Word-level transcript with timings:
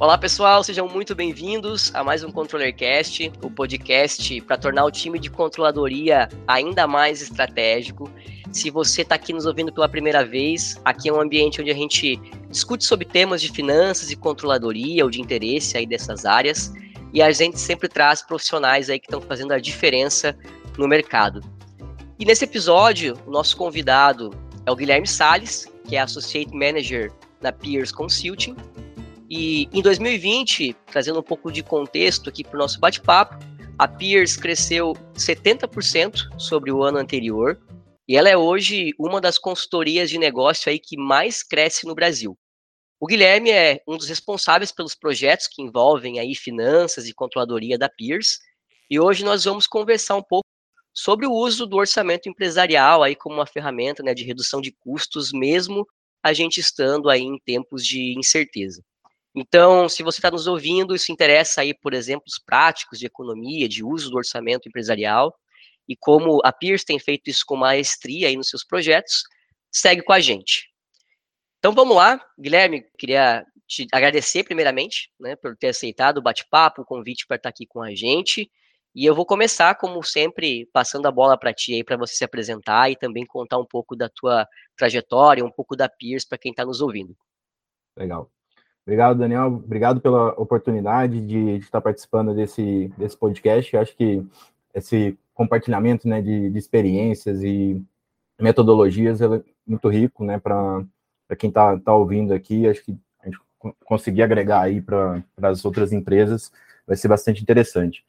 Olá 0.00 0.16
pessoal, 0.16 0.64
sejam 0.64 0.88
muito 0.88 1.14
bem-vindos 1.14 1.94
a 1.94 2.02
mais 2.02 2.24
um 2.24 2.32
ControllerCast, 2.32 3.30
o 3.42 3.50
podcast 3.50 4.40
para 4.40 4.56
tornar 4.56 4.86
o 4.86 4.90
time 4.90 5.18
de 5.18 5.28
controladoria 5.28 6.26
ainda 6.48 6.86
mais 6.86 7.20
estratégico. 7.20 8.10
Se 8.50 8.70
você 8.70 9.02
está 9.02 9.16
aqui 9.16 9.30
nos 9.34 9.44
ouvindo 9.44 9.70
pela 9.70 9.86
primeira 9.86 10.24
vez, 10.24 10.80
aqui 10.86 11.10
é 11.10 11.12
um 11.12 11.20
ambiente 11.20 11.60
onde 11.60 11.70
a 11.70 11.74
gente 11.74 12.16
discute 12.48 12.82
sobre 12.82 13.04
temas 13.04 13.42
de 13.42 13.52
finanças 13.52 14.10
e 14.10 14.16
controladoria 14.16 15.04
ou 15.04 15.10
de 15.10 15.20
interesse 15.20 15.76
aí 15.76 15.86
dessas 15.86 16.24
áreas, 16.24 16.72
e 17.12 17.20
a 17.20 17.30
gente 17.30 17.60
sempre 17.60 17.86
traz 17.86 18.22
profissionais 18.22 18.88
aí 18.88 18.98
que 18.98 19.04
estão 19.04 19.20
fazendo 19.20 19.52
a 19.52 19.58
diferença 19.58 20.34
no 20.78 20.88
mercado. 20.88 21.42
E 22.18 22.24
nesse 22.24 22.44
episódio, 22.44 23.18
o 23.26 23.30
nosso 23.30 23.54
convidado 23.54 24.30
é 24.64 24.72
o 24.72 24.76
Guilherme 24.76 25.06
Sales, 25.06 25.70
que 25.86 25.94
é 25.94 26.00
Associate 26.00 26.50
Manager 26.54 27.12
na 27.42 27.52
Peers 27.52 27.92
Consulting, 27.92 28.56
e 29.30 29.68
em 29.72 29.80
2020, 29.80 30.74
trazendo 30.86 31.20
um 31.20 31.22
pouco 31.22 31.52
de 31.52 31.62
contexto 31.62 32.28
aqui 32.28 32.42
para 32.42 32.56
o 32.56 32.58
nosso 32.58 32.80
bate-papo, 32.80 33.36
a 33.78 33.86
Peers 33.86 34.36
cresceu 34.36 34.92
70% 35.14 36.36
sobre 36.36 36.72
o 36.72 36.82
ano 36.82 36.98
anterior 36.98 37.56
e 38.08 38.16
ela 38.16 38.28
é 38.28 38.36
hoje 38.36 38.92
uma 38.98 39.20
das 39.20 39.38
consultorias 39.38 40.10
de 40.10 40.18
negócio 40.18 40.68
aí 40.68 40.80
que 40.80 40.96
mais 40.96 41.44
cresce 41.44 41.86
no 41.86 41.94
Brasil. 41.94 42.36
O 42.98 43.06
Guilherme 43.06 43.50
é 43.50 43.80
um 43.86 43.96
dos 43.96 44.08
responsáveis 44.08 44.72
pelos 44.72 44.96
projetos 44.96 45.46
que 45.46 45.62
envolvem 45.62 46.18
aí 46.18 46.34
finanças 46.34 47.06
e 47.06 47.14
controladoria 47.14 47.78
da 47.78 47.88
Peers 47.88 48.40
e 48.90 48.98
hoje 48.98 49.24
nós 49.24 49.44
vamos 49.44 49.68
conversar 49.68 50.16
um 50.16 50.24
pouco 50.24 50.48
sobre 50.92 51.24
o 51.24 51.32
uso 51.32 51.66
do 51.66 51.76
orçamento 51.76 52.28
empresarial 52.28 53.04
aí 53.04 53.14
como 53.14 53.36
uma 53.36 53.46
ferramenta 53.46 54.02
né, 54.02 54.12
de 54.12 54.24
redução 54.24 54.60
de 54.60 54.72
custos, 54.72 55.30
mesmo 55.32 55.86
a 56.20 56.32
gente 56.32 56.58
estando 56.58 57.08
aí 57.08 57.22
em 57.22 57.38
tempos 57.38 57.86
de 57.86 58.18
incerteza. 58.18 58.82
Então, 59.34 59.88
se 59.88 60.02
você 60.02 60.18
está 60.18 60.30
nos 60.30 60.46
ouvindo, 60.46 60.94
isso 60.94 61.12
interessa 61.12 61.60
aí 61.60 61.72
por 61.72 61.94
exemplos 61.94 62.38
práticos 62.44 62.98
de 62.98 63.06
economia, 63.06 63.68
de 63.68 63.84
uso 63.84 64.10
do 64.10 64.16
orçamento 64.16 64.68
empresarial, 64.68 65.34
e 65.88 65.96
como 65.96 66.40
a 66.44 66.52
Pierce 66.52 66.84
tem 66.84 66.98
feito 66.98 67.28
isso 67.30 67.44
com 67.46 67.56
maestria 67.56 68.28
aí 68.28 68.36
nos 68.36 68.48
seus 68.48 68.64
projetos, 68.64 69.22
segue 69.70 70.02
com 70.02 70.12
a 70.12 70.20
gente. 70.20 70.68
Então 71.58 71.72
vamos 71.72 71.96
lá, 71.96 72.20
Guilherme, 72.38 72.84
queria 72.98 73.44
te 73.66 73.86
agradecer 73.92 74.42
primeiramente, 74.42 75.12
né, 75.18 75.36
por 75.36 75.56
ter 75.56 75.68
aceitado 75.68 76.18
o 76.18 76.22
bate-papo, 76.22 76.82
o 76.82 76.84
convite 76.84 77.26
para 77.26 77.36
estar 77.36 77.50
aqui 77.50 77.66
com 77.66 77.80
a 77.80 77.94
gente. 77.94 78.50
E 78.92 79.04
eu 79.04 79.14
vou 79.14 79.24
começar, 79.24 79.76
como 79.76 80.02
sempre, 80.02 80.66
passando 80.72 81.06
a 81.06 81.12
bola 81.12 81.38
para 81.38 81.54
ti 81.54 81.74
aí, 81.74 81.84
para 81.84 81.96
você 81.96 82.14
se 82.14 82.24
apresentar 82.24 82.90
e 82.90 82.96
também 82.96 83.24
contar 83.24 83.58
um 83.58 83.64
pouco 83.64 83.94
da 83.94 84.08
tua 84.08 84.48
trajetória, 84.76 85.44
um 85.44 85.50
pouco 85.50 85.76
da 85.76 85.88
Pierce 85.88 86.26
para 86.26 86.38
quem 86.38 86.50
está 86.50 86.64
nos 86.64 86.80
ouvindo. 86.80 87.16
Legal. 87.96 88.28
Obrigado, 88.90 89.18
Daniel. 89.20 89.46
Obrigado 89.46 90.00
pela 90.00 90.30
oportunidade 90.30 91.20
de, 91.20 91.58
estar 91.58 91.80
participando 91.80 92.34
desse, 92.34 92.92
desse 92.98 93.16
podcast. 93.16 93.72
Eu 93.72 93.80
acho 93.80 93.96
que 93.96 94.26
esse 94.74 95.16
compartilhamento 95.32 96.08
né, 96.08 96.20
de, 96.20 96.50
de 96.50 96.58
experiências 96.58 97.40
e 97.40 97.80
metodologias 98.40 99.20
é 99.22 99.28
muito 99.64 99.88
rico 99.88 100.24
né, 100.24 100.40
para 100.40 100.84
quem 101.38 101.50
está 101.50 101.78
tá 101.78 101.94
ouvindo 101.94 102.34
aqui. 102.34 102.66
Acho 102.66 102.84
que 102.84 102.98
a 103.22 103.26
gente 103.26 103.38
conseguir 103.84 104.22
agregar 104.22 104.62
aí 104.62 104.80
para 104.80 105.22
as 105.40 105.64
outras 105.64 105.92
empresas 105.92 106.50
vai 106.84 106.96
ser 106.96 107.06
bastante 107.06 107.40
interessante. 107.40 108.04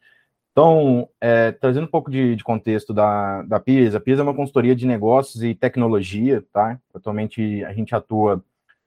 Então, 0.50 1.08
é, 1.20 1.52
trazendo 1.52 1.84
um 1.84 1.90
pouco 1.90 2.10
de, 2.10 2.34
de, 2.34 2.42
contexto 2.42 2.92
da, 2.92 3.42
da 3.42 3.60
PIS, 3.60 3.94
a 3.94 4.00
PIS 4.00 4.18
é 4.18 4.22
uma 4.22 4.34
consultoria 4.34 4.74
de 4.74 4.84
negócios 4.84 5.44
e 5.44 5.54
tecnologia, 5.54 6.42
tá? 6.52 6.76
Atualmente 6.92 7.64
a 7.64 7.72
gente 7.72 7.94
atua 7.94 8.42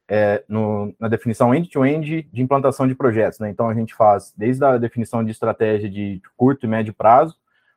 é, 0.08 0.44
no, 0.48 0.94
na 1.00 1.08
definição 1.08 1.54
end-to-end 1.54 2.06
-end 2.06 2.28
de 2.32 2.42
implantação 2.42 2.88
de 2.88 2.96
projetos. 2.96 3.40
Né? 3.40 3.50
Então, 3.50 3.70
a 3.70 3.74
gente 3.74 3.94
faz 3.94 4.34
desde 4.38 4.64
a 4.64 4.78
definição 4.78 5.24
de 5.24 5.32
estratégia 5.32 5.90
de 5.90 6.22
curto 6.38 6.66
e 6.66 6.70
médio 6.70 6.94
prazo, 6.94 7.36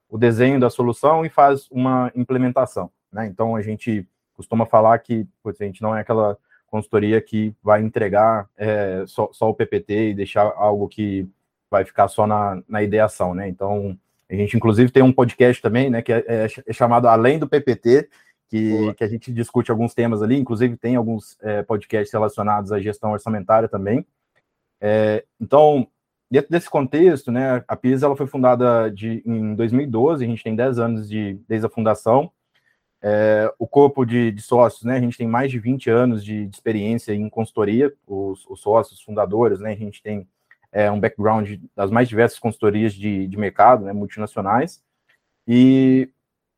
o 0.09 0.19
desenho 0.19 0.61
da 0.61 0.71
solução 0.71 1.25
e 1.25 1.29
faz 1.29 1.69
uma 1.71 2.11
implementação. 2.15 2.91
Né? 3.13 3.27
Então, 3.27 3.57
a 3.57 3.63
gente 3.63 4.07
costuma 4.35 4.67
falar 4.67 4.99
que 4.99 5.27
a 5.45 5.65
gente 5.65 5.83
não 5.83 5.97
é 5.97 6.01
aquela 6.01 6.37
consultoria 6.67 7.21
que 7.21 7.55
vai 7.63 7.83
entregar 7.83 8.49
é, 8.57 9.05
só, 9.07 9.31
só, 9.33 9.49
o 9.49 9.55
PPT 9.55 10.11
e 10.11 10.15
deixar 10.15 10.53
algo 10.57 10.87
que 10.87 11.27
vai 11.71 11.85
ficar 11.85 12.09
só 12.09 12.27
na, 12.27 12.63
na 12.69 12.83
ideação. 12.83 13.35
Né? 13.35 13.49
Então, 13.49 13.99
a 14.31 14.35
gente, 14.35 14.57
inclusive, 14.57 14.93
tem 14.93 15.03
um 15.03 15.13
podcast 15.13 15.63
também, 15.63 15.89
né, 15.89 16.03
que 16.03 16.13
é, 16.13 16.25
é, 16.27 16.47
é 16.67 16.73
chamado 16.73 17.09
Além 17.09 17.39
do 17.39 17.49
PPT, 17.49 18.09
que, 18.49 18.95
que 18.95 19.05
a 19.05 19.09
gente 19.09 19.33
discute 19.33 19.71
alguns 19.71 19.95
temas 19.95 20.23
ali, 20.23 20.37
inclusive 20.37 20.77
tem 20.77 20.97
alguns 20.97 21.37
é, 21.43 21.63
podcasts 21.63 22.13
relacionados 22.13 22.73
à 22.73 22.81
gestão 22.81 23.13
orçamentária 23.13 23.69
também. 23.69 24.05
É, 24.81 25.25
então, 25.41 25.87
dentro 26.31 26.51
desse 26.51 26.69
contexto, 26.69 27.31
né, 27.31 27.63
a 27.69 27.77
PIS 27.77 28.03
ela 28.03 28.17
foi 28.17 28.27
fundada 28.27 28.91
de, 28.91 29.23
em 29.27 29.55
2012, 29.55 30.25
a 30.25 30.29
gente 30.29 30.43
tem 30.43 30.57
10 30.57 30.79
anos 30.79 31.09
de, 31.09 31.39
desde 31.47 31.67
a 31.67 31.71
fundação. 31.71 32.31
É, 33.01 33.53
o 33.59 33.67
corpo 33.67 34.05
de, 34.05 34.33
de, 34.33 34.43
sócios, 34.43 34.83
né, 34.83 34.97
a 34.97 35.01
gente 35.01 35.17
tem 35.17 35.27
mais 35.27 35.51
de 35.51 35.59
20 35.59 35.89
anos 35.89 36.25
de, 36.25 36.47
de 36.47 36.57
experiência 36.57 37.13
em 37.13 37.29
consultoria, 37.29 37.93
os, 38.07 38.45
os, 38.49 38.61
sócios 38.61 39.01
fundadores, 39.03 39.61
né, 39.61 39.73
a 39.73 39.77
gente 39.77 40.03
tem 40.03 40.27
é, 40.73 40.91
um 40.91 40.99
background 40.99 41.61
das 41.77 41.93
mais 41.93 42.09
diversas 42.09 42.41
consultorias 42.41 42.93
de, 42.93 43.29
de 43.29 43.37
mercado, 43.37 43.85
né, 43.85 43.93
multinacionais, 43.93 44.83
e 45.47 46.11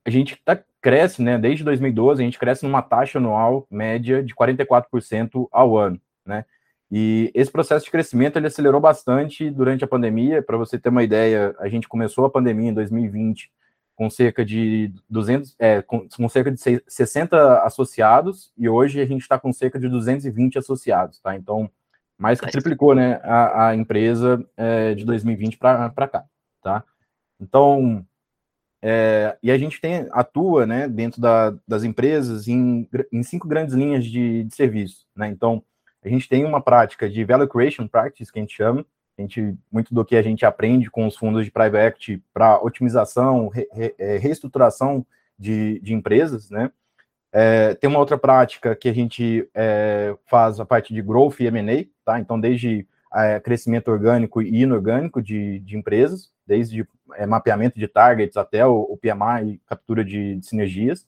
a 0.05 0.09
gente 0.09 0.33
está 0.33 0.59
cresce, 0.81 1.23
né, 1.23 1.39
desde 1.39 1.65
2012, 1.65 2.23
a 2.23 2.25
gente 2.25 2.39
cresce 2.39 2.65
numa 2.65 2.83
taxa 2.83 3.19
anual 3.19 3.67
média 3.71 4.23
de 4.23 4.35
44% 4.35 5.49
ao 5.51 5.77
ano, 5.77 6.01
né? 6.25 6.45
E 6.91 7.31
esse 7.35 7.51
processo 7.53 7.85
de 7.85 7.91
crescimento 7.91 8.37
ele 8.37 8.49
acelerou 8.49 8.81
bastante 8.81 9.49
durante 9.49 9.85
a 9.85 9.87
pandemia. 9.87 10.43
Para 10.43 10.57
você 10.57 10.77
ter 10.77 10.89
uma 10.89 11.05
ideia, 11.05 11.55
a 11.61 11.69
gente 11.69 11.87
começou 11.87 12.25
a 12.25 12.31
pandemia 12.31 12.71
em 12.71 12.75
2020 12.75 13.49
com 13.95 14.11
cerca 14.11 14.45
de 14.45 14.93
200, 15.09 15.55
é, 15.59 15.83
com, 15.83 16.09
com 16.09 16.29
cerca 16.29 16.51
de 16.51 16.59
60 16.89 17.63
associados 17.63 18.51
e 18.57 18.67
hoje 18.69 18.99
a 18.99 19.05
gente 19.05 19.21
está 19.21 19.39
com 19.39 19.53
cerca 19.53 19.79
de 19.79 19.89
220 19.91 20.59
associados, 20.59 21.21
tá? 21.21 21.37
Então, 21.37 21.71
mais 22.19 22.41
que 22.41 22.51
triplicou, 22.51 22.95
né, 22.95 23.21
a, 23.23 23.69
a 23.69 23.77
empresa 23.77 24.43
é, 24.57 24.95
de 24.95 25.05
2020 25.05 25.59
para 25.59 26.09
cá, 26.09 26.25
tá? 26.63 26.83
Então, 27.39 28.05
é, 28.83 29.37
e 29.43 29.51
a 29.51 29.59
gente 29.59 29.81
tem, 29.81 30.09
atua 30.11 30.67
né, 30.67 30.89
dentro 30.89 31.21
da, 31.21 31.55
das 31.69 31.85
empresas 31.85 32.49
em, 32.49 32.89
em 33.13 33.23
cinco 33.23 33.47
grandes 33.47 33.75
linhas 33.75 34.05
de, 34.05 34.45
de 34.45 34.55
serviço. 34.55 35.07
Né? 35.15 35.29
Então, 35.29 35.63
a 36.03 36.09
gente 36.09 36.29
tem 36.29 36.45
uma 36.45 36.63
prática 36.63 37.09
de 37.09 37.25
value 37.25 37.49
creation 37.49 37.87
practice, 37.87 38.33
que 38.33 38.39
a 38.39 38.43
gente 38.43 38.57
chama, 38.57 38.85
a 39.19 39.23
gente, 39.23 39.55
muito 39.71 39.95
do 39.95 40.05
que 40.05 40.17
a 40.17 40.23
gente 40.23 40.47
aprende 40.47 40.91
com 40.91 41.07
os 41.07 41.17
fundos 41.17 41.45
de 41.45 41.51
private 41.51 41.87
equity 41.87 42.23
para 42.33 42.63
otimização, 42.63 43.49
re, 43.49 43.69
re, 43.73 43.95
é, 43.99 44.17
reestruturação 44.17 45.07
de, 45.39 45.79
de 45.81 45.93
empresas, 45.93 46.51
né? 46.51 46.71
É, 47.33 47.75
tem 47.75 47.89
uma 47.89 48.01
outra 48.01 48.19
prática 48.19 48.75
que 48.75 48.89
a 48.89 48.93
gente 48.93 49.49
é, 49.55 50.17
faz 50.27 50.59
a 50.59 50.65
parte 50.65 50.93
de 50.93 51.01
growth 51.01 51.39
e 51.39 51.47
M&A, 51.47 51.85
tá? 52.05 52.19
Então, 52.19 52.41
desde 52.41 52.87
é, 53.15 53.41
crescimento 53.41 53.91
orgânico 53.91 54.41
e 54.43 54.63
inorgânico 54.63 55.21
de, 55.23 55.59
de 55.61 55.77
empresas, 55.77 56.31
desde 56.47 56.87
é, 57.15 57.27
mapeamento 57.27 57.79
de 57.79 57.89
targets 57.89 58.37
até 58.37 58.67
o, 58.67 58.83
o 58.83 58.97
PMI 58.97 59.55
e 59.55 59.59
captura 59.67 60.05
de, 60.05 60.37
de 60.37 60.47
sinergias. 60.47 61.07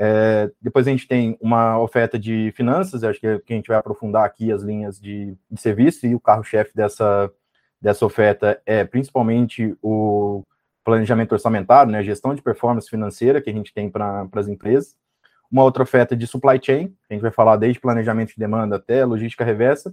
É, 0.00 0.50
depois 0.62 0.86
a 0.86 0.90
gente 0.90 1.08
tem 1.08 1.36
uma 1.40 1.80
oferta 1.80 2.18
de 2.18 2.52
finanças, 2.56 3.02
acho 3.02 3.18
que, 3.18 3.26
é, 3.26 3.38
que 3.40 3.52
a 3.52 3.56
gente 3.56 3.66
vai 3.66 3.76
aprofundar 3.76 4.24
aqui 4.24 4.52
as 4.52 4.62
linhas 4.62 5.00
de, 5.00 5.36
de 5.50 5.60
serviço, 5.60 6.06
e 6.06 6.14
o 6.14 6.20
carro-chefe 6.20 6.74
dessa, 6.74 7.30
dessa 7.80 8.06
oferta 8.06 8.62
é 8.64 8.84
principalmente 8.84 9.76
o 9.82 10.44
planejamento 10.84 11.32
orçamentário, 11.32 11.90
né, 11.90 12.02
gestão 12.02 12.34
de 12.34 12.40
performance 12.40 12.88
financeira 12.88 13.42
que 13.42 13.50
a 13.50 13.52
gente 13.52 13.74
tem 13.74 13.90
para 13.90 14.26
as 14.34 14.48
empresas. 14.48 14.94
Uma 15.50 15.64
outra 15.64 15.82
oferta 15.82 16.16
de 16.16 16.26
supply 16.26 16.60
chain, 16.62 16.94
a 17.10 17.14
gente 17.14 17.22
vai 17.22 17.32
falar 17.32 17.56
desde 17.56 17.80
planejamento 17.80 18.28
de 18.30 18.38
demanda 18.38 18.76
até 18.76 19.04
logística 19.04 19.44
reversa, 19.44 19.92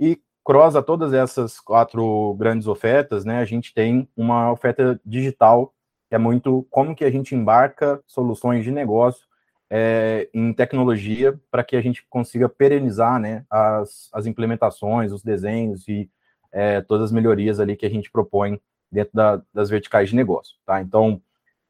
e 0.00 0.20
cross 0.44 0.76
a 0.76 0.82
todas 0.82 1.12
essas 1.12 1.58
quatro 1.58 2.34
grandes 2.38 2.66
ofertas, 2.66 3.24
né, 3.24 3.38
a 3.40 3.44
gente 3.44 3.72
tem 3.72 4.08
uma 4.16 4.52
oferta 4.52 5.00
digital, 5.04 5.72
que 6.08 6.14
é 6.14 6.18
muito 6.18 6.66
como 6.70 6.94
que 6.94 7.04
a 7.04 7.10
gente 7.10 7.34
embarca 7.34 8.00
soluções 8.06 8.62
de 8.64 8.70
negócio 8.70 9.26
é, 9.70 10.28
em 10.34 10.52
tecnologia 10.52 11.38
para 11.50 11.64
que 11.64 11.76
a 11.76 11.80
gente 11.80 12.06
consiga 12.08 12.48
perenizar 12.48 13.18
né, 13.18 13.44
as, 13.50 14.10
as 14.12 14.26
implementações, 14.26 15.12
os 15.12 15.22
desenhos 15.22 15.88
e 15.88 16.10
é, 16.52 16.80
todas 16.80 17.06
as 17.06 17.12
melhorias 17.12 17.58
ali 17.58 17.74
que 17.74 17.86
a 17.86 17.90
gente 17.90 18.10
propõe 18.10 18.60
dentro 18.92 19.12
da, 19.14 19.42
das 19.52 19.70
verticais 19.70 20.10
de 20.10 20.16
negócio. 20.16 20.56
Tá? 20.64 20.80
Então, 20.80 21.20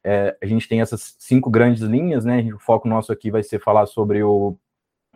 é, 0.04 0.36
a 0.42 0.46
gente 0.46 0.68
tem 0.68 0.82
essas 0.82 1.16
cinco 1.18 1.48
grandes 1.48 1.82
linhas, 1.82 2.26
né? 2.26 2.46
O 2.52 2.58
foco 2.58 2.86
nosso 2.86 3.10
aqui 3.10 3.30
vai 3.30 3.42
ser 3.42 3.58
falar 3.58 3.86
sobre 3.86 4.22
o 4.22 4.54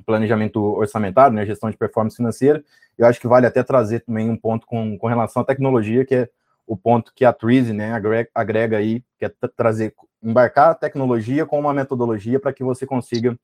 planejamento 0.05 0.61
orçamentário, 0.61 1.35
né, 1.35 1.47
gestão 1.47 1.71
de 1.71 1.77
performance 1.77 2.17
financeira. 2.17 2.63
Eu 2.97 3.07
acho 3.07 3.21
que 3.21 3.29
vale 3.29 3.47
até 3.47 3.63
trazer 3.63 4.01
também 4.01 4.29
um 4.31 4.37
ponto 4.37 4.67
com, 4.67 4.99
com 4.99 5.07
relação 5.07 5.43
à 5.43 5.45
tecnologia, 5.45 6.05
que 6.05 6.15
é 6.15 6.29
o 6.67 6.77
ponto 6.77 7.13
que 7.15 7.25
a 7.25 7.33
Treasy, 7.33 7.73
né, 7.73 7.93
agrega, 7.93 8.29
agrega 8.35 8.77
aí, 8.77 9.03
que 9.19 9.25
é 9.25 9.33
trazer, 9.57 9.95
embarcar 10.23 10.71
a 10.71 10.75
tecnologia 10.75 11.47
com 11.47 11.59
uma 11.59 11.73
metodologia 11.73 12.39
para 12.39 12.53
que 12.53 12.63
você 12.63 12.87
consiga 12.87 13.39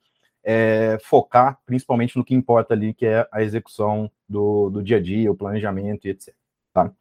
é, 0.45 0.99
focar 1.03 1.59
principalmente 1.65 2.17
no 2.19 2.25
que 2.25 2.35
importa 2.35 2.75
ali, 2.75 2.93
que 2.93 3.07
é 3.07 3.27
a 3.33 3.43
execução 3.43 4.11
do, 4.29 4.69
do 4.69 4.83
dia 4.83 4.99
a 4.99 5.01
dia, 5.01 5.33
o 5.33 5.37
planejamento 5.37 6.07
e 6.07 6.11
etc. 6.11 6.35
Tá? 6.73 6.93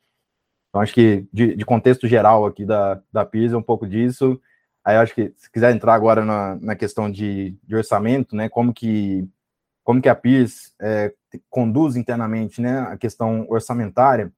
Então, 0.70 0.82
acho 0.82 0.94
que 0.94 1.28
de, 1.32 1.56
de 1.56 1.66
contexto 1.66 2.08
geral 2.08 2.46
aqui 2.46 2.66
da, 2.66 3.02
da 3.12 3.26
PIS 3.26 3.52
é 3.52 3.58
um 3.58 3.62
pouco 3.62 3.86
disso. 3.86 4.42
Aí 4.84 4.96
acho 4.96 5.14
que 5.14 5.34
se 5.38 5.52
quiser 5.52 5.74
entrar 5.76 5.94
agora 5.94 6.26
na, 6.26 6.56
na 6.56 6.76
questão 6.76 7.12
de, 7.12 7.56
de 7.64 7.76
orçamento, 7.76 8.36
né, 8.36 8.50
como 8.50 8.74
que 8.74 9.28
como 9.84 10.02
que 10.02 10.10
a 10.10 10.16
PIS 10.16 10.74
é, 10.82 11.14
conduz 11.50 11.96
internamente, 11.96 12.62
né, 12.62 12.80
a 12.80 12.98
questão 12.98 13.46
orçamentária. 13.50 14.32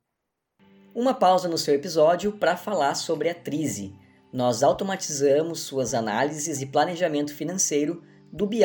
Uma 0.93 1.13
pausa 1.13 1.47
no 1.47 1.57
seu 1.57 1.75
episódio 1.75 2.31
para 2.31 2.55
falar 2.55 2.95
sobre 2.95 3.29
a 3.29 3.35
Trise. 3.35 3.93
Nós 4.31 4.63
automatizamos 4.63 5.61
suas 5.61 5.93
análises 5.93 6.61
e 6.61 6.65
planejamento 6.65 7.33
financeiro 7.33 8.01
do 8.31 8.47
BI 8.47 8.63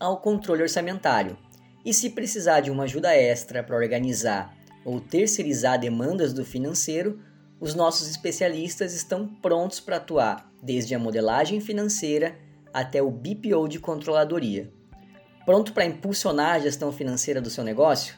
ao 0.00 0.20
controle 0.20 0.62
orçamentário. 0.62 1.36
E 1.84 1.92
se 1.92 2.10
precisar 2.10 2.60
de 2.60 2.70
uma 2.70 2.84
ajuda 2.84 3.14
extra 3.14 3.62
para 3.62 3.76
organizar 3.76 4.56
ou 4.84 5.00
terceirizar 5.00 5.78
demandas 5.78 6.32
do 6.32 6.44
financeiro, 6.44 7.20
os 7.60 7.74
nossos 7.74 8.08
especialistas 8.08 8.94
estão 8.94 9.26
prontos 9.26 9.78
para 9.78 9.96
atuar, 9.96 10.50
desde 10.62 10.94
a 10.94 10.98
modelagem 10.98 11.60
financeira 11.60 12.36
até 12.72 13.02
o 13.02 13.10
BPO 13.10 13.68
de 13.68 13.78
controladoria. 13.78 14.72
Pronto 15.44 15.72
para 15.72 15.84
impulsionar 15.84 16.54
a 16.54 16.58
gestão 16.60 16.92
financeira 16.92 17.40
do 17.40 17.50
seu 17.50 17.64
negócio? 17.64 18.14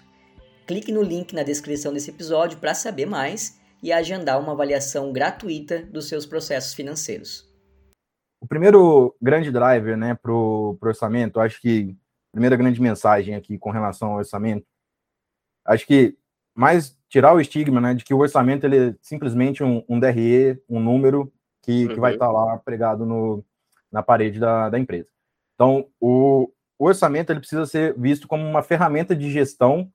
Clique 0.66 0.92
no 0.92 1.02
link 1.02 1.34
na 1.34 1.42
descrição 1.42 1.92
desse 1.92 2.10
episódio 2.10 2.58
para 2.58 2.74
saber 2.74 3.06
mais 3.06 3.58
e 3.82 3.90
agendar 3.92 4.38
uma 4.38 4.52
avaliação 4.52 5.10
gratuita 5.10 5.82
dos 5.86 6.06
seus 6.06 6.26
processos 6.26 6.74
financeiros. 6.74 7.50
O 8.42 8.46
primeiro 8.46 9.14
grande 9.22 9.50
driver 9.50 9.96
né, 9.96 10.14
para 10.14 10.30
o 10.30 10.76
orçamento, 10.82 11.40
acho 11.40 11.60
que 11.62 11.96
a 12.30 12.32
primeira 12.32 12.56
grande 12.56 12.80
mensagem 12.80 13.34
aqui 13.34 13.58
com 13.58 13.70
relação 13.70 14.10
ao 14.10 14.18
orçamento, 14.18 14.66
acho 15.64 15.86
que 15.86 16.18
mais 16.54 16.94
tirar 17.08 17.34
o 17.34 17.40
estigma 17.40 17.80
né, 17.80 17.94
de 17.94 18.04
que 18.04 18.12
o 18.12 18.18
orçamento 18.18 18.64
ele 18.64 18.90
é 18.90 18.94
simplesmente 19.00 19.64
um, 19.64 19.82
um 19.88 19.98
DRE, 19.98 20.62
um 20.68 20.78
número 20.78 21.32
que, 21.62 21.86
uhum. 21.86 21.94
que 21.94 22.00
vai 22.00 22.12
estar 22.12 22.28
uhum. 22.28 22.34
tá 22.34 22.44
lá 22.44 22.58
pregado 22.58 23.06
no, 23.06 23.42
na 23.90 24.02
parede 24.02 24.38
da, 24.38 24.68
da 24.68 24.78
empresa. 24.78 25.08
Então, 25.54 25.88
o, 26.00 26.50
o 26.78 26.86
orçamento 26.86 27.30
ele 27.30 27.40
precisa 27.40 27.66
ser 27.66 27.98
visto 27.98 28.26
como 28.26 28.44
uma 28.44 28.62
ferramenta 28.62 29.14
de 29.14 29.30
gestão 29.30 29.90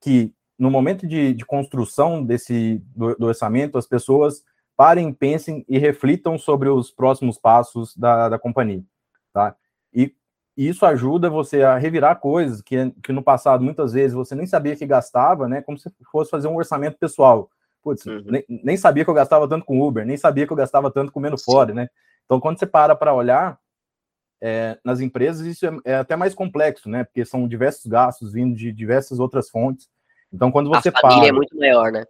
que, 0.00 0.32
no 0.58 0.70
momento 0.70 1.06
de, 1.06 1.32
de 1.34 1.44
construção 1.44 2.24
desse 2.24 2.82
do, 2.94 3.14
do 3.16 3.26
orçamento, 3.26 3.78
as 3.78 3.86
pessoas 3.86 4.42
parem, 4.76 5.12
pensem 5.12 5.64
e 5.68 5.78
reflitam 5.78 6.38
sobre 6.38 6.68
os 6.68 6.90
próximos 6.90 7.38
passos 7.38 7.96
da, 7.96 8.28
da 8.28 8.38
companhia, 8.38 8.82
tá? 9.32 9.54
E 10.56 10.66
isso 10.68 10.84
ajuda 10.84 11.30
você 11.30 11.62
a 11.62 11.78
revirar 11.78 12.20
coisas 12.20 12.60
que, 12.60 12.90
que 13.02 13.12
no 13.12 13.22
passado, 13.22 13.64
muitas 13.64 13.92
vezes, 13.92 14.14
você 14.14 14.34
nem 14.34 14.46
sabia 14.46 14.76
que 14.76 14.84
gastava, 14.84 15.48
né? 15.48 15.62
Como 15.62 15.78
se 15.78 15.90
fosse 16.10 16.30
fazer 16.30 16.48
um 16.48 16.56
orçamento 16.56 16.98
pessoal. 16.98 17.50
Putz, 17.82 18.04
uhum. 18.06 18.22
nem, 18.26 18.44
nem, 18.48 18.76
sabia 18.76 19.02
que 19.02 19.10
eu 19.10 19.14
gastava 19.14 19.48
tanto 19.48 19.64
com 19.64 19.80
Uber, 19.80 20.04
nem 20.04 20.16
sabia 20.16 20.46
que 20.46 20.52
eu 20.52 20.56
gastava 20.56 20.90
tanto 20.90 21.10
comendo 21.10 21.38
fora, 21.38 21.72
né? 21.72 21.88
Então, 22.24 22.38
quando 22.38 22.58
você 22.58 22.66
para 22.66 22.94
para 22.94 23.14
olhar 23.14 23.58
é, 24.44 24.76
nas 24.84 24.98
empresas, 24.98 25.46
isso 25.46 25.64
é, 25.64 25.70
é, 25.84 25.94
até 25.94 26.16
mais 26.16 26.34
complexo, 26.34 26.90
né? 26.90 27.04
Porque 27.04 27.24
são 27.24 27.46
diversos 27.46 27.86
gastos 27.86 28.32
vindo 28.32 28.56
de 28.56 28.72
diversas 28.72 29.20
outras 29.20 29.48
fontes. 29.48 29.88
Então, 30.32 30.50
quando 30.50 30.68
você 30.68 30.88
a 30.88 31.00
família 31.00 31.16
é 31.16 31.20
para... 31.20 31.28
é 31.28 31.32
muito 31.32 31.56
maior, 31.56 31.92
né? 31.92 32.04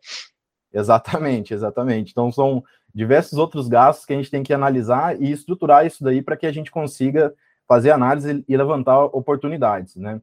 Exatamente, 0.72 1.52
exatamente. 1.52 2.10
Então, 2.10 2.32
são 2.32 2.64
diversos 2.94 3.38
outros 3.38 3.68
gastos 3.68 4.06
que 4.06 4.14
a 4.14 4.16
gente 4.16 4.30
tem 4.30 4.42
que 4.42 4.54
analisar 4.54 5.20
e 5.20 5.30
estruturar 5.30 5.84
isso 5.84 6.02
daí 6.02 6.22
para 6.22 6.36
que 6.36 6.46
a 6.46 6.52
gente 6.52 6.70
consiga 6.70 7.34
fazer 7.68 7.90
análise 7.90 8.42
e 8.48 8.56
levantar 8.56 9.04
oportunidades, 9.04 9.96
né? 9.96 10.18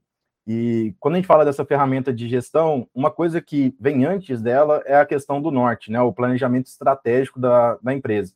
E 0.48 0.96
quando 1.00 1.14
a 1.14 1.18
gente 1.18 1.28
fala 1.28 1.46
dessa 1.46 1.64
ferramenta 1.64 2.12
de 2.12 2.28
gestão, 2.28 2.88
uma 2.92 3.12
coisa 3.12 3.40
que 3.40 3.76
vem 3.80 4.04
antes 4.06 4.42
dela 4.42 4.82
é 4.88 4.96
a 4.96 5.06
questão 5.06 5.40
do 5.40 5.52
norte, 5.52 5.92
né? 5.92 6.02
O 6.02 6.12
planejamento 6.12 6.66
estratégico 6.66 7.40
da, 7.40 7.76
da 7.84 7.94
empresa, 7.94 8.34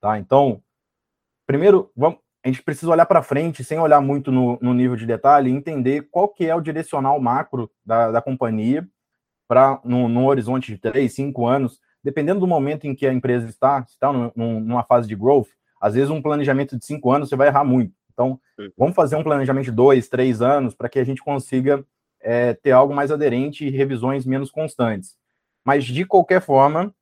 tá? 0.00 0.18
Então, 0.18 0.60
primeiro, 1.46 1.92
vamos, 1.96 2.18
a 2.44 2.48
gente 2.48 2.62
precisa 2.62 2.92
olhar 2.92 3.06
para 3.06 3.22
frente, 3.22 3.64
sem 3.64 3.78
olhar 3.78 4.02
muito 4.02 4.30
no, 4.30 4.58
no, 4.60 4.74
nível 4.74 4.96
de 4.96 5.06
detalhe, 5.06 5.50
e 5.50 5.54
entender 5.54 6.08
qual 6.10 6.28
que 6.28 6.44
é 6.44 6.54
o 6.54 6.60
direcional 6.60 7.18
macro 7.18 7.70
da, 7.84 8.10
da 8.10 8.20
companhia 8.20 8.86
para 9.48 9.80
no, 9.82 10.10
no, 10.10 10.26
horizonte 10.26 10.70
de 10.70 10.78
três, 10.78 11.14
cinco 11.14 11.46
anos, 11.46 11.80
dependendo 12.02 12.40
do 12.40 12.46
momento 12.46 12.86
em 12.86 12.94
que 12.94 13.06
a 13.06 13.12
empresa 13.12 13.48
está, 13.48 13.82
se 13.86 13.92
está 13.92 14.12
numa 14.12 14.84
fase 14.84 15.08
de 15.08 15.16
growth, 15.16 15.48
às 15.80 15.94
vezes 15.94 16.10
um 16.10 16.20
planejamento 16.20 16.76
de 16.78 16.84
cinco 16.84 17.10
anos 17.10 17.30
você 17.30 17.36
vai 17.36 17.48
errar 17.48 17.64
muito. 17.64 17.94
Então, 18.12 18.38
vamos 18.76 18.94
fazer 18.94 19.16
um 19.16 19.24
planejamento 19.24 19.64
de 19.64 19.72
dois, 19.72 20.08
três 20.08 20.42
anos 20.42 20.74
para 20.74 20.88
que 20.88 20.98
a 20.98 21.04
gente 21.04 21.22
consiga 21.22 21.82
é, 22.20 22.52
ter 22.52 22.72
algo 22.72 22.94
mais 22.94 23.10
aderente 23.10 23.66
e 23.66 23.70
revisões 23.70 24.26
menos 24.26 24.50
constantes. 24.50 25.16
Mas, 25.64 25.84
de 25.84 26.04
qualquer 26.04 26.42
forma, 26.42 26.94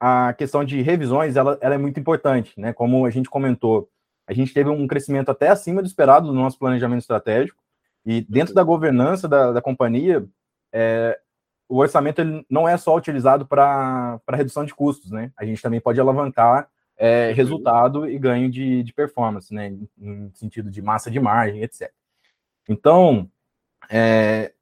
a 0.00 0.32
questão 0.32 0.64
de 0.64 0.80
revisões 0.80 1.36
ela, 1.36 1.58
ela, 1.60 1.74
é 1.74 1.78
muito 1.78 2.00
importante, 2.00 2.58
né? 2.58 2.72
Como 2.72 3.04
a 3.04 3.10
gente 3.10 3.28
comentou, 3.28 3.88
a 4.26 4.32
gente 4.32 4.52
teve 4.52 4.68
um 4.68 4.86
crescimento 4.86 5.30
até 5.30 5.48
acima 5.48 5.80
do 5.80 5.86
esperado 5.86 6.26
do 6.26 6.34
nosso 6.34 6.58
planejamento 6.58 7.00
estratégico, 7.00 7.62
e 8.04 8.20
dentro 8.20 8.54
da 8.54 8.62
governança 8.62 9.28
da, 9.28 9.52
da 9.52 9.60
companhia, 9.60 10.24
é, 10.72 11.18
o 11.68 11.78
orçamento 11.78 12.20
ele 12.20 12.46
não 12.48 12.68
é 12.68 12.76
só 12.76 12.94
utilizado 12.96 13.46
para 13.46 14.20
redução 14.32 14.64
de 14.64 14.74
custos, 14.74 15.10
né? 15.10 15.32
A 15.36 15.44
gente 15.44 15.60
também 15.60 15.80
pode 15.80 16.00
alavancar 16.00 16.68
é, 16.96 17.32
resultado 17.32 18.08
e 18.08 18.18
ganho 18.18 18.48
de, 18.48 18.82
de 18.82 18.92
performance, 18.92 19.52
né? 19.52 19.68
Em, 19.68 19.88
em, 19.98 20.30
sentido 20.34 20.70
de 20.70 20.80
massa 20.80 21.10
de 21.10 21.18
margem, 21.18 21.62
etc. 21.62 21.90
Então, 22.68 23.28
é, 23.90 24.52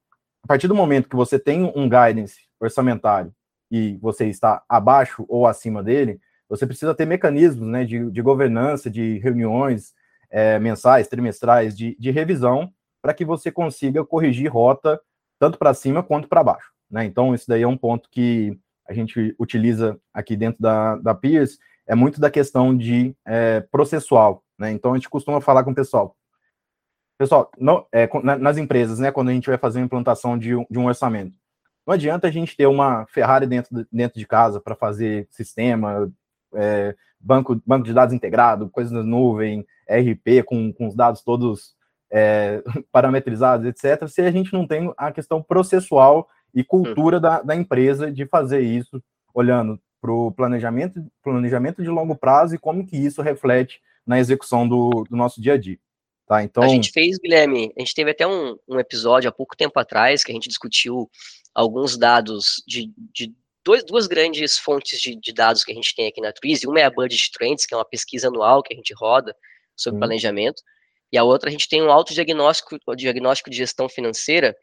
a 0.43 0.47
partir 0.47 0.67
do 0.67 0.75
momento 0.75 1.09
que 1.09 1.17
você 1.17 1.39
tem 1.39 1.65
um 1.77 1.89
guidance 1.89 2.41
orçamentário 2.59 3.35
e 3.71 3.99
você 3.99 4.27
está 4.27 4.63
abaixo 4.69 5.25
ou 5.29 5.47
acima 5.47 5.83
dele, 5.83 6.21
você 6.49 6.67
precisa 6.67 6.95
ter 6.95 7.07
mecanismos 7.07 7.67
né, 7.67 7.85
de, 7.85 8.11
de 8.11 8.23
governança, 8.23 8.91
de 8.91 9.19
reuniões 9.19 9.95
é, 10.31 10.59
mensais, 10.59 11.09
trimestrais, 11.09 11.77
de, 11.77 11.97
de 11.99 12.11
revisão, 12.11 12.73
para 13.01 13.15
que 13.15 13.25
você 13.25 13.51
consiga 13.51 14.05
corrigir 14.05 14.51
rota 14.51 15.01
tanto 15.39 15.59
para 15.59 15.75
cima 15.75 16.03
quanto 16.03 16.29
para 16.29 16.45
baixo. 16.45 16.73
Né? 16.91 17.05
Então, 17.05 17.35
isso 17.35 17.47
daí 17.49 17.63
é 17.63 17.69
um 17.69 17.77
ponto 17.77 18.09
que 18.11 18.59
a 18.89 18.93
gente 18.93 19.35
utiliza 19.39 19.99
aqui 20.13 20.37
dentro 20.37 20.61
da, 20.61 20.97
da 20.97 21.15
Peers 21.15 21.59
é 21.87 21.95
muito 21.95 22.21
da 22.21 22.31
questão 22.31 22.77
de 22.77 23.15
é, 23.27 23.61
processual, 23.61 24.43
né? 24.59 24.71
Então 24.71 24.93
a 24.93 24.97
gente 24.97 25.09
costuma 25.09 25.41
falar 25.41 25.65
com 25.65 25.71
o 25.71 25.75
pessoal. 25.75 26.17
Pessoal, 27.19 27.51
não, 27.59 27.87
é, 27.93 28.09
nas 28.23 28.59
empresas, 28.59 28.99
né, 28.99 29.13
quando 29.13 29.29
a 29.29 29.33
gente 29.33 29.49
vai 29.49 29.57
fazer 29.57 29.79
a 29.79 29.83
implantação 29.83 30.37
de 30.37 30.55
um, 30.57 30.67
de 30.69 30.79
um 30.79 30.87
orçamento, 30.87 31.37
não 31.87 31.95
adianta 31.95 32.27
a 32.27 32.31
gente 32.31 32.57
ter 32.57 32.67
uma 32.67 33.07
Ferrari 33.07 33.47
dentro, 33.47 33.87
dentro 33.93 34.19
de 34.19 34.27
casa 34.27 34.61
para 34.61 34.75
fazer 34.75 35.29
sistema, 35.31 36.11
é, 36.55 36.95
banco, 37.21 37.61
banco 37.67 37.85
de 37.85 37.93
dados 37.93 38.15
integrado, 38.15 38.69
coisas 38.69 38.93
na 38.93 39.03
nuvem, 39.03 39.67
RP 39.89 40.45
com, 40.45 40.73
com 40.73 40.87
os 40.89 40.95
dados 40.95 41.23
todos 41.23 41.75
é, 42.11 42.63
parametrizados, 42.93 43.67
etc., 43.67 44.07
se 44.09 44.23
a 44.23 44.31
gente 44.31 44.53
não 44.53 44.67
tem 44.67 44.93
a 44.97 45.11
questão 45.13 45.43
processual 45.43 46.29
e 46.55 46.63
cultura 46.63 47.19
da, 47.19 47.43
da 47.43 47.57
empresa 47.57 48.11
de 48.11 48.27
fazer 48.27 48.61
isso, 48.61 49.03
olhando 49.35 49.81
para 50.01 50.13
o 50.13 50.31
planejamento, 50.31 51.05
planejamento 51.23 51.83
de 51.83 51.89
longo 51.89 52.15
prazo 52.15 52.55
e 52.55 52.59
como 52.59 52.87
que 52.87 52.97
isso 52.97 53.23
reflete 53.23 53.81
na 54.07 54.21
execução 54.21 54.69
do, 54.69 55.05
do 55.09 55.17
nosso 55.17 55.41
dia 55.41 55.55
a 55.55 55.59
dia. 55.59 55.79
Tá, 56.27 56.43
então... 56.43 56.63
A 56.63 56.69
gente 56.69 56.91
fez, 56.93 57.19
Guilherme, 57.19 57.73
a 57.77 57.81
gente 57.81 57.95
teve 57.95 58.11
até 58.11 58.27
um, 58.27 58.57
um 58.69 58.79
episódio 58.79 59.29
há 59.29 59.33
pouco 59.33 59.57
tempo 59.57 59.79
atrás 59.79 60.23
que 60.23 60.31
a 60.31 60.35
gente 60.35 60.49
discutiu 60.49 61.11
alguns 61.55 61.97
dados 61.99 62.63
de, 62.67 62.93
de 63.13 63.35
dois, 63.65 63.85
duas 63.85 64.07
grandes 64.07 64.59
fontes 64.59 65.01
de, 65.01 65.17
de, 65.17 65.33
dados 65.33 65.65
que 65.65 65.73
a 65.73 65.75
gente 65.75 65.95
tem 65.95 66.07
aqui 66.07 66.21
na 66.21 66.33
Twizy. 66.33 66.67
Uma 66.67 66.81
é 66.81 66.85
a 66.85 66.91
Budget 66.91 67.31
Trends, 67.33 67.67
que 67.67 67.75
é 67.75 67.77
uma 67.77 67.85
pesquisa 67.85 68.29
anual 68.29 68.63
que 68.63 68.73
a 68.73 68.77
gente 68.77 68.93
roda 68.95 69.35
sobre 69.77 69.97
hum. 69.97 70.01
planejamento, 70.01 70.63
e 71.13 71.19
a 71.19 71.25
outra 71.25 71.49
a 71.49 71.53
gente 71.53 71.69
tem 71.69 71.83
um 71.83 71.91
autodiagnóstico 71.91 72.79
diagnóstico 72.97 73.51
de 73.51 73.57
gestão 73.57 73.89
financeira, 73.89 74.55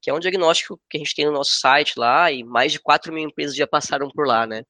que 0.00 0.10
é 0.10 0.14
um 0.14 0.20
diagnóstico 0.20 0.80
que 0.88 0.96
a 0.96 1.00
gente 1.00 1.14
tem 1.14 1.26
no 1.26 1.32
nosso 1.32 1.58
site 1.58 1.94
lá, 1.98 2.30
e 2.30 2.44
mais 2.44 2.72
de 2.72 2.80
4 2.80 3.12
mil 3.12 3.24
empresas 3.24 3.56
já 3.56 3.66
passaram 3.66 4.08
por 4.10 4.26
lá, 4.26 4.46
né? 4.46 4.62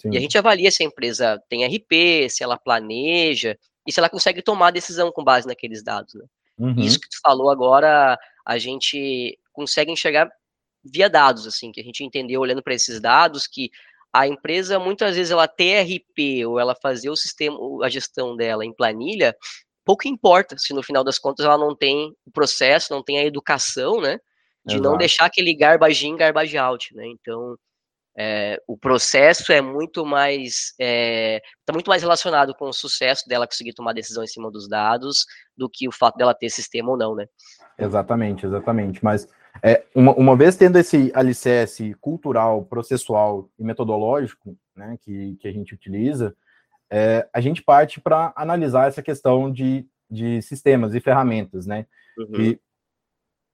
Sim. 0.00 0.10
E 0.12 0.16
a 0.16 0.20
gente 0.20 0.36
avalia 0.36 0.70
se 0.70 0.82
a 0.82 0.86
empresa 0.86 1.42
tem 1.48 1.64
RP, 1.64 2.28
se 2.28 2.42
ela 2.42 2.58
planeja, 2.58 3.56
e 3.86 3.92
se 3.92 4.00
ela 4.00 4.08
consegue 4.08 4.42
tomar 4.42 4.70
decisão 4.70 5.10
com 5.12 5.24
base 5.24 5.46
naqueles 5.46 5.82
dados, 5.82 6.14
né? 6.14 6.24
Uhum. 6.58 6.78
Isso 6.78 7.00
que 7.00 7.08
tu 7.08 7.18
falou 7.22 7.50
agora, 7.50 8.18
a 8.46 8.58
gente 8.58 9.38
consegue 9.52 9.90
enxergar 9.90 10.30
via 10.84 11.08
dados, 11.08 11.46
assim, 11.46 11.72
que 11.72 11.80
a 11.80 11.84
gente 11.84 12.04
entendeu 12.04 12.40
olhando 12.40 12.62
para 12.62 12.74
esses 12.74 13.00
dados 13.00 13.46
que 13.46 13.70
a 14.12 14.28
empresa 14.28 14.78
muitas 14.78 15.16
vezes 15.16 15.32
ela 15.32 15.48
ter 15.48 15.82
RP 15.82 16.46
ou 16.46 16.60
ela 16.60 16.76
fazer 16.80 17.10
o 17.10 17.16
sistema, 17.16 17.58
a 17.82 17.88
gestão 17.88 18.36
dela 18.36 18.64
em 18.64 18.72
planilha, 18.72 19.36
pouco 19.84 20.06
importa 20.06 20.56
se 20.58 20.72
no 20.72 20.82
final 20.82 21.02
das 21.02 21.18
contas 21.18 21.44
ela 21.44 21.58
não 21.58 21.74
tem 21.74 22.14
o 22.24 22.30
processo, 22.30 22.92
não 22.92 23.02
tem 23.02 23.18
a 23.18 23.24
educação, 23.24 24.00
né? 24.00 24.18
de 24.64 24.76
Exato. 24.76 24.88
não 24.88 24.96
deixar 24.96 25.26
aquele 25.26 25.54
garbage 25.54 26.06
in, 26.06 26.16
garbage 26.16 26.56
out, 26.56 26.94
né? 26.94 27.06
Então, 27.06 27.56
é, 28.16 28.58
o 28.66 28.78
processo 28.78 29.52
é 29.52 29.60
muito 29.60 30.06
mais 30.06 30.70
está 30.70 30.84
é, 30.84 31.42
tá 31.66 31.72
muito 31.72 31.88
mais 31.88 32.00
relacionado 32.00 32.54
com 32.54 32.68
o 32.68 32.72
sucesso 32.72 33.28
dela 33.28 33.46
conseguir 33.46 33.74
tomar 33.74 33.92
decisão 33.92 34.22
em 34.22 34.28
cima 34.28 34.50
dos 34.50 34.68
dados 34.68 35.26
do 35.56 35.68
que 35.68 35.88
o 35.88 35.92
fato 35.92 36.16
dela 36.16 36.32
ter 36.32 36.48
sistema 36.48 36.90
ou 36.90 36.96
não, 36.96 37.14
né? 37.14 37.26
Exatamente, 37.76 38.46
exatamente. 38.46 39.04
Mas 39.04 39.28
é, 39.62 39.84
uma, 39.94 40.12
uma 40.14 40.36
vez 40.36 40.56
tendo 40.56 40.78
esse 40.78 41.12
alicerce 41.14 41.94
cultural, 42.00 42.64
processual 42.64 43.48
e 43.58 43.64
metodológico, 43.64 44.56
né, 44.76 44.98
que, 45.02 45.36
que 45.40 45.48
a 45.48 45.52
gente 45.52 45.74
utiliza, 45.74 46.34
é, 46.90 47.26
a 47.32 47.40
gente 47.40 47.62
parte 47.62 48.00
para 48.00 48.32
analisar 48.36 48.88
essa 48.88 49.02
questão 49.02 49.50
de, 49.50 49.86
de 50.10 50.42
sistemas 50.42 50.94
e 50.94 51.00
ferramentas, 51.00 51.66
né? 51.66 51.86
Uhum. 52.18 52.40
E 52.40 52.60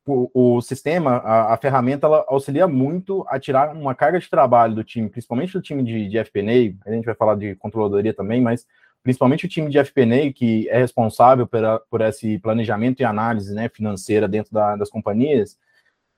o, 0.07 0.57
o 0.57 0.61
sistema, 0.61 1.19
a, 1.19 1.55
a, 1.55 1.57
ferramenta, 1.57 2.07
ela 2.07 2.25
auxilia 2.29 2.67
muito 2.67 3.25
a 3.29 3.39
tirar 3.39 3.75
uma 3.75 3.95
carga 3.95 4.19
de 4.19 4.29
trabalho 4.29 4.75
do 4.75 4.85
time, 4.85 5.09
principalmente 5.09 5.53
do 5.53 5.63
time 5.63 5.83
de, 5.83 6.09
de 6.09 6.19
FP&A, 6.25 6.89
a 6.89 6.93
gente 6.93 7.05
vai 7.05 7.15
falar 7.15 7.37
de 7.37 7.55
controladoria 7.57 8.13
também, 8.13 8.41
mas 8.41 8.67
principalmente 9.03 9.47
o 9.47 9.49
time 9.49 9.71
de 9.71 9.83
FP&A, 9.83 10.33
que 10.33 10.69
é 10.69 10.79
responsável 10.79 11.47
por, 11.47 11.61
por 11.89 12.01
esse 12.01 12.39
planejamento 12.39 13.01
e 13.01 13.05
análise 13.05 13.55
né, 13.55 13.69
financeira 13.69 14.27
dentro 14.27 14.53
da, 14.53 14.77
das 14.77 14.91
companhias, 14.91 15.57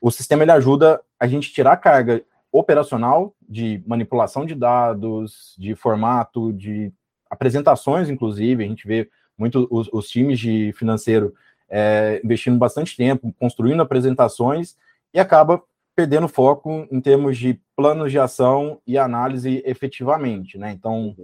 o 0.03 0.11
sistema 0.11 0.43
ele 0.43 0.51
ajuda 0.51 1.01
a 1.19 1.29
gente 1.29 1.53
tirar 1.53 1.73
a 1.73 1.77
carga 1.77 2.25
operacional 2.51 3.35
de 3.49 3.81
manipulação 3.87 4.45
de 4.45 4.55
dados, 4.55 5.55
de 5.57 5.77
formato, 5.77 6.53
de 6.53 6.93
apresentações, 7.31 8.11
inclusive, 8.11 8.65
a 8.65 8.67
gente 8.67 8.87
vê 8.87 9.09
muito 9.39 9.67
os, 9.71 9.89
os 9.93 10.09
times 10.09 10.41
de 10.41 10.73
financeiro 10.73 11.33
é, 11.71 12.21
investindo 12.23 12.59
bastante 12.59 12.97
tempo, 12.97 13.33
construindo 13.39 13.81
apresentações 13.81 14.77
e 15.15 15.21
acaba 15.21 15.63
perdendo 15.95 16.27
foco 16.27 16.87
em 16.91 17.01
termos 17.01 17.39
de 17.39 17.61
planos 17.77 18.11
de 18.11 18.19
ação 18.19 18.81
e 18.87 18.99
análise 18.99 19.63
efetivamente, 19.65 20.59
né? 20.59 20.73
Então, 20.73 21.15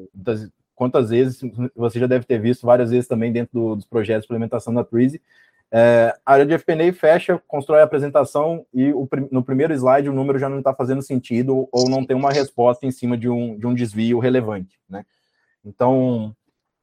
quantas 0.75 1.11
vezes 1.11 1.41
você 1.75 1.99
já 1.99 2.07
deve 2.07 2.25
ter 2.25 2.41
visto 2.41 2.65
várias 2.65 2.91
vezes 2.91 3.09
também 3.09 3.33
dentro 3.33 3.53
do, 3.53 3.77
dos 3.77 3.87
projetos 3.87 4.23
de 4.23 4.27
implementação 4.27 4.73
da 4.73 4.85
Twizy, 4.85 5.21
é, 5.71 6.17
a 6.25 6.33
área 6.33 6.47
de 6.47 6.57
FP&A 6.59 6.93
fecha, 6.93 7.41
constrói 7.47 7.81
a 7.81 7.85
apresentação 7.85 8.65
e 8.73 8.93
o, 8.93 9.09
no 9.31 9.45
primeiro 9.45 9.75
slide 9.75 10.09
o 10.09 10.15
número 10.15 10.39
já 10.39 10.49
não 10.49 10.59
está 10.59 10.75
fazendo 10.75 11.03
sentido 11.03 11.69
ou 11.71 11.89
não 11.91 12.05
tem 12.05 12.17
uma 12.17 12.33
resposta 12.33 12.87
em 12.87 12.91
cima 12.91 13.19
de 13.19 13.29
um, 13.29 13.59
de 13.59 13.67
um 13.67 13.75
desvio 13.75 14.19
relevante, 14.19 14.79
né? 14.89 15.05
Então, 15.65 16.35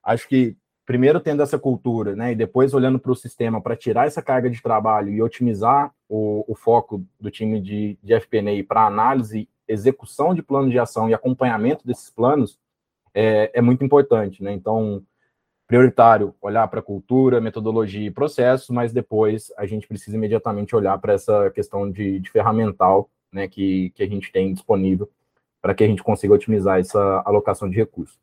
acho 0.04 0.28
que 0.28 0.56
primeiro 0.86 1.20
tendo 1.20 1.42
essa 1.42 1.58
cultura, 1.58 2.16
né, 2.16 2.34
e 2.34 2.36
depois 2.36 2.74
olhando 2.76 3.00
para 3.00 3.12
o 3.12 3.16
sistema 3.16 3.60
para 3.60 3.76
tirar 3.76 4.06
essa 4.06 4.22
carga 4.22 4.50
de 4.50 4.62
trabalho 4.62 5.10
e 5.10 5.22
otimizar 5.22 5.92
o, 6.08 6.46
o 6.48 6.54
foco 6.54 7.04
do 7.20 7.32
time 7.32 7.60
de, 7.60 7.98
de 8.04 8.20
FP&A 8.20 8.64
para 8.68 8.86
análise, 8.86 9.50
execução 9.68 10.36
de 10.36 10.44
planos 10.44 10.70
de 10.70 10.78
ação 10.78 11.10
e 11.10 11.14
acompanhamento 11.16 11.88
desses 11.88 12.12
planos 12.12 12.60
é, 13.16 13.50
é 13.52 13.62
muito 13.62 13.84
importante, 13.84 14.44
né? 14.44 14.52
Então, 14.52 15.02
prioritário 15.68 16.36
olhar 16.42 16.68
para 16.68 16.80
a 16.80 16.84
cultura, 16.84 17.42
metodologia 17.42 18.08
e 18.08 18.12
processos, 18.12 18.70
mas 18.70 18.94
depois 18.94 19.52
a 19.58 19.66
gente 19.66 19.88
precisa 19.88 20.16
imediatamente 20.16 20.76
olhar 20.76 20.98
para 21.00 21.14
essa 21.14 21.50
questão 21.52 21.90
de, 21.90 22.20
de 22.20 22.30
ferramental, 22.30 23.10
né, 23.32 23.48
que, 23.48 23.90
que 23.92 24.04
a 24.04 24.08
gente 24.08 24.32
tem 24.32 24.54
disponível 24.54 25.10
para 25.62 25.74
que 25.74 25.84
a 25.84 25.88
gente 25.88 26.04
consiga 26.04 26.36
otimizar 26.36 26.80
essa 26.80 27.24
alocação 27.26 27.68
de 27.68 27.76
recursos. 27.76 28.20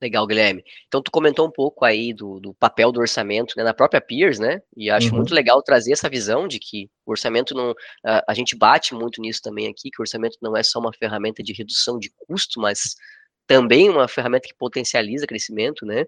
Legal, 0.00 0.26
Guilherme. 0.26 0.64
Então, 0.86 1.02
tu 1.02 1.10
comentou 1.10 1.46
um 1.46 1.50
pouco 1.50 1.84
aí 1.84 2.12
do, 2.12 2.38
do 2.38 2.54
papel 2.54 2.92
do 2.92 3.00
orçamento 3.00 3.54
né, 3.56 3.64
na 3.64 3.74
própria 3.74 4.00
Peers, 4.00 4.38
né? 4.38 4.62
E 4.76 4.90
acho 4.90 5.10
uhum. 5.10 5.16
muito 5.16 5.34
legal 5.34 5.60
trazer 5.60 5.92
essa 5.92 6.08
visão 6.08 6.46
de 6.46 6.60
que 6.60 6.88
o 7.04 7.10
orçamento 7.10 7.52
não. 7.52 7.74
A, 8.04 8.24
a, 8.28 8.34
gente 8.34 8.56
bate 8.56 8.94
muito 8.94 9.20
nisso 9.20 9.42
também 9.42 9.66
aqui, 9.66 9.90
que 9.90 10.00
o 10.00 10.02
orçamento 10.02 10.38
não 10.40 10.56
é 10.56 10.62
só 10.62 10.78
uma 10.78 10.92
ferramenta 10.92 11.42
de 11.42 11.52
redução 11.52 11.98
de 11.98 12.12
custo, 12.26 12.60
mas 12.60 12.94
também 13.48 13.88
uma 13.88 14.06
ferramenta 14.06 14.46
que 14.46 14.54
potencializa 14.54 15.26
crescimento, 15.26 15.84
né? 15.84 16.04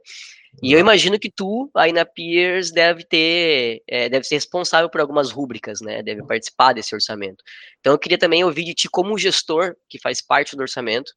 E 0.63 0.73
eu 0.73 0.79
imagino 0.79 1.19
que 1.19 1.31
tu, 1.31 1.71
aí 1.75 1.93
na 1.93 2.05
Peers, 2.05 2.71
deve 2.71 3.05
ter, 3.05 3.83
é, 3.89 4.09
deve 4.09 4.25
ser 4.25 4.35
responsável 4.35 4.91
por 4.91 5.01
algumas 5.01 5.31
rúbricas, 5.31 5.81
né? 5.81 6.03
Deve 6.03 6.23
participar 6.25 6.75
desse 6.75 6.95
orçamento. 6.95 7.43
Então, 7.81 7.95
eu 7.95 7.99
queria 7.99 8.19
também 8.19 8.45
ouvir 8.45 8.65
de 8.65 8.75
ti, 8.75 8.89
como 8.91 9.17
gestor 9.17 9.75
que 9.89 9.99
faz 9.99 10.21
parte 10.21 10.55
do 10.55 10.61
orçamento, 10.61 11.13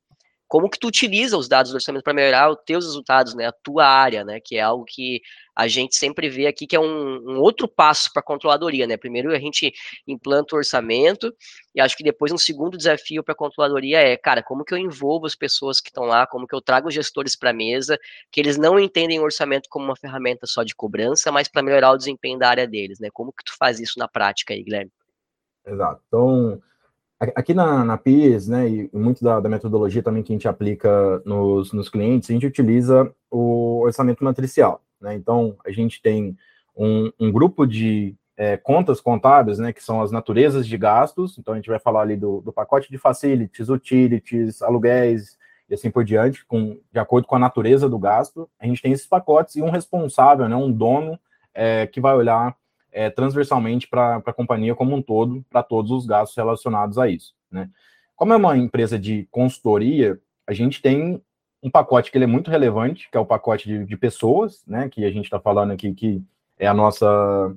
como 0.54 0.70
que 0.70 0.78
tu 0.78 0.88
utiliza 0.88 1.36
os 1.36 1.48
dados 1.48 1.72
do 1.72 1.76
orçamento 1.78 2.04
para 2.04 2.14
melhorar 2.14 2.52
os 2.52 2.60
teus 2.64 2.86
resultados, 2.86 3.34
né, 3.34 3.48
a 3.48 3.52
tua 3.52 3.88
área, 3.88 4.24
né, 4.24 4.40
que 4.40 4.56
é 4.56 4.62
algo 4.62 4.86
que 4.86 5.20
a 5.56 5.68
gente 5.68 5.96
sempre 5.96 6.30
vê 6.30 6.46
aqui 6.46 6.68
que 6.68 6.76
é 6.76 6.80
um, 6.80 7.28
um 7.28 7.40
outro 7.40 7.68
passo 7.68 8.14
para 8.14 8.20
a 8.20 8.24
controladoria, 8.24 8.86
né, 8.86 8.96
primeiro 8.96 9.32
a 9.34 9.40
gente 9.40 9.74
implanta 10.08 10.54
o 10.54 10.60
orçamento, 10.60 11.36
e 11.74 11.82
acho 11.82 11.98
que 11.98 12.04
depois 12.04 12.32
um 12.32 12.38
segundo 12.38 12.78
desafio 12.78 13.24
para 13.24 13.32
a 13.32 13.36
controladoria 13.36 13.98
é, 13.98 14.16
cara, 14.16 14.44
como 14.44 14.64
que 14.64 14.76
eu 14.76 14.78
envolvo 14.78 15.26
as 15.26 15.34
pessoas 15.34 15.82
que 15.82 15.90
estão 15.90 16.04
lá, 16.04 16.28
como 16.28 16.46
que 16.46 16.54
eu 16.54 16.62
trago 16.62 16.88
os 16.88 16.94
gestores 16.94 17.36
para 17.36 17.50
a 17.50 17.54
mesa, 17.54 17.98
que 18.32 18.40
eles 18.40 18.56
não 18.56 18.80
entendem 18.80 19.20
o 19.20 19.24
orçamento 19.24 19.68
como 19.72 19.86
uma 19.86 19.96
ferramenta 19.96 20.46
só 20.46 20.62
de 20.62 20.76
cobrança, 20.76 21.32
mas 21.32 21.48
para 21.48 21.64
melhorar 21.64 21.94
o 21.94 21.98
desempenho 21.98 22.38
da 22.38 22.48
área 22.48 22.68
deles, 22.68 23.00
né, 23.00 23.10
como 23.12 23.34
que 23.34 23.44
tu 23.44 23.58
faz 23.58 23.80
isso 23.80 23.98
na 23.98 24.08
prática 24.08 24.54
aí, 24.54 24.62
Guilherme? 24.62 24.92
Exato, 25.66 26.00
então 26.08 26.62
Aqui 27.20 27.54
na, 27.54 27.86
na 27.86 27.98
PIS, 27.98 28.48
né, 28.48 28.68
e 28.68 28.90
muito 28.92 29.24
da, 29.24 29.40
da, 29.40 29.48
metodologia 29.48 30.04
também 30.04 30.22
que 30.22 30.34
a 30.34 30.36
gente 30.36 30.48
aplica 30.48 31.22
nos, 31.26 31.72
nos 31.72 31.88
clientes, 31.88 32.30
a 32.30 32.34
gente 32.34 32.46
utiliza 32.46 33.14
o 33.32 33.80
orçamento 33.82 34.24
matricial, 34.24 34.84
né, 35.00 35.16
então 35.16 35.56
a 35.66 35.72
gente 35.72 36.02
tem 36.02 36.36
um, 36.76 37.12
um 37.18 37.32
grupo 37.32 37.66
de 37.66 38.16
é, 38.36 38.58
contas 38.58 39.00
contábeis, 39.00 39.58
né, 39.58 39.72
que 39.72 39.84
são 39.84 40.02
as 40.02 40.12
naturezas 40.12 40.68
de 40.68 40.78
gastos, 40.78 41.38
então 41.38 41.54
a 41.54 41.58
gente 41.58 41.70
vai 41.70 41.80
falar 41.80 42.02
ali 42.02 42.18
do, 42.18 42.42
do 42.42 42.52
pacote 42.52 42.92
de 42.92 42.98
facilities, 42.98 43.70
utilities, 43.70 44.62
aluguéis 44.62 45.38
e 45.70 45.74
assim 45.76 45.90
por 45.90 46.04
diante, 46.04 46.46
com, 46.46 46.78
de 46.92 47.00
acordo 47.00 47.28
com 47.28 47.36
a 47.36 47.40
natureza 47.40 47.88
do 47.88 47.98
gasto, 47.98 48.50
a 48.60 48.66
gente 48.66 48.82
tem 48.82 48.92
esses 48.92 49.08
pacotes 49.08 49.56
e 49.56 49.62
um 49.62 49.70
responsável, 49.70 50.50
né, 50.50 50.56
um 50.56 50.72
dono 50.72 51.18
é, 51.54 51.88
que 51.88 52.02
vai 52.02 52.16
olhar 52.16 52.56
é, 52.94 53.10
transversalmente 53.10 53.88
para 53.88 54.18
a 54.18 54.34
companhia 54.34 54.76
como 54.76 54.96
um 54.96 55.02
todo, 55.02 55.44
para 55.50 55.64
todos 55.64 55.92
os 55.92 56.06
gastos 56.06 56.38
relacionados 56.38 56.98
a 56.98 57.10
isso. 57.10 57.34
Né? 57.52 57.70
Como 58.16 58.34
é 58.34 58.36
uma 58.38 58.58
empresa 58.58 58.98
de 58.98 59.28
consultoria, 59.32 60.20
a 60.48 60.54
gente 60.54 60.82
tem 60.82 61.22
um 61.62 61.70
pacote 61.70 62.12
que 62.12 62.18
ele 62.18 62.26
é 62.26 62.28
muito 62.28 62.52
relevante, 62.52 63.10
que 63.10 63.18
é 63.18 63.20
o 63.20 63.26
pacote 63.26 63.68
de, 63.68 63.86
de 63.86 63.98
pessoas, 63.98 64.64
né, 64.68 64.90
que 64.90 65.06
a 65.06 65.12
gente 65.12 65.26
está 65.26 65.40
falando 65.40 65.72
aqui, 65.72 65.94
que 65.94 66.22
é 66.60 66.68
a 66.68 66.74
nossa 66.74 67.56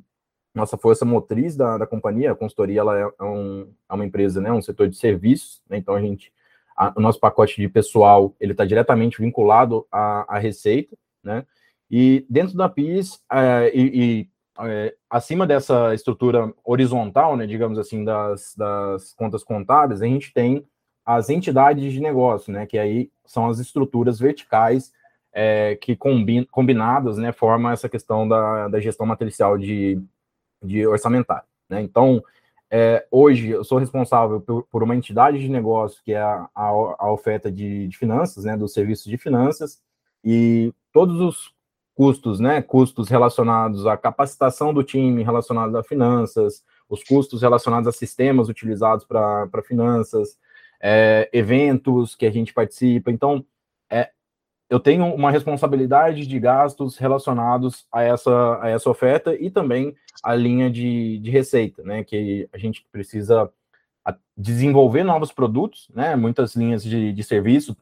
nossa 0.54 0.78
força 0.78 1.04
motriz 1.04 1.54
da, 1.54 1.76
da 1.76 1.86
companhia. 1.86 2.32
A 2.32 2.34
consultoria 2.34 2.80
ela 2.80 2.98
é, 2.98 3.02
é, 3.02 3.24
um, 3.24 3.70
é 3.90 3.94
uma 3.94 4.06
empresa, 4.06 4.40
né, 4.40 4.50
um 4.50 4.62
setor 4.62 4.88
de 4.88 4.96
serviços, 4.96 5.60
né, 5.68 5.76
então 5.76 5.94
a 5.94 6.00
gente, 6.00 6.32
a, 6.74 6.94
o 6.96 7.00
nosso 7.00 7.20
pacote 7.20 7.60
de 7.60 7.68
pessoal, 7.68 8.34
ele 8.40 8.52
está 8.52 8.64
diretamente 8.64 9.20
vinculado 9.20 9.86
à, 9.92 10.36
à 10.36 10.38
receita, 10.38 10.96
né, 11.22 11.44
e 11.90 12.24
dentro 12.30 12.56
da 12.56 12.68
PIS, 12.68 13.20
é, 13.30 13.70
e, 13.74 13.82
e 14.22 14.28
é, 14.60 14.94
acima 15.10 15.46
dessa 15.46 15.94
estrutura 15.94 16.52
horizontal, 16.64 17.36
né, 17.36 17.46
digamos 17.46 17.78
assim, 17.78 18.04
das, 18.04 18.54
das 18.56 19.12
contas 19.14 19.44
contábeis, 19.44 20.02
a 20.02 20.06
gente 20.06 20.32
tem 20.32 20.66
as 21.04 21.30
entidades 21.30 21.92
de 21.92 22.00
negócio, 22.00 22.52
né, 22.52 22.66
que 22.66 22.78
aí 22.78 23.10
são 23.24 23.48
as 23.48 23.58
estruturas 23.58 24.18
verticais 24.18 24.92
é, 25.32 25.76
que 25.76 25.94
combin, 25.94 26.44
combinadas, 26.44 27.18
né, 27.18 27.32
formam 27.32 27.70
essa 27.70 27.88
questão 27.88 28.26
da, 28.26 28.68
da 28.68 28.80
gestão 28.80 29.06
matricial 29.06 29.58
de, 29.58 30.00
de 30.62 30.86
orçamentário, 30.86 31.46
né, 31.68 31.82
então, 31.82 32.22
é, 32.68 33.06
hoje 33.10 33.50
eu 33.50 33.62
sou 33.62 33.78
responsável 33.78 34.40
por, 34.40 34.64
por, 34.64 34.82
uma 34.82 34.96
entidade 34.96 35.38
de 35.38 35.48
negócio 35.48 36.02
que 36.04 36.12
é 36.12 36.20
a, 36.20 36.48
a, 36.52 36.68
a 36.98 37.12
oferta 37.12 37.50
de, 37.50 37.86
de 37.86 37.96
finanças, 37.96 38.44
né, 38.44 38.56
do 38.56 38.66
serviço 38.66 39.08
de 39.08 39.16
finanças, 39.16 39.80
e 40.24 40.74
todos 40.92 41.20
os 41.20 41.55
custos, 41.96 42.38
né? 42.38 42.60
Custos 42.60 43.08
relacionados 43.08 43.86
à 43.86 43.96
capacitação 43.96 44.72
do 44.72 44.84
time, 44.84 45.24
relacionados 45.24 45.74
a 45.74 45.82
finanças, 45.82 46.62
os 46.88 47.02
custos 47.02 47.40
relacionados 47.40 47.88
a 47.88 47.92
sistemas 47.92 48.48
utilizados 48.48 49.04
para 49.06 49.62
finanças, 49.66 50.38
é, 50.80 51.28
eventos 51.32 52.14
que 52.14 52.26
a 52.26 52.30
gente 52.30 52.52
participa. 52.52 53.10
Então, 53.10 53.44
é, 53.90 54.10
eu 54.68 54.78
tenho 54.78 55.06
uma 55.06 55.30
responsabilidade 55.30 56.26
de 56.26 56.38
gastos 56.38 56.98
relacionados 56.98 57.86
a 57.90 58.02
essa, 58.02 58.58
a 58.60 58.68
essa 58.68 58.90
oferta 58.90 59.34
e 59.34 59.50
também 59.50 59.96
a 60.22 60.34
linha 60.34 60.70
de, 60.70 61.18
de 61.18 61.30
receita, 61.30 61.82
né? 61.82 62.04
Que 62.04 62.46
a 62.52 62.58
gente 62.58 62.86
precisa 62.92 63.50
desenvolver 64.36 65.02
novos 65.02 65.32
produtos, 65.32 65.88
né? 65.94 66.14
Muitas 66.14 66.54
linhas 66.54 66.84
de, 66.84 67.10
de 67.10 67.24
serviço 67.24 67.74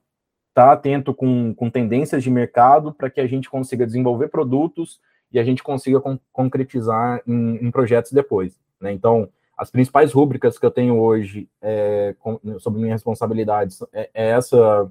estar 0.54 0.66
tá 0.66 0.72
atento 0.72 1.12
com, 1.12 1.52
com 1.52 1.68
tendências 1.68 2.22
de 2.22 2.30
mercado 2.30 2.94
para 2.94 3.10
que 3.10 3.20
a 3.20 3.26
gente 3.26 3.50
consiga 3.50 3.84
desenvolver 3.84 4.28
produtos 4.28 5.00
e 5.32 5.38
a 5.38 5.44
gente 5.44 5.62
consiga 5.62 6.00
con 6.00 6.18
concretizar 6.32 7.20
em, 7.26 7.66
em, 7.66 7.70
projetos 7.70 8.12
depois. 8.12 8.58
Né? 8.80 8.92
Então, 8.92 9.28
as 9.58 9.70
principais 9.70 10.12
rúbricas 10.12 10.58
que 10.58 10.64
eu 10.64 10.70
tenho 10.70 10.98
hoje 10.98 11.48
é, 11.60 12.14
com, 12.20 12.38
sobre 12.60 12.80
minhas 12.80 13.00
responsabilidades 13.00 13.82
é, 13.92 14.10
é, 14.14 14.30
essa, 14.30 14.90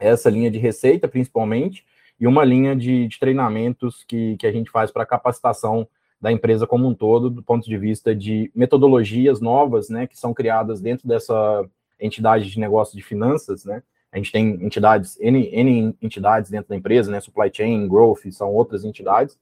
é 0.00 0.08
essa 0.08 0.28
linha 0.28 0.50
de 0.50 0.58
receita, 0.58 1.06
principalmente, 1.06 1.84
e 2.18 2.26
uma 2.26 2.44
linha 2.44 2.74
de, 2.74 3.06
de 3.06 3.18
treinamentos 3.20 4.04
que, 4.08 4.36
que 4.38 4.46
a 4.46 4.52
gente 4.52 4.70
faz 4.70 4.90
para 4.90 5.06
capacitação 5.06 5.86
da 6.20 6.32
empresa 6.32 6.66
como 6.66 6.88
um 6.88 6.94
todo, 6.94 7.30
do 7.30 7.42
ponto 7.42 7.68
de 7.68 7.78
vista 7.78 8.14
de 8.14 8.50
metodologias 8.54 9.40
novas, 9.40 9.88
né, 9.88 10.06
que 10.06 10.18
são 10.18 10.32
criadas 10.32 10.80
dentro 10.80 11.06
dessa, 11.06 11.68
entidade 11.98 12.50
de 12.50 12.60
negócio 12.60 12.96
de 12.96 13.02
finanças, 13.02 13.64
né? 13.64 13.82
A 14.12 14.16
gente 14.18 14.32
tem 14.32 14.64
entidades, 14.64 15.18
N, 15.20 15.48
N 15.52 15.96
entidades 16.00 16.50
dentro 16.50 16.68
da 16.68 16.76
empresa, 16.76 17.10
né? 17.10 17.20
Supply 17.20 17.50
chain, 17.52 17.88
growth, 17.88 18.30
são 18.30 18.52
outras 18.52 18.84
entidades, 18.84 19.38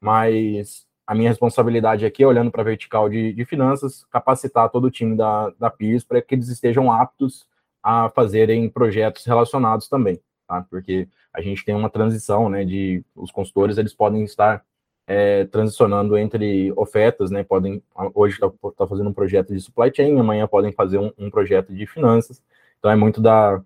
mas 0.00 0.86
a 1.06 1.14
minha 1.14 1.28
responsabilidade 1.28 2.06
aqui, 2.06 2.24
olhando 2.24 2.50
para 2.50 2.62
a 2.62 2.64
vertical 2.64 3.08
de, 3.08 3.32
de, 3.32 3.44
finanças, 3.44 4.04
capacitar 4.10 4.70
todo 4.70 4.86
o 4.86 4.90
time 4.90 5.16
da, 5.16 5.50
da 5.58 5.70
PIS 5.70 6.04
para 6.04 6.22
que 6.22 6.34
eles 6.34 6.48
estejam 6.48 6.90
aptos 6.90 7.46
a 7.82 8.08
fazerem 8.10 8.68
projetos 8.70 9.24
relacionados 9.26 9.88
também, 9.88 10.18
tá? 10.48 10.64
Porque 10.70 11.06
a 11.32 11.42
gente 11.42 11.64
tem 11.64 11.74
uma 11.74 11.90
transição, 11.90 12.48
né? 12.48 12.64
De 12.64 13.04
os 13.14 13.30
consultores 13.30 13.76
eles 13.76 13.92
podem 13.92 14.24
estar 14.24 14.64
é, 15.06 15.44
transicionando 15.44 16.16
entre 16.16 16.72
ofertas, 16.76 17.30
né? 17.30 17.44
Podem 17.44 17.82
hoje 18.14 18.34
está 18.34 18.50
tá 18.76 18.86
fazendo 18.86 19.10
um 19.10 19.12
projeto 19.12 19.52
de 19.52 19.60
supply 19.60 19.92
chain, 19.94 20.18
amanhã 20.18 20.46
podem 20.46 20.72
fazer 20.72 20.98
um, 20.98 21.12
um 21.18 21.30
projeto 21.30 21.74
de 21.74 21.86
finanças. 21.86 22.42
Então 22.78 22.90
é 22.90 22.96
muito 22.96 23.20
da 23.20 23.62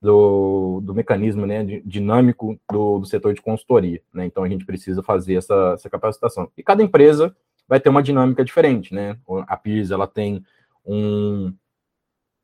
do, 0.00 0.80
do 0.82 0.94
mecanismo 0.94 1.44
né, 1.44 1.64
dinâmico 1.84 2.58
do, 2.70 3.00
do, 3.00 3.06
setor 3.06 3.34
de 3.34 3.42
consultoria. 3.42 4.00
Né? 4.12 4.26
Então, 4.26 4.44
a 4.44 4.48
gente 4.48 4.64
precisa 4.64 5.02
fazer 5.02 5.34
essa, 5.34 5.72
essa 5.74 5.90
capacitação. 5.90 6.50
E 6.56 6.62
cada 6.62 6.82
empresa 6.82 7.34
vai 7.68 7.80
ter 7.80 7.88
uma 7.88 8.02
dinâmica 8.02 8.44
diferente. 8.44 8.94
Né? 8.94 9.18
A 9.46 9.56
PIS 9.56 9.90
ela 9.90 10.06
tem 10.06 10.44
um, 10.86 11.52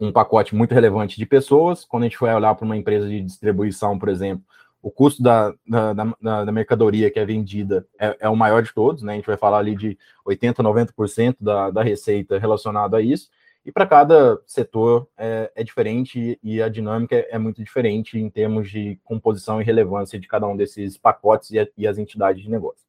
um 0.00 0.12
pacote 0.12 0.54
muito 0.54 0.74
relevante 0.74 1.16
de 1.16 1.26
pessoas. 1.26 1.84
Quando 1.84 2.02
a 2.02 2.06
gente 2.06 2.18
vai 2.18 2.34
olhar 2.34 2.54
para 2.54 2.64
uma 2.64 2.76
empresa 2.76 3.08
de 3.08 3.20
distribuição, 3.20 3.98
por 3.98 4.08
exemplo, 4.08 4.44
o 4.82 4.90
custo 4.90 5.22
da, 5.22 5.54
da, 5.66 5.94
da, 5.94 6.44
da 6.44 6.52
mercadoria 6.52 7.10
que 7.10 7.18
é 7.18 7.24
vendida 7.24 7.86
é, 7.98 8.16
é, 8.20 8.28
o 8.28 8.36
maior 8.36 8.62
de 8.62 8.74
todos. 8.74 9.02
Né? 9.02 9.12
A 9.12 9.16
gente 9.16 9.26
vai 9.26 9.36
falar 9.36 9.58
ali 9.58 9.74
de 9.74 9.96
80%, 10.28 10.56
90% 10.56 11.36
da, 11.40 11.70
da 11.70 11.82
receita 11.82 12.38
relacionada 12.38 12.98
a 12.98 13.00
isso. 13.00 13.30
E 13.64 13.72
para 13.72 13.86
cada 13.86 14.38
setor 14.46 15.08
é, 15.16 15.50
é, 15.54 15.64
diferente 15.64 16.38
e 16.42 16.62
a 16.62 16.68
dinâmica 16.68 17.16
é 17.16 17.38
muito 17.38 17.64
diferente 17.64 18.18
em 18.18 18.28
termos 18.28 18.70
de 18.70 18.98
composição 19.02 19.60
e 19.60 19.64
relevância 19.64 20.20
de 20.20 20.28
cada 20.28 20.46
um 20.46 20.56
desses 20.56 20.98
pacotes 20.98 21.50
e, 21.50 21.72
e 21.76 21.86
as 21.86 21.96
entidades 21.96 22.42
de 22.42 22.50
negócio. 22.50 22.84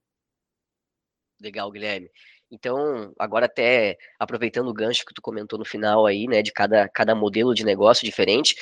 Legal, 1.42 1.72
Guilherme. 1.72 2.12
Então, 2.52 3.14
agora 3.18 3.46
até 3.46 3.98
aproveitando 4.20 4.68
o 4.68 4.74
gancho 4.74 5.06
que 5.06 5.14
tu 5.14 5.22
comentou 5.22 5.58
no 5.58 5.66
final 5.66 6.06
aí, 6.06 6.28
né, 6.28 6.42
de 6.42 6.52
cada, 6.52 6.88
cada 6.90 7.16
modelo 7.16 7.54
de 7.54 7.64
negócio 7.64 8.06
diferente, 8.06 8.56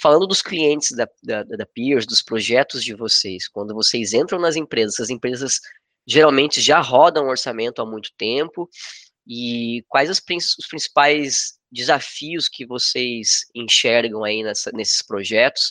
falando 0.00 0.26
dos 0.26 0.42
clientes 0.42 0.92
da, 0.92 1.08
da, 1.22 1.42
da 1.42 1.66
Peers, 1.66 2.06
dos 2.06 2.22
projetos 2.22 2.82
de 2.82 2.94
vocês, 2.94 3.48
quando 3.48 3.74
vocês 3.74 4.12
entram 4.14 4.38
nas 4.38 4.56
empresas, 4.56 4.98
as 4.98 5.10
empresas 5.10 5.60
geralmente 6.06 6.60
já 6.60 6.80
rodam 6.80 7.28
orçamento 7.28 7.80
há 7.80 7.86
muito 7.86 8.10
tempo, 8.16 8.68
e 9.32 9.84
quais 9.88 10.10
os 10.10 10.18
principais 10.18 11.56
desafios 11.70 12.48
que 12.48 12.66
vocês 12.66 13.46
enxergam 13.54 14.24
aí 14.24 14.42
nessa, 14.42 14.72
nesses 14.72 15.02
projetos 15.02 15.70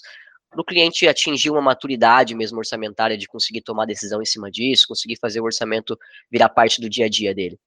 para 0.50 0.62
o 0.62 0.64
cliente 0.64 1.06
atingir 1.10 1.50
uma 1.50 1.62
maturidade 1.62 2.34
mesmo 2.34 2.58
orçamentária 2.58 3.18
de 3.18 3.28
conseguir 3.28 3.60
tomar 3.60 3.86
decisão 3.86 4.22
em 4.22 4.26
cima 4.26 4.50
disso, 4.50 4.88
conseguir 4.88 5.18
fazer 5.18 5.42
o 5.42 5.44
orçamento 5.44 6.00
virar 6.32 6.48
parte 6.48 6.80
do 6.80 6.90
dia 6.90 7.08
a 7.08 7.10
dia 7.10 7.36
dele? 7.36 7.60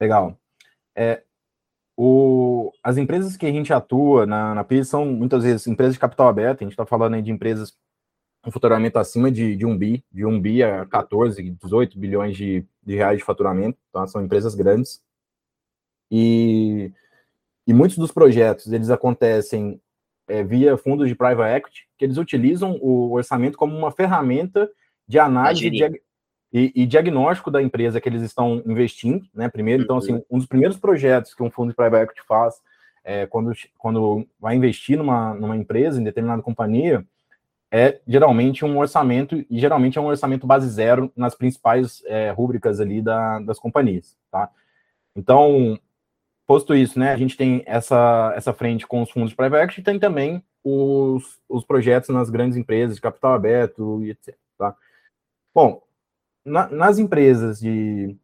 Legal. 0.00 0.38
É, 0.96 1.24
o, 1.96 2.72
as 2.80 2.96
empresas 2.96 3.36
que 3.36 3.46
a 3.46 3.52
gente 3.52 3.72
atua 3.72 4.26
na, 4.26 4.54
na 4.54 4.62
PIS 4.62 4.88
são 4.88 5.04
muitas 5.04 5.42
vezes 5.42 5.66
empresas 5.66 5.94
de 5.94 6.00
capital 6.00 6.28
aberto, 6.28 6.60
a 6.60 6.64
gente 6.64 6.72
está 6.72 6.86
falando 6.86 7.14
aí 7.14 7.22
de 7.22 7.32
empresas 7.32 7.76
com 8.44 8.50
faturamento 8.50 8.98
acima 8.98 9.30
de, 9.30 9.56
de 9.56 9.64
1 9.64 9.78
bi, 9.78 10.04
de 10.12 10.26
1 10.26 10.40
bi 10.40 10.62
a 10.62 10.84
14, 10.84 11.42
18 11.42 11.98
bilhões 11.98 12.36
de, 12.36 12.64
de 12.82 12.94
reais 12.94 13.18
de 13.18 13.24
faturamento, 13.24 13.78
tá? 13.90 14.06
são 14.06 14.22
empresas 14.22 14.54
grandes. 14.54 15.02
E, 16.10 16.92
e 17.66 17.72
muitos 17.72 17.96
dos 17.96 18.12
projetos, 18.12 18.70
eles 18.70 18.90
acontecem 18.90 19.80
é, 20.28 20.44
via 20.44 20.76
fundos 20.76 21.08
de 21.08 21.14
private 21.14 21.56
equity, 21.56 21.88
que 21.96 22.04
eles 22.04 22.18
utilizam 22.18 22.78
o 22.82 23.12
orçamento 23.12 23.56
como 23.56 23.76
uma 23.76 23.90
ferramenta 23.90 24.70
de 25.08 25.18
análise 25.18 25.70
de, 25.70 26.02
e, 26.52 26.72
e, 26.74 26.86
diagnóstico 26.86 27.50
da 27.50 27.62
empresa 27.62 28.00
que 28.00 28.08
eles 28.08 28.22
estão 28.22 28.62
investindo, 28.66 29.26
né, 29.34 29.48
primeiro. 29.48 29.82
Então, 29.82 29.96
assim, 29.96 30.14
uhum. 30.14 30.24
um 30.30 30.38
dos 30.38 30.46
primeiros 30.46 30.76
projetos 30.76 31.34
que 31.34 31.42
um 31.42 31.50
fundo 31.50 31.70
de 31.70 31.76
private 31.76 32.04
equity 32.04 32.22
faz 32.26 32.60
é, 33.02 33.26
quando, 33.26 33.52
quando 33.78 34.26
vai 34.38 34.54
investir 34.54 34.98
numa, 34.98 35.34
numa 35.34 35.56
empresa, 35.56 36.00
em 36.00 36.04
determinada 36.04 36.42
companhia, 36.42 37.04
é 37.76 38.00
geralmente 38.06 38.64
um 38.64 38.78
orçamento, 38.78 39.44
e 39.50 39.58
geralmente 39.58 39.98
é 39.98 40.00
um 40.00 40.06
orçamento 40.06 40.46
base 40.46 40.68
zero 40.68 41.12
nas 41.16 41.34
principais 41.34 42.04
é, 42.06 42.30
rúbricas 42.30 42.78
ali 42.78 43.02
da, 43.02 43.40
das 43.40 43.58
companhias, 43.58 44.16
tá? 44.30 44.48
Então, 45.16 45.76
posto 46.46 46.72
isso, 46.72 47.00
né, 47.00 47.12
a 47.12 47.16
gente 47.16 47.36
tem 47.36 47.64
essa, 47.66 48.32
essa 48.36 48.52
frente 48.52 48.86
com 48.86 49.02
os 49.02 49.10
fundos 49.10 49.30
de 49.30 49.36
private 49.36 49.64
equity, 49.64 49.82
tem 49.82 49.98
também 49.98 50.40
os, 50.62 51.40
os 51.48 51.64
projetos 51.64 52.10
nas 52.10 52.30
grandes 52.30 52.56
empresas 52.56 52.94
de 52.94 53.02
capital 53.02 53.34
aberto 53.34 54.04
e 54.04 54.10
etc, 54.10 54.36
tá? 54.56 54.76
Bom, 55.52 55.82
na, 56.44 56.68
nas 56.68 57.00
empresas 57.00 57.58
de, 57.58 58.16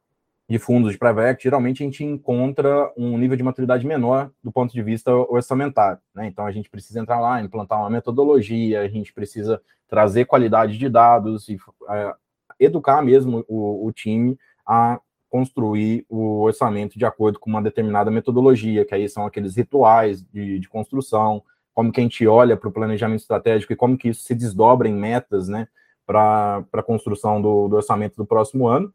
de 0.51 0.59
fundos 0.59 0.91
de 0.91 0.99
private 0.99 1.29
equity, 1.29 1.45
geralmente 1.45 1.81
a 1.81 1.87
gente 1.87 2.05
encontra 2.05 2.93
um 2.97 3.17
nível 3.17 3.37
de 3.37 3.43
maturidade 3.43 3.87
menor 3.87 4.33
do 4.43 4.51
ponto 4.51 4.75
de 4.75 4.83
vista 4.83 5.15
orçamentário. 5.15 6.01
Né? 6.13 6.27
Então, 6.27 6.45
a 6.45 6.51
gente 6.51 6.69
precisa 6.69 6.99
entrar 6.99 7.21
lá, 7.21 7.41
implantar 7.41 7.79
uma 7.79 7.89
metodologia, 7.89 8.81
a 8.81 8.89
gente 8.89 9.13
precisa 9.13 9.63
trazer 9.87 10.25
qualidade 10.25 10.77
de 10.77 10.89
dados 10.89 11.49
e 11.49 11.57
é, 11.89 12.15
educar 12.59 13.01
mesmo 13.01 13.45
o, 13.47 13.87
o, 13.87 13.93
time 13.93 14.37
a 14.67 15.01
construir 15.29 16.05
o 16.09 16.41
orçamento 16.41 16.99
de 16.99 17.05
acordo 17.05 17.39
com 17.39 17.49
uma 17.49 17.63
determinada 17.63 18.11
metodologia, 18.11 18.85
que 18.85 18.93
aí 18.93 19.09
são 19.09 19.25
aqueles 19.25 19.57
rituais 19.57 20.21
de, 20.21 20.59
de 20.59 20.69
construção, 20.69 21.45
como 21.73 21.93
que 21.93 22.01
a 22.01 22.03
gente 22.03 22.27
olha 22.27 22.57
para 22.57 22.69
o 22.69 22.73
planejamento 22.73 23.21
estratégico 23.21 23.73
e 23.73 23.77
como 23.77 23.97
que 23.97 24.09
isso 24.09 24.25
se 24.25 24.35
desdobra 24.35 24.89
em 24.89 24.95
metas, 24.95 25.47
né, 25.47 25.69
para 26.05 26.65
a 26.73 26.83
construção 26.83 27.41
do, 27.41 27.69
do 27.69 27.77
orçamento 27.77 28.17
do 28.17 28.27
próximo 28.27 28.67
ano. 28.67 28.93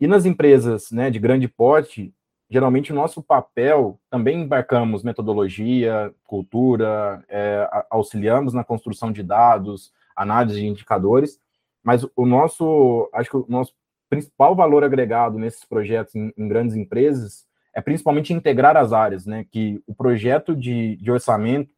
E 0.00 0.06
nas 0.06 0.24
empresas 0.24 0.90
né, 0.90 1.10
de 1.10 1.18
grande 1.18 1.48
porte, 1.48 2.14
geralmente 2.48 2.92
o 2.92 2.94
nosso 2.94 3.22
papel 3.22 3.98
também 4.10 4.42
embarcamos 4.42 5.02
metodologia, 5.02 6.14
cultura, 6.24 7.24
é, 7.28 7.68
auxiliamos 7.90 8.54
na 8.54 8.64
construção 8.64 9.10
de 9.12 9.22
dados, 9.22 9.92
análise 10.16 10.60
de 10.60 10.66
indicadores, 10.66 11.40
mas 11.82 12.06
o 12.16 12.26
nosso, 12.26 13.08
acho 13.12 13.30
que 13.30 13.36
o 13.36 13.46
nosso 13.48 13.72
principal 14.08 14.54
valor 14.54 14.82
agregado 14.84 15.38
nesses 15.38 15.64
projetos 15.64 16.14
em, 16.14 16.32
em 16.36 16.48
grandes 16.48 16.74
empresas 16.74 17.46
é 17.74 17.80
principalmente 17.80 18.32
integrar 18.32 18.76
as 18.76 18.92
áreas, 18.92 19.26
né? 19.26 19.44
Que 19.50 19.80
o 19.86 19.94
projeto 19.94 20.56
de, 20.56 20.96
de 20.96 21.10
orçamento 21.10 21.70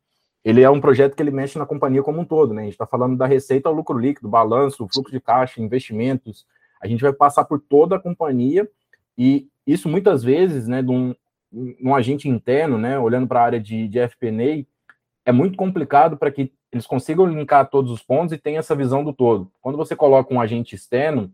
ele 0.42 0.62
é 0.62 0.70
um 0.70 0.80
projeto 0.80 1.14
que 1.14 1.22
ele 1.22 1.30
mexe 1.30 1.58
na 1.58 1.66
companhia 1.66 2.02
como 2.02 2.20
um 2.20 2.24
todo, 2.24 2.54
né? 2.54 2.62
A 2.62 2.64
gente 2.64 2.74
está 2.74 2.86
falando 2.86 3.16
da 3.16 3.26
receita 3.26 3.68
ao 3.68 3.74
lucro 3.74 3.98
líquido, 3.98 4.28
balanço, 4.28 4.88
fluxo 4.90 5.12
de 5.12 5.20
caixa, 5.20 5.60
investimentos, 5.60 6.46
a 6.80 6.86
gente 6.86 7.02
vai 7.02 7.12
passar 7.12 7.44
por 7.44 7.60
toda 7.60 7.96
a 7.96 8.00
companhia 8.00 8.68
e 9.16 9.48
isso 9.66 9.88
muitas 9.88 10.22
vezes, 10.22 10.66
né, 10.66 10.82
de 10.82 10.90
um, 10.90 11.14
um 11.82 11.94
agente 11.94 12.28
interno, 12.28 12.78
né, 12.78 12.98
olhando 12.98 13.26
para 13.26 13.40
a 13.40 13.44
área 13.44 13.60
de, 13.60 13.86
de 13.86 13.98
FP&A, 14.08 14.64
é 15.24 15.32
muito 15.32 15.56
complicado 15.56 16.16
para 16.16 16.30
que 16.30 16.52
eles 16.72 16.86
consigam 16.86 17.26
linkar 17.26 17.68
todos 17.68 17.90
os 17.90 18.02
pontos 18.02 18.32
e 18.32 18.38
tenham 18.38 18.60
essa 18.60 18.74
visão 18.74 19.04
do 19.04 19.12
todo. 19.12 19.50
Quando 19.60 19.76
você 19.76 19.94
coloca 19.94 20.32
um 20.32 20.40
agente 20.40 20.74
externo, 20.74 21.32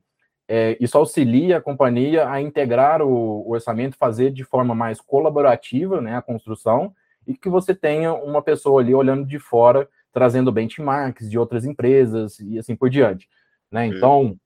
é, 0.49 0.77
isso 0.81 0.97
auxilia 0.97 1.59
a 1.59 1.61
companhia 1.61 2.29
a 2.29 2.41
integrar 2.41 3.03
o, 3.03 3.09
o, 3.47 3.51
orçamento, 3.51 3.97
fazer 3.97 4.31
de 4.31 4.45
forma 4.45 4.75
mais 4.75 5.01
colaborativa 5.01 6.01
né, 6.01 6.17
a 6.17 6.23
construção, 6.23 6.95
e 7.27 7.35
que 7.35 7.49
você 7.49 7.75
tenha 7.75 8.15
uma 8.15 8.41
pessoa 8.41 8.81
ali 8.81 8.95
olhando 8.95 9.27
de 9.27 9.39
fora, 9.39 9.89
trazendo 10.13 10.53
benchmarks 10.53 11.29
de 11.29 11.39
outras 11.39 11.65
empresas 11.65 12.39
e 12.39 12.59
assim 12.59 12.77
por 12.77 12.89
diante. 12.89 13.29
Né? 13.71 13.87
Então, 13.87 14.39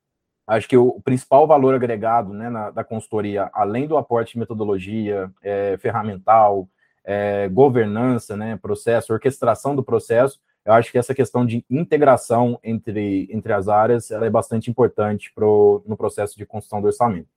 Acho 0.50 0.68
que 0.68 0.76
o 0.76 1.00
principal 1.00 1.46
valor 1.46 1.76
agregado 1.76 2.32
né, 2.32 2.50
na, 2.50 2.72
da 2.72 2.82
consultoria, 2.82 3.48
além 3.52 3.86
do 3.86 3.96
aporte 3.96 4.32
de 4.32 4.40
metodologia, 4.40 5.30
é, 5.40 5.78
ferramental, 5.78 6.68
é, 7.04 7.48
governança, 7.48 8.36
né, 8.36 8.58
processo, 8.60 9.12
orquestração 9.12 9.76
do 9.76 9.84
processo, 9.84 10.40
eu 10.64 10.72
acho 10.72 10.90
que 10.90 10.98
essa 10.98 11.14
questão 11.14 11.46
de 11.46 11.64
integração 11.70 12.58
entre, 12.64 13.28
entre 13.30 13.52
as 13.52 13.68
áreas 13.68 14.10
ela 14.10 14.26
é 14.26 14.30
bastante 14.30 14.68
importante 14.68 15.32
pro, 15.32 15.84
no 15.86 15.96
processo 15.96 16.36
de 16.36 16.44
construção 16.44 16.80
do 16.80 16.88
orçamento. 16.88 17.28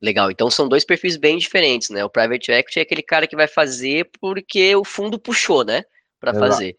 Legal, 0.00 0.30
então 0.30 0.48
são 0.48 0.68
dois 0.68 0.84
perfis 0.84 1.16
bem 1.16 1.38
diferentes, 1.38 1.90
né? 1.90 2.04
O 2.04 2.10
private 2.10 2.52
equity 2.52 2.78
é 2.78 2.82
aquele 2.82 3.02
cara 3.02 3.26
que 3.26 3.34
vai 3.34 3.48
fazer 3.48 4.08
porque 4.20 4.76
o 4.76 4.84
fundo 4.84 5.18
puxou, 5.18 5.64
né? 5.64 5.82
Para 6.20 6.32
fazer 6.34 6.76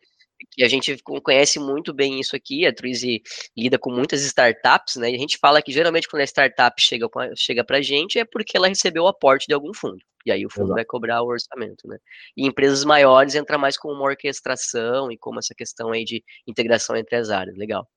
que 0.51 0.63
a 0.63 0.67
gente 0.67 0.97
conhece 1.23 1.59
muito 1.59 1.93
bem 1.93 2.19
isso 2.19 2.35
aqui, 2.35 2.65
a 2.65 2.73
Twizy 2.73 3.21
lida 3.57 3.77
com 3.77 3.91
muitas 3.91 4.23
startups, 4.23 4.95
né? 4.95 5.11
E 5.11 5.15
a 5.15 5.17
gente 5.17 5.37
fala 5.37 5.61
que 5.61 5.71
geralmente 5.71 6.07
quando 6.07 6.21
a 6.21 6.25
startup 6.25 6.81
chega, 6.81 7.07
chega 7.35 7.63
pra 7.63 7.81
gente 7.81 8.19
é 8.19 8.25
porque 8.25 8.57
ela 8.57 8.67
recebeu 8.67 9.03
o 9.03 9.07
aporte 9.07 9.47
de 9.47 9.53
algum 9.53 9.73
fundo. 9.73 9.99
E 10.25 10.31
aí 10.31 10.45
o 10.45 10.49
fundo 10.49 10.65
Exato. 10.65 10.75
vai 10.75 10.85
cobrar 10.85 11.21
o 11.21 11.27
orçamento, 11.27 11.87
né? 11.87 11.97
E 12.35 12.47
empresas 12.47 12.83
maiores 12.83 13.35
entra 13.35 13.57
mais 13.57 13.77
com 13.77 13.89
uma 13.89 14.03
orquestração 14.03 15.11
e 15.11 15.17
como 15.17 15.39
essa 15.39 15.53
questão 15.55 15.91
aí 15.91 16.03
de 16.03 16.23
integração 16.47 16.95
entre 16.95 17.15
as 17.15 17.29
áreas. 17.29 17.55
Legal. 17.55 17.87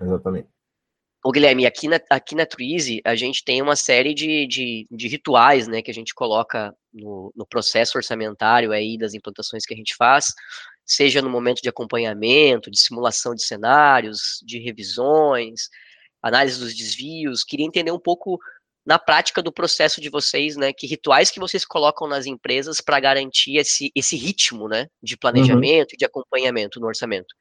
Exatamente. 0.00 0.48
O 1.22 1.30
Guilherme, 1.30 1.66
aqui 1.66 1.86
na, 1.86 2.00
aqui 2.08 2.34
na 2.34 2.46
Twizy, 2.46 3.02
a 3.04 3.14
gente 3.14 3.44
tem 3.44 3.60
uma 3.60 3.76
série 3.76 4.14
de, 4.14 4.46
de, 4.46 4.86
de, 4.90 5.06
rituais, 5.06 5.68
né, 5.68 5.82
que 5.82 5.90
a 5.90 5.94
gente 5.94 6.14
coloca 6.14 6.74
no, 6.90 7.30
no, 7.36 7.46
processo 7.46 7.98
orçamentário 7.98 8.72
aí 8.72 8.96
das 8.96 9.12
implantações 9.12 9.66
que 9.66 9.74
a 9.74 9.76
gente 9.76 9.94
faz, 9.96 10.32
seja 10.90 11.22
no 11.22 11.30
momento 11.30 11.62
de 11.62 11.68
acompanhamento, 11.68 12.70
de 12.70 12.78
simulação 12.78 13.32
de 13.32 13.44
cenários, 13.44 14.40
de 14.44 14.58
revisões, 14.58 15.68
análise 16.20 16.58
dos 16.58 16.74
desvios. 16.74 17.44
Queria 17.44 17.64
entender 17.64 17.92
um 17.92 17.98
pouco 17.98 18.40
na 18.84 18.98
prática 18.98 19.40
do 19.40 19.52
processo 19.52 20.00
de 20.00 20.10
vocês, 20.10 20.56
né? 20.56 20.72
Que 20.72 20.88
rituais 20.88 21.30
que 21.30 21.38
vocês 21.38 21.64
colocam 21.64 22.08
nas 22.08 22.26
empresas 22.26 22.80
para 22.80 22.98
garantir 22.98 23.56
esse, 23.56 23.92
esse 23.94 24.16
ritmo, 24.16 24.66
né? 24.66 24.88
De 25.00 25.16
planejamento 25.16 25.92
e 25.92 25.94
uhum. 25.94 25.98
de 25.98 26.04
acompanhamento 26.04 26.80
no 26.80 26.88
orçamento. 26.88 27.32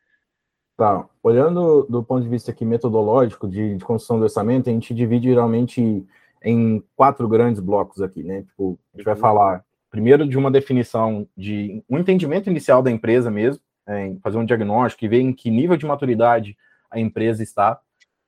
Tá. 0.78 1.10
Olhando 1.24 1.88
do 1.90 2.04
ponto 2.04 2.22
de 2.22 2.30
vista 2.30 2.52
aqui 2.52 2.64
metodológico 2.64 3.48
de, 3.48 3.78
de 3.78 3.84
construção 3.84 4.20
do 4.20 4.24
orçamento, 4.24 4.70
a 4.70 4.74
gente 4.74 4.94
divide 4.94 5.30
geralmente 5.30 6.06
em 6.44 6.84
quatro 6.96 7.28
grandes 7.28 7.60
blocos 7.60 8.00
aqui, 8.00 8.22
né? 8.22 8.44
Tipo, 8.44 8.80
a 8.94 8.98
gente 8.98 9.06
vai 9.06 9.16
uhum. 9.16 9.20
falar 9.20 9.66
primeiro 9.89 10.28
de 10.28 10.38
uma 10.38 10.52
definição 10.52 11.28
de 11.36 11.84
um 11.89 11.97
entendimento 11.97 12.49
inicial 12.49 12.82
da 12.82 12.91
empresa 12.91 13.32
mesmo, 13.32 13.62
é, 13.88 14.13
fazer 14.21 14.38
um 14.38 14.45
diagnóstico 14.45 15.04
e 15.04 15.08
ver 15.08 15.21
em 15.21 15.34
que 15.34 15.49
nível 15.49 15.75
de 15.75 15.86
maturidade 15.86 16.58
a 16.91 16.99
empresa 16.99 17.41
está, 17.41 17.80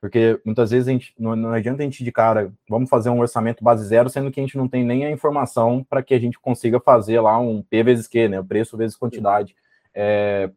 porque 0.02 0.42
muitas 0.44 0.72
vezes 0.72 0.88
a 0.88 0.92
gente, 0.92 1.14
não, 1.18 1.36
não 1.36 1.52
adianta 1.52 1.84
a 1.84 1.86
gente 1.86 2.04
de 2.04 2.12
cara, 2.12 2.52
vamos 2.68 2.90
fazer 2.90 3.12
um 3.12 3.20
orçamento 3.20 3.64
base 3.64 3.86
zero, 3.86 4.10
sendo 4.10 4.32
que 4.32 4.40
a 4.40 4.44
gente 4.44 4.58
não 4.58 4.68
tem 4.68 4.84
nem 4.84 5.06
a 5.06 5.12
informação 5.12 5.86
para 5.88 6.02
que 6.02 6.16
a 6.16 6.20
gente 6.20 6.40
consiga 6.40 6.80
fazer 6.80 7.20
lá 7.22 7.38
um 7.40 7.62
P 7.62 7.84
vezes 7.84 8.08
Q, 8.08 8.28
né? 8.28 8.42
Preço 8.42 8.76
vezes 8.76 8.98
quantidade, 8.98 9.56
é, 9.94 10.50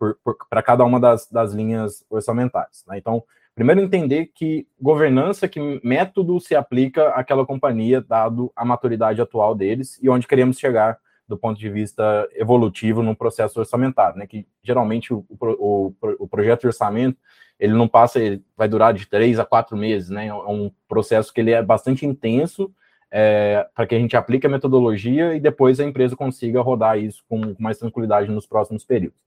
para 0.48 0.62
cada 0.62 0.82
uma 0.84 0.98
das, 0.98 1.28
das 1.30 1.52
linhas 1.52 2.04
orçamentárias. 2.08 2.84
Né? 2.88 2.96
Então, 2.96 3.22
Primeiro, 3.54 3.80
entender 3.80 4.32
que 4.34 4.66
governança, 4.80 5.46
que 5.46 5.80
método 5.84 6.40
se 6.40 6.56
aplica 6.56 7.10
àquela 7.10 7.46
companhia, 7.46 8.00
dado 8.00 8.52
a 8.56 8.64
maturidade 8.64 9.20
atual 9.20 9.54
deles 9.54 9.98
e 10.02 10.08
onde 10.08 10.26
queremos 10.26 10.58
chegar 10.58 10.98
do 11.26 11.38
ponto 11.38 11.58
de 11.58 11.70
vista 11.70 12.28
evolutivo 12.34 13.02
no 13.02 13.16
processo 13.16 13.58
orçamentário, 13.58 14.18
né? 14.18 14.26
Que 14.26 14.46
geralmente 14.62 15.14
o, 15.14 15.24
o, 15.30 15.94
o 16.18 16.28
projeto 16.28 16.62
de 16.62 16.66
orçamento 16.66 17.16
ele 17.58 17.72
não 17.72 17.86
passa, 17.86 18.18
ele 18.18 18.44
vai 18.56 18.68
durar 18.68 18.92
de 18.92 19.06
três 19.06 19.38
a 19.38 19.44
quatro 19.44 19.76
meses, 19.76 20.10
né? 20.10 20.26
É 20.26 20.34
um 20.34 20.70
processo 20.88 21.32
que 21.32 21.40
ele 21.40 21.52
é 21.52 21.62
bastante 21.62 22.04
intenso 22.04 22.74
é, 23.10 23.66
para 23.74 23.86
que 23.86 23.94
a 23.94 23.98
gente 23.98 24.16
aplique 24.16 24.46
a 24.46 24.50
metodologia 24.50 25.34
e 25.34 25.40
depois 25.40 25.78
a 25.78 25.84
empresa 25.84 26.16
consiga 26.16 26.60
rodar 26.60 26.98
isso 26.98 27.22
com, 27.28 27.54
com 27.54 27.62
mais 27.62 27.78
tranquilidade 27.78 28.30
nos 28.30 28.46
próximos 28.46 28.84
períodos. 28.84 29.18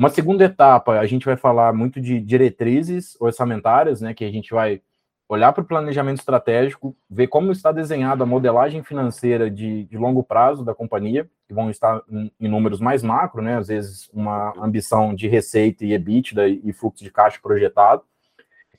Uma 0.00 0.08
segunda 0.08 0.42
etapa, 0.42 0.98
a 0.98 1.04
gente 1.04 1.26
vai 1.26 1.36
falar 1.36 1.74
muito 1.74 2.00
de 2.00 2.18
diretrizes 2.18 3.20
orçamentárias, 3.20 4.00
né, 4.00 4.14
que 4.14 4.24
a 4.24 4.32
gente 4.32 4.50
vai 4.50 4.80
olhar 5.28 5.52
para 5.52 5.60
o 5.60 5.66
planejamento 5.66 6.20
estratégico, 6.20 6.96
ver 7.08 7.26
como 7.26 7.52
está 7.52 7.70
desenhada 7.70 8.22
a 8.22 8.26
modelagem 8.26 8.82
financeira 8.82 9.50
de, 9.50 9.84
de 9.84 9.98
longo 9.98 10.24
prazo 10.24 10.64
da 10.64 10.74
companhia, 10.74 11.28
que 11.46 11.52
vão 11.52 11.68
estar 11.68 12.00
em, 12.08 12.32
em, 12.40 12.48
números 12.48 12.80
mais 12.80 13.02
macro, 13.02 13.42
né, 13.42 13.58
às 13.58 13.68
vezes 13.68 14.08
uma 14.10 14.54
ambição 14.56 15.14
de 15.14 15.28
receita 15.28 15.84
e 15.84 15.92
EBITDA 15.92 16.48
e 16.48 16.72
fluxo 16.72 17.04
de 17.04 17.10
caixa 17.10 17.38
projetado, 17.38 18.02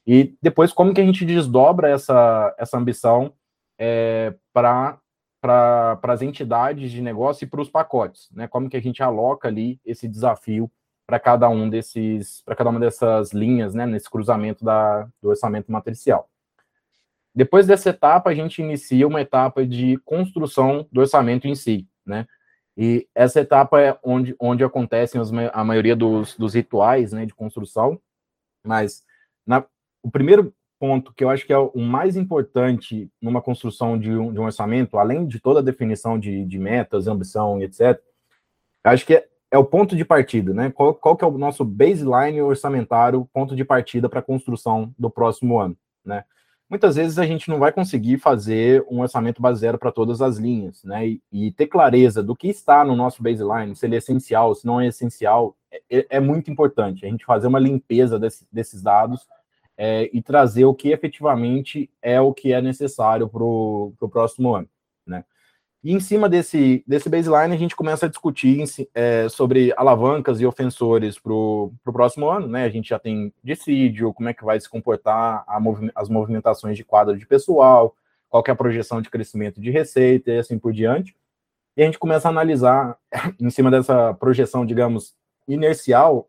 e 0.08 0.34
depois 0.42 0.74
como 0.74 0.92
que 0.92 1.02
a 1.02 1.06
gente 1.06 1.24
desdobra 1.24 1.88
essa, 1.88 2.56
essa 2.58 2.80
ambição 2.80 3.32
é, 3.78 4.34
para 4.52 4.98
para 5.40 6.00
as 6.04 6.22
entidades 6.22 6.92
de 6.92 7.02
negócio 7.02 7.46
e 7.46 7.48
para 7.48 7.62
os 7.62 7.70
pacotes, 7.70 8.30
né? 8.32 8.48
Como 8.48 8.70
que 8.70 8.78
a 8.78 8.82
gente 8.82 9.02
aloca 9.02 9.48
ali 9.48 9.80
esse 9.84 10.08
desafio 10.08 10.70
para 11.06 11.20
cada 11.20 11.50
um 11.50 11.70
desses, 11.70 12.42
para 12.42 12.56
cada 12.56 12.70
uma 12.70 12.80
dessas 12.80 13.34
linhas, 13.34 13.74
né, 13.74 13.86
nesse 13.86 14.10
cruzamento 14.10 14.64
da, 14.64 15.08
do 15.22 15.30
orçamento 15.30 15.72
matricial. 15.72 16.30
Depois 17.34 17.66
dessa 17.66 17.90
etapa, 17.90 18.30
a 18.30 18.34
gente 18.34 18.62
inicia 18.62 19.08
uma 19.08 19.22
etapa 19.22 19.66
de 19.66 19.98
construção 20.06 20.88
do 20.92 21.00
orçamento 21.02 21.48
em 21.48 21.56
si, 21.56 21.88
né? 22.06 22.28
E 22.78 23.08
essa 23.14 23.42
etapa 23.42 23.82
é 23.82 23.98
onde, 24.04 24.36
onde 24.40 24.64
acontecem 24.64 25.20
as, 25.20 25.32
a 25.54 25.64
maioria 25.64 25.96
dos, 25.96 26.36
dos 26.38 26.54
rituais 26.54 27.12
né, 27.12 27.26
de 27.26 27.34
construção, 27.34 28.00
mas 28.66 29.04
na, 29.46 29.66
o 30.02 30.10
primeiro 30.10 30.54
ponto 30.80 31.14
que 31.14 31.24
eu 31.24 31.30
acho 31.30 31.46
que 31.46 31.54
é 31.54 31.58
o 31.58 31.78
mais 31.78 32.16
importante 32.16 33.12
numa 33.22 33.42
construção 33.42 34.00
de 34.00 34.12
um, 34.12 34.34
de 34.34 34.40
um 34.40 34.46
orçamento, 34.46 34.98
além 34.98 35.28
de 35.28 35.40
toda 35.40 35.60
a 35.60 35.64
definição 35.64 36.18
de, 36.18 36.44
de 36.46 36.58
metas, 36.58 37.08
ambição, 37.08 37.62
etc., 37.62 38.02
acho 38.84 39.06
que 39.06 39.16
é 39.16 39.28
é 39.52 39.58
o 39.58 39.66
ponto 39.66 39.96
de 39.96 40.06
partida, 40.06 40.54
né? 40.54 40.72
Qual, 40.72 40.96
qual 40.96 41.16
que 41.16 41.26
é 41.26 41.28
o 41.28 41.38
nosso 41.38 41.66
baseline 41.66 42.42
orçamentário, 42.42 43.28
ponto 43.34 43.56
de 43.56 43.66
partida 43.66 44.08
para 44.08 44.20
a 44.20 44.24
construção 44.24 44.94
do 44.98 45.10
próximo 45.10 45.60
ano, 45.60 45.78
né? 46.04 46.24
Muitas 46.70 46.96
vezes 46.96 47.20
a 47.20 47.26
gente 47.26 47.50
não 47.50 47.60
vai 47.60 47.70
conseguir 47.74 48.18
fazer 48.18 48.86
um 48.90 49.02
orçamento 49.02 49.42
base 49.42 49.60
zero 49.60 49.78
para 49.78 49.92
todas 49.92 50.22
as 50.22 50.38
linhas, 50.38 50.82
né? 50.86 51.06
E, 51.06 51.22
e, 51.30 51.52
ter 51.52 51.68
clareza 51.68 52.24
do 52.24 52.34
que 52.34 52.48
está 52.48 52.86
no 52.86 52.96
nosso 52.96 53.22
baseline, 53.22 53.76
se 53.76 53.86
ele 53.86 53.96
é 53.96 53.98
essencial, 53.98 54.56
se 54.56 54.66
não 54.66 54.80
é 54.80 54.88
essencial, 54.88 55.58
é, 55.70 55.82
é, 55.90 56.06
é 56.12 56.20
muito 56.22 56.50
importante. 56.50 57.06
A 57.06 57.10
gente 57.10 57.26
fazer 57.26 57.48
uma 57.48 57.60
limpeza 57.60 58.18
desse, 58.18 58.48
desses 58.50 58.82
dados 58.82 59.28
é, 59.78 60.10
e 60.14 60.22
trazer 60.22 60.64
o 60.64 60.74
que 60.74 60.92
efetivamente 60.92 61.90
é 62.02 62.22
o 62.22 62.34
que 62.34 62.54
é 62.54 62.62
necessário 62.62 63.28
para 63.28 63.44
o 63.44 64.10
próximo 64.10 64.56
ano, 64.56 64.70
né? 65.06 65.26
E 65.84 65.94
em 65.94 66.00
cima 66.00 66.30
desse, 66.30 66.84
desse 66.86 67.10
baseline, 67.10 67.56
a 67.56 67.58
gente 67.58 67.76
começa 67.76 68.06
a 68.06 68.10
discutir 68.10 68.64
é, 68.94 69.28
sobre 69.30 69.74
alavancas 69.76 70.40
e 70.40 70.46
ofensores 70.46 71.18
para 71.18 71.34
o 71.34 71.74
próximo 71.86 72.30
ano, 72.30 72.48
né? 72.48 72.66
A 72.66 72.70
gente 72.70 72.90
já 72.90 73.00
tem 73.00 73.34
dissídio, 73.44 74.14
como 74.14 74.30
é 74.30 74.34
que 74.34 74.46
vai 74.46 74.60
se 74.60 74.70
comportar 74.70 75.44
movi 75.60 75.90
as 75.96 76.08
movimentações 76.08 76.78
de 76.78 76.84
quadro 76.84 77.18
de 77.18 77.26
pessoal, 77.26 77.96
qual 78.30 78.44
é 78.48 78.52
a 78.52 78.56
projeção 78.56 79.02
de 79.02 79.10
crescimento 79.10 79.60
de 79.60 79.72
receita 79.72 80.32
e 80.32 80.38
assim 80.38 80.60
por 80.60 80.72
diante. 80.72 81.16
E 81.76 81.82
a 81.82 81.86
gente 81.86 81.98
começa 81.98 82.28
a 82.28 82.32
analisar, 82.32 82.96
em 83.40 83.50
cima 83.50 83.72
dessa 83.72 84.14
projeção, 84.14 84.66
digamos, 84.66 85.16
inercial, 85.48 86.28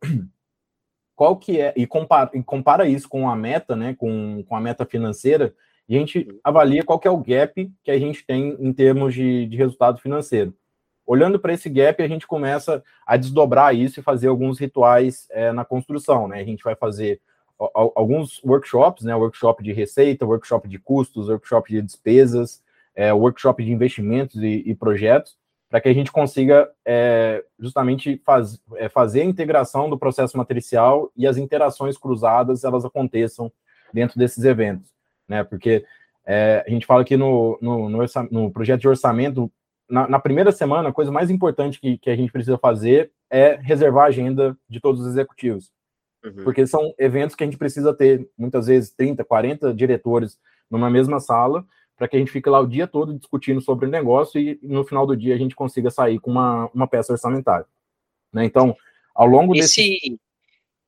qual 1.15 1.37
que 1.37 1.61
é, 1.61 1.75
e 1.77 1.87
compara, 1.87 2.31
e 2.33 2.43
compara 2.43 2.89
isso 2.89 3.09
com 3.09 3.29
a 3.29 3.37
meta, 3.37 3.77
né, 3.77 3.95
com, 3.99 4.43
com 4.49 4.57
a 4.57 4.61
meta 4.61 4.87
financeira, 4.87 5.55
e 5.89 5.97
a 5.97 5.99
gente 5.99 6.29
avalia 6.43 6.85
qual 6.85 7.01
é 7.05 7.11
o 7.11 7.19
gap 7.19 7.71
que 7.83 7.91
a 7.91 7.99
gente 7.99 8.25
tem 8.25 8.57
em 8.59 8.73
termos 8.73 9.15
de, 9.15 9.47
de 9.47 9.57
resultado 9.57 10.01
financeiro. 10.01 10.55
Olhando 11.05 11.39
para 11.39 11.53
esse 11.53 11.69
gap, 11.69 12.03
a 12.03 12.09
gente 12.09 12.27
começa 12.27 12.83
a 13.07 13.17
desdobrar 13.17 13.75
isso 13.75 13.99
e 13.99 14.03
fazer 14.03 14.29
alguns 14.29 14.59
rituais 14.59 15.27
é, 15.31 15.53
na 15.53 15.65
construção. 15.65 16.29
Né? 16.29 16.41
A 16.41 16.45
gente 16.45 16.63
vai 16.63 16.77
fazer 16.77 17.21
alguns 17.75 18.43
workshops, 18.45 19.05
né? 19.05 19.15
workshop 19.15 19.63
de 19.63 19.73
receita, 19.73 20.25
workshop 20.25 20.69
de 20.69 20.79
custos, 20.79 21.29
workshop 21.29 21.71
de 21.71 21.83
despesas, 21.83 22.63
é, 22.95 23.13
workshop 23.13 23.65
de 23.65 23.73
investimentos 23.73 24.37
e, 24.37 24.63
e 24.65 24.75
projetos, 24.75 25.37
para 25.69 25.81
que 25.81 25.89
a 25.89 25.93
gente 25.95 26.13
consiga 26.13 26.71
é, 26.85 27.45
justamente 27.59 28.21
faz, 28.25 28.61
é, 28.77 28.89
fazer 28.89 29.23
a 29.23 29.27
integração 29.27 29.91
do 29.91 29.99
processo 29.99 30.37
matricial 30.37 31.11
e 31.17 31.27
as 31.27 31.37
interações 31.37 31.97
cruzadas 31.99 32.63
elas 32.63 32.85
aconteçam 32.85 33.51
dentro 33.93 34.19
desses 34.19 34.45
eventos 34.45 34.93
né? 35.29 35.45
Porque 35.45 35.85
é, 36.25 36.65
a 36.67 36.71
gente 36.71 36.87
fala 36.87 37.05
que 37.05 37.17
no, 37.17 37.59
no, 37.61 37.89
no, 37.89 37.99
no 38.31 38.51
projeto 38.51 38.81
de 38.81 38.89
orçamento, 38.89 39.51
na, 39.89 40.09
na, 40.09 40.19
primeira 40.19 40.53
semana, 40.53 40.89
a 40.89 40.93
coisa 40.93 41.11
mais 41.11 41.31
importante 41.31 41.81
que, 41.81 41.99
que 41.99 42.11
a 42.11 42.17
gente 42.17 42.33
precisa 42.33 42.57
fazer 42.59 43.11
é 43.31 43.57
reservar 43.57 44.05
a 44.05 44.09
agenda 44.09 44.57
de 44.69 44.81
todos 44.81 45.01
os 45.01 45.07
executivos. 45.09 45.71
Uhum. 46.25 46.45
Porque 46.45 46.67
são 46.67 46.95
eventos 46.99 47.35
que 47.35 47.43
a 47.43 47.47
gente 47.47 47.59
precisa 47.59 47.93
ter, 47.93 48.29
muitas 48.39 48.67
vezes, 48.67 48.91
30, 48.91 49.25
40 49.25 49.75
diretores 49.75 50.39
numa 50.71 50.89
mesma 50.89 51.19
sala, 51.19 51.65
para 51.97 52.09
que 52.09 52.17
a 52.17 52.19
gente 52.19 52.31
fique 52.33 52.49
lá 52.49 52.61
o 52.61 52.67
dia 52.67 52.87
todo 52.87 53.17
discutindo 53.17 53.61
sobre 53.61 53.87
o 53.87 53.91
negócio 53.91 54.41
e 54.41 54.59
no 54.63 54.85
final 54.85 55.07
do 55.07 55.17
dia 55.17 55.35
a 55.35 55.39
gente 55.39 55.55
consiga 55.55 55.91
sair 55.91 56.19
com 56.19 56.31
uma, 56.31 56.71
uma 56.75 56.87
peça 56.87 57.13
orçamentária. 57.13 57.67
Né? 58.33 58.45
Então, 58.45 58.77
ao 59.15 59.27
longo 59.27 59.55
Esse... 59.55 60.19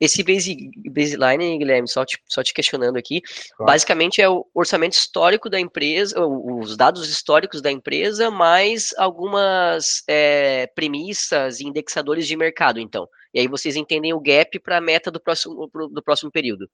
esse 0.00 0.22
base, 0.22 0.70
baseline, 0.92 1.59
Guilherme, 1.59 1.88
só 1.88 2.04
te, 2.04 2.18
só 2.26 2.42
te 2.42 2.52
questionando 2.52 2.96
aqui, 2.96 3.20
claro. 3.57 3.72
basicamente 3.72 4.20
é 4.20 4.28
o 4.28 4.44
orçamento 4.54 4.94
histórico 4.94 5.48
da 5.48 5.61
empresa, 5.61 6.20
os 6.20 6.76
dados 6.76 7.09
históricos 7.09 7.62
da 7.62 7.70
empresa, 7.70 8.30
mais 8.30 8.94
algumas 8.98 10.02
é, 10.09 10.66
premissas 10.74 11.61
e 11.61 11.66
indexadores 11.66 12.26
de 12.26 12.37
mercado, 12.37 12.80
então. 12.80 13.09
E 13.33 13.40
aí 13.40 13.48
vocês 13.48 13.76
entendem 13.76 14.12
o 14.12 14.20
gap 14.20 14.59
para 14.61 14.78
a 14.78 14.80
meta 14.80 15.11
do 15.11 15.20
próximo, 15.20 15.70
do 15.72 16.02
próximo 16.02 16.30
período. 16.30 16.68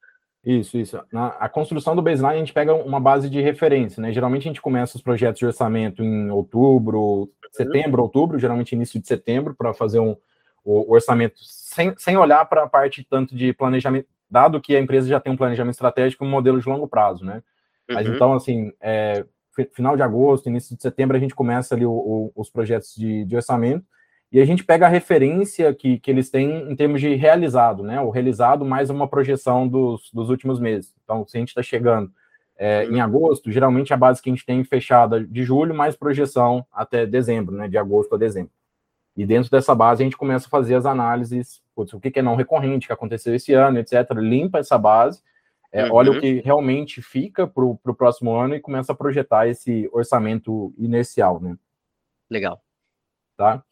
Isso, 0.45 0.79
isso. 0.79 0.99
Na 1.13 1.29
a 1.29 1.49
construção 1.51 1.95
do 1.95 2.01
baseline, 2.01 2.37
a 2.37 2.39
gente 2.39 2.53
pega 2.53 2.75
uma 2.75 2.99
base 2.99 3.29
de 3.29 3.41
referência, 3.43 4.01
né? 4.01 4.11
Geralmente 4.11 4.43
a 4.43 4.51
gente 4.51 4.63
começa 4.63 4.97
os 4.97 5.03
projetos 5.03 5.39
de 5.39 5.47
orçamento 5.47 6.03
em 6.03 6.31
outubro, 6.31 7.31
setembro, 7.53 8.03
outubro, 8.03 8.39
geralmente 8.39 8.73
início 8.73 8.99
de 8.99 9.07
setembro, 9.07 9.55
para 9.55 9.75
fazer 9.75 10.01
um, 10.01 10.17
o 10.65 10.93
orçamento 10.93 11.39
sem, 11.41 11.95
sem 11.97 12.17
olhar 12.17 12.45
para 12.45 12.65
a 12.65 12.69
parte 12.69 13.07
tanto 13.09 13.35
de 13.35 13.53
planejamento, 13.53 14.07
dado 14.31 14.61
que 14.61 14.77
a 14.77 14.81
empresa 14.81 15.09
já 15.09 15.21
tem 15.21 15.33
um 15.33 15.37
planejamento 15.37 15.75
estratégico, 15.75 16.25
um 16.25 16.31
modelo 16.31 16.61
de 16.61 16.69
longo 16.69 16.87
prazo, 16.87 17.25
né? 17.25 17.43
Uhum. 17.89 17.95
Mas 17.95 18.07
então, 18.07 18.33
assim, 18.35 18.73
é, 18.81 19.25
final 19.73 19.97
de 19.97 20.03
agosto, 20.03 20.49
início 20.49 20.77
de 20.77 20.83
setembro, 20.83 21.17
a 21.17 21.21
gente 21.21 21.35
começa 21.35 21.75
ali 21.75 21.85
o, 21.85 21.93
o, 21.93 22.33
os 22.37 22.51
projetos 22.51 22.95
de, 22.95 23.25
de, 23.25 23.37
orçamento 23.37 23.85
e 24.31 24.41
a 24.41 24.45
gente 24.45 24.65
pega 24.65 24.87
a 24.87 24.89
referência 24.89 25.75
que, 25.75 25.99
que 25.99 26.11
eles 26.11 26.31
têm 26.31 26.71
em 26.71 26.77
termos 26.77 27.01
de 27.01 27.15
realizado, 27.15 27.83
né? 27.83 28.01
O 28.01 28.11
realizado 28.11 28.65
mais 28.65 28.91
uma 28.91 29.09
projeção 29.09 29.67
dos, 29.67 30.11
dos 30.13 30.31
últimos 30.31 30.61
meses. 30.61 30.95
Então, 31.03 31.27
se 31.27 31.37
a 31.37 31.41
gente 31.41 31.49
está 31.49 31.63
chegando 31.63 32.13
é, 32.57 32.85
em 32.85 33.01
agosto, 33.01 33.51
geralmente 33.51 33.93
a 33.93 33.97
base 33.97 34.23
que 34.23 34.31
a 34.31 34.33
gente 34.33 34.47
tem 34.47 34.63
fechada 34.63 35.25
de 35.25 35.43
julho, 35.43 35.75
mais 35.75 35.97
projeção 35.97 36.65
até 36.71 37.07
dezembro, 37.07 37.57
né, 37.57 37.69
de 37.69 37.77
agosto 37.79 38.15
a 38.15 38.19
dezembro. 38.19 38.53
E 39.17 39.27
dentro 39.27 39.51
dessa 39.51 39.75
base 39.75 40.03
a 40.03 40.05
gente 40.05 40.17
começa 40.17 40.47
a 40.47 40.51
fazer 40.51 40.75
as 40.75 40.87
análises, 40.87 41.61
putz, 41.75 41.93
o 41.93 42.01
que, 42.01 42.19
é 42.19 42.23
não 42.23 42.37
recorrente, 42.37 42.87
que 42.87 42.93
aconteceu 42.93 43.35
esse 43.35 43.53
ano, 43.53 43.79
etc. 43.79 44.11
Limpa 44.15 44.59
essa 44.59 44.79
base, 44.79 45.23
é, 45.73 45.85
uhum. 45.85 45.95
olha 45.95 46.13
o 46.13 46.21
que 46.21 46.41
realmente 46.41 47.01
fica 47.01 47.47
para 47.47 47.65
o 47.65 47.95
próximo 47.95 48.35
ano 48.35 48.55
e 48.55 48.61
começa 48.61 48.93
a 48.93 48.95
projetar 48.95 49.47
esse 49.47 49.89
orçamento 49.93 50.75
inercial, 50.77 51.41
né? 51.41 51.57
Legal. 52.29 52.61
Tá? 53.37 53.63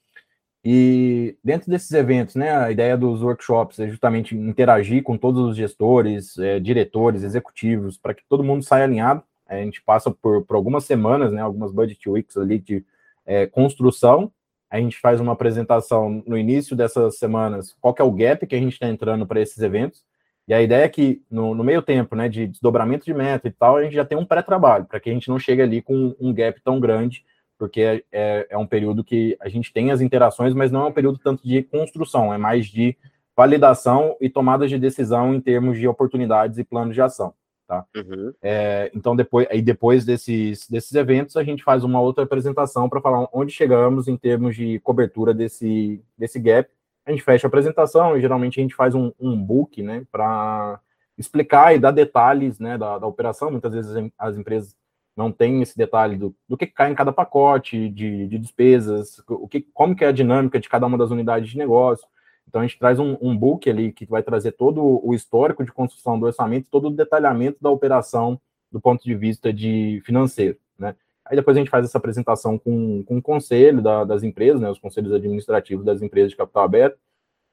E 0.65 1.37
dentro 1.43 1.71
desses 1.71 1.91
eventos, 1.93 2.35
né, 2.35 2.57
a 2.57 2.71
ideia 2.71 2.97
dos 2.97 3.23
workshops 3.23 3.79
é 3.79 3.89
justamente 3.89 4.37
interagir 4.37 5.03
com 5.03 5.17
todos 5.17 5.51
os 5.51 5.57
gestores, 5.57 6.37
é, 6.39 6.59
diretores, 6.59 7.23
executivos, 7.23 7.97
para 7.97 8.13
que 8.13 8.25
todo 8.29 8.45
mundo 8.45 8.63
saia 8.63 8.85
alinhado. 8.85 9.23
A 9.47 9.57
gente 9.57 9.81
passa 9.83 10.11
por, 10.11 10.45
por 10.45 10.57
algumas 10.57 10.85
semanas, 10.85 11.33
né, 11.33 11.41
algumas 11.41 11.73
budget 11.73 12.09
weeks 12.09 12.37
ali 12.37 12.59
de 12.59 12.85
é, 13.25 13.47
construção. 13.47 14.33
A 14.71 14.79
gente 14.79 14.99
faz 14.99 15.21
uma 15.21 15.33
apresentação 15.33 16.23
no 16.27 16.37
início 16.37 16.77
dessas 16.77 17.19
semanas, 17.19 17.75
qual 17.81 17.95
é 17.99 18.03
o 18.03 18.13
gap 18.13 18.47
que 18.47 18.55
a 18.55 18.59
gente 18.59 18.75
está 18.75 18.89
entrando 18.89 19.27
para 19.27 19.41
esses 19.41 19.59
eventos. 19.59 20.03
E 20.47 20.55
a 20.55 20.63
ideia 20.63 20.85
é 20.85 20.89
que 20.89 21.23
no, 21.31 21.55
no, 21.55 21.63
meio 21.63 21.83
tempo, 21.83 22.17
né, 22.17 22.29
de 22.29 22.47
desdobramento 22.47 23.05
de 23.05 23.13
meta 23.13 23.49
e 23.49 23.51
tal, 23.51 23.77
a 23.77 23.83
gente 23.83 23.95
já 23.95 24.05
tem 24.05 24.17
um 24.17 24.25
pré-trabalho, 24.25 24.87
para 24.87 24.99
que 24.99 25.11
a 25.11 25.13
gente 25.13 25.29
não 25.29 25.39
chegue 25.39 25.61
ali 25.61 25.83
com 25.83 26.15
um 26.19 26.33
gap 26.33 26.61
tão 26.63 26.81
grande 26.81 27.25
porque 27.59 27.81
é, 27.81 28.03
é, 28.13 28.47
é, 28.51 28.57
um 28.57 28.67
período 28.67 29.03
que 29.03 29.37
a 29.41 29.49
gente 29.49 29.73
tem 29.73 29.91
as 29.91 30.01
interações, 30.01 30.55
mas 30.55 30.71
não 30.71 30.83
é 30.83 30.89
um 30.89 30.93
período 30.93 31.19
tanto 31.19 31.47
de 31.47 31.63
construção, 31.65 32.33
é 32.33 32.39
mais 32.39 32.67
de 32.67 32.97
validação 33.37 34.17
e 34.21 34.31
tomada 34.31 34.67
de 34.67 34.79
decisão 34.79 35.35
em 35.35 35.41
termos 35.41 35.79
de 35.79 35.87
oportunidades 35.87 36.57
e 36.59 36.65
planos 36.65 36.95
de 36.95 37.03
ação. 37.03 37.35
Tá? 37.69 37.85
Uhum. 37.95 38.33
É, 38.41 38.91
então, 38.95 39.15
depois, 39.15 39.47
aí 39.51 39.61
depois 39.61 40.03
desses, 40.03 40.67
desses 40.71 40.95
eventos, 40.95 41.37
a 41.37 41.45
gente 41.45 41.63
faz 41.63 41.85
uma 41.85 42.01
outra 42.01 42.25
apresentação 42.25 42.89
para 42.89 43.03
falar 43.03 43.29
onde 43.31 43.53
chegamos 43.53 44.09
em 44.09 44.17
termos 44.17 44.57
de 44.57 44.81
cobertura 44.81 45.35
desse, 45.35 46.03
desse 46.17 46.41
gap. 46.41 46.71
A 47.05 47.11
gente 47.11 47.23
fecha 47.23 47.47
a 47.47 47.49
apresentação 47.49 48.17
e 48.17 48.23
geralmente 48.23 48.59
a 48.59 48.63
gente 48.63 48.75
faz 48.75 48.95
um, 48.95 49.13
um 49.21 49.37
book 49.37 49.83
né, 49.83 50.03
para 50.11 50.81
explicar 51.19 51.77
e 51.77 51.79
dar 51.79 51.91
detalhes 51.91 52.59
né, 52.59 52.79
da, 52.79 52.99
da 52.99 53.07
operação. 53.07 53.51
Muitas 53.51 53.75
vezes 53.75 54.11
as 54.19 54.39
empresas 54.39 54.75
não 55.15 55.31
tem 55.31 55.61
esse 55.61 55.77
detalhe 55.77 56.17
do, 56.17 56.35
do 56.49 56.57
que 56.57 56.67
cai 56.67 56.91
em 56.91 56.95
cada 56.95 57.13
pacote 57.13 57.91
de, 57.91 58.29
de 58.29 58.39
despesas, 58.39 59.23
o 59.29 59.47
que, 59.47 59.61
como 59.75 59.95
que 59.95 60.05
é 60.05 60.09
a 60.09 60.13
dinâmica 60.13 60.59
de 60.59 60.71
cada 60.71 60.87
uma 60.87 60.97
das 60.97 61.11
unidades 61.11 61.51
de 61.51 61.59
negócio. 61.59 62.09
Então 62.49 62.63
a 62.63 62.67
gente 62.67 62.79
traz 62.79 62.99
um, 62.99 63.17
um 63.21 63.37
book 63.37 63.69
ali 63.69 63.93
que 63.93 64.07
vai 64.07 64.23
trazer 64.23 64.53
todo 64.53 64.83
o 65.05 65.15
histórico 65.15 65.65
de 65.65 65.71
construção 65.71 66.19
do 66.19 66.27
orçamento, 66.27 66.69
todo 66.71 66.89
o 66.89 66.91
detalhamento 66.91 67.59
da 67.61 67.71
operação 67.71 68.41
do 68.73 68.81
ponto 68.81 69.05
de 69.05 69.15
vista 69.15 69.53
de 69.53 70.03
financeiro, 70.05 70.59
né? 70.79 70.95
Aí 71.25 71.37
depois 71.37 71.57
a 71.57 71.61
gente 71.61 71.71
faz 71.71 71.85
essa 71.85 71.99
apresentação 71.99 72.59
com, 72.59 73.05
com 73.05 73.19
o 73.19 73.23
conselho 73.23 73.83
da, 73.83 74.03
das 74.03 74.23
empresas, 74.23 74.63
né, 74.63 74.71
os 74.71 74.79
conselhos 74.79 75.13
administrativos 75.13 75.85
das 75.85 76.01
empresas 76.01 76.31
de 76.31 76.37
capital 76.37 76.65
aberto, 76.65 76.99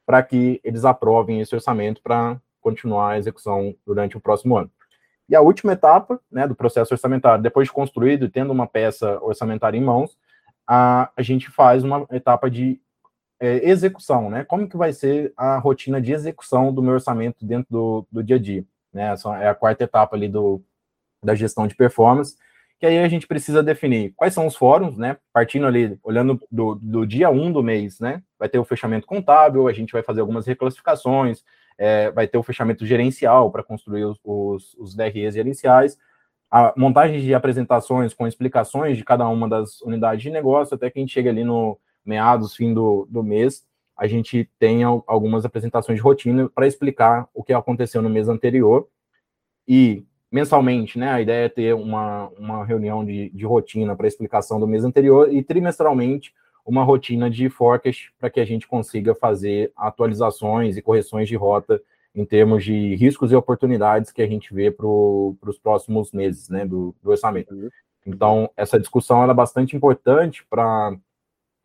para 0.06 0.24
que 0.24 0.62
eles 0.64 0.86
aprovem 0.86 1.42
esse 1.42 1.54
orçamento 1.54 2.02
para 2.02 2.40
continuar 2.62 3.12
a 3.12 3.18
execução 3.18 3.76
durante 3.86 4.16
o 4.16 4.22
próximo 4.22 4.58
ano. 4.58 4.72
E 5.28 5.36
a 5.36 5.42
última 5.42 5.74
etapa 5.74 6.22
né, 6.32 6.48
do 6.48 6.56
processo 6.56 6.94
orçamentário, 6.94 7.44
depois 7.44 7.68
de 7.68 7.74
construído 7.74 8.26
e 8.26 8.30
tendo 8.30 8.54
uma 8.54 8.66
peça 8.66 9.20
orçamentária 9.22 9.78
em 9.78 9.84
mãos, 9.84 10.18
a, 10.66 11.12
a 11.16 11.22
gente 11.22 11.50
faz 11.50 11.84
uma 11.84 12.08
etapa 12.12 12.50
de 12.50 12.80
é, 13.40 13.70
execução, 13.70 14.30
né? 14.30 14.44
Como 14.44 14.68
que 14.68 14.78
vai 14.78 14.94
ser 14.94 15.34
a 15.36 15.58
rotina 15.58 16.02
de 16.02 16.14
execução 16.14 16.74
do 16.74 16.82
meu 16.82 16.94
orçamento 16.94 17.46
dentro 17.46 17.68
do, 17.70 18.08
do 18.12 18.24
dia 18.24 18.38
a 18.38 18.40
dia? 18.40 18.66
Né? 18.94 19.12
Essa 19.12 19.36
é 19.38 19.50
a 19.50 19.56
quarta 19.56 19.84
etapa 19.84 20.16
ali 20.16 20.28
do, 20.28 20.62
da 21.24 21.36
gestão 21.36 21.68
de 21.68 21.76
performance, 21.76 22.36
que 22.80 22.86
aí 22.86 23.00
a 23.00 23.08
gente 23.08 23.28
precisa 23.28 23.64
definir 23.64 24.14
quais 24.16 24.34
são 24.34 24.48
os 24.48 24.56
fóruns, 24.56 24.98
né? 24.98 25.18
Partindo 25.34 25.66
ali, 25.66 25.98
olhando 26.04 26.42
do, 26.52 26.76
do 26.76 27.06
dia 27.06 27.30
1 27.30 27.44
um 27.44 27.52
do 27.52 27.64
mês, 27.64 28.00
né? 28.00 28.22
Vai 28.38 28.50
ter 28.50 28.60
o 28.60 28.66
fechamento 28.66 29.08
contábil, 29.08 29.68
a 29.68 29.74
gente 29.74 29.94
vai 29.94 30.04
fazer 30.04 30.22
algumas 30.22 30.46
reclassificações, 30.46 31.44
é, 31.78 32.12
vai 32.12 32.28
ter 32.28 32.38
o 32.38 32.44
fechamento 32.44 32.86
gerencial 32.86 33.52
para 33.52 33.64
construir 33.64 34.06
os, 34.06 34.18
os, 34.24 34.74
os 34.76 34.96
DREs 34.96 35.34
gerenciais, 35.36 35.98
a 36.50 36.74
montagem 36.78 37.20
de 37.20 37.34
apresentações 37.34 38.14
com 38.14 38.28
explicações 38.28 38.98
de 38.98 39.04
cada 39.04 39.28
uma 39.28 39.48
das 39.48 39.82
unidades 39.82 40.22
de 40.22 40.30
negócio, 40.30 40.76
até 40.76 40.90
que 40.90 41.00
a 41.00 41.02
gente 41.02 41.14
chega 41.14 41.30
ali 41.30 41.44
no 41.44 41.78
meados, 42.06 42.56
fim 42.56 42.74
do, 42.74 43.08
do 43.10 43.24
mês, 43.24 43.66
a 43.98 44.08
gente 44.08 44.50
tem 44.60 44.84
algumas 44.84 45.46
apresentações 45.46 45.98
de 45.98 46.04
rotina 46.04 46.50
para 46.50 46.68
explicar 46.68 47.28
o 47.34 47.44
que 47.44 47.54
aconteceu 47.54 48.02
no 48.02 48.10
mês 48.10 48.28
anterior. 48.28 48.88
E 49.68 50.06
mensalmente, 50.32 51.00
né, 51.00 51.10
a 51.10 51.22
ideia 51.22 51.46
é 51.46 51.50
ter 51.50 51.74
uma, 51.74 52.28
uma 52.38 52.66
reunião 52.66 53.06
de, 53.06 53.30
de 53.30 53.46
rotina 53.46 53.96
para 53.96 54.08
explicação 54.08 54.60
do 54.60 54.68
mês 54.68 54.84
anterior 54.84 55.32
e 55.32 55.42
trimestralmente 55.42 56.34
uma 56.66 56.84
rotina 56.84 57.30
de 57.30 57.48
forecast 57.48 58.12
para 58.20 58.30
que 58.30 58.40
a 58.40 58.46
gente 58.46 58.68
consiga 58.68 59.16
fazer 59.16 59.72
atualizações 59.78 60.76
e 60.76 60.82
correções 60.82 61.30
de 61.30 61.36
rota 61.36 61.82
em 62.14 62.26
termos 62.26 62.64
de 62.64 62.96
riscos 62.96 63.32
e 63.32 63.36
oportunidades 63.36 64.12
que 64.12 64.22
a 64.22 64.28
gente 64.28 64.54
vê 64.54 64.72
para 64.72 64.88
os 64.88 65.60
próximos 65.62 66.12
meses 66.12 66.50
né, 66.50 66.66
do, 66.66 66.96
do 67.04 67.12
orçamento. 67.12 67.54
Uhum. 67.54 67.70
Então, 68.06 68.50
essa 68.56 68.80
discussão 68.80 69.24
é 69.30 69.34
bastante 69.34 69.76
importante 69.76 70.46
para 70.50 70.98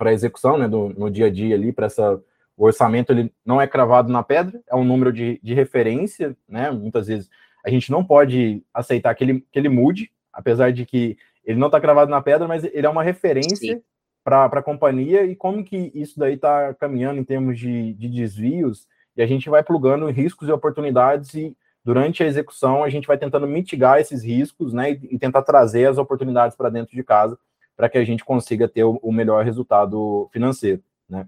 a 0.09 0.13
execução 0.13 0.57
né, 0.57 0.67
do, 0.67 0.89
no 0.91 1.11
dia 1.11 1.27
a 1.27 1.31
dia 1.31 1.55
ali, 1.55 1.73
para 1.73 1.87
essa. 1.87 2.21
O 2.57 2.65
orçamento 2.65 3.11
ele 3.11 3.33
não 3.45 3.59
é 3.59 3.67
cravado 3.67 4.13
na 4.13 4.23
pedra, 4.23 4.61
é 4.69 4.77
um 4.77 4.85
número 4.85 5.13
de, 5.13 5.41
de 5.43 5.55
referência, 5.55 6.37
né? 6.47 6.71
Muitas 6.71 7.07
vezes 7.07 7.31
a 7.65 7.71
gente 7.71 7.91
não 7.91 8.05
pode 8.05 8.63
aceitar 8.73 9.15
que 9.15 9.25
ele, 9.25 9.47
que 9.51 9.59
ele 9.59 9.69
mude, 9.71 10.11
apesar 10.31 10.71
de 10.71 10.85
que 10.85 11.17
ele 11.45 11.59
não 11.59 11.69
está 11.69 11.81
cravado 11.81 12.11
na 12.11 12.21
pedra, 12.21 12.47
mas 12.47 12.65
ele 12.65 12.87
é 12.87 12.91
uma 12.91 13.03
referência 13.03 13.83
para 14.23 14.45
a 14.45 14.63
companhia 14.63 15.25
e 15.25 15.35
como 15.35 15.65
que 15.65 15.91
isso 15.95 16.19
daí 16.19 16.35
está 16.35 16.75
caminhando 16.75 17.19
em 17.19 17.25
termos 17.25 17.59
de, 17.59 17.95
de 17.95 18.09
desvios, 18.09 18.87
e 19.17 19.23
a 19.23 19.27
gente 19.27 19.49
vai 19.49 19.63
plugando 19.63 20.11
riscos 20.11 20.49
e 20.49 20.53
oportunidades 20.53 21.35
e 21.35 21.57
durante 21.83 22.23
a 22.23 22.27
execução 22.27 22.85
a 22.85 22.91
gente 22.91 23.07
vai 23.07 23.17
tentando 23.17 23.47
mitigar 23.47 23.99
esses 23.99 24.23
riscos, 24.23 24.73
né, 24.73 24.93
e, 24.93 25.15
e 25.15 25.19
tentar 25.19 25.43
trazer 25.43 25.87
as 25.87 25.99
oportunidades 25.99 26.57
para 26.57 26.69
dentro 26.69 26.95
de 26.95 27.03
casa 27.03 27.39
para 27.81 27.89
que 27.89 27.97
a 27.97 28.05
gente 28.05 28.23
consiga 28.23 28.69
ter 28.69 28.85
o, 28.85 29.01
o 29.03 29.11
melhor 29.11 29.43
resultado 29.43 30.29
financeiro, 30.31 30.83
né. 31.09 31.27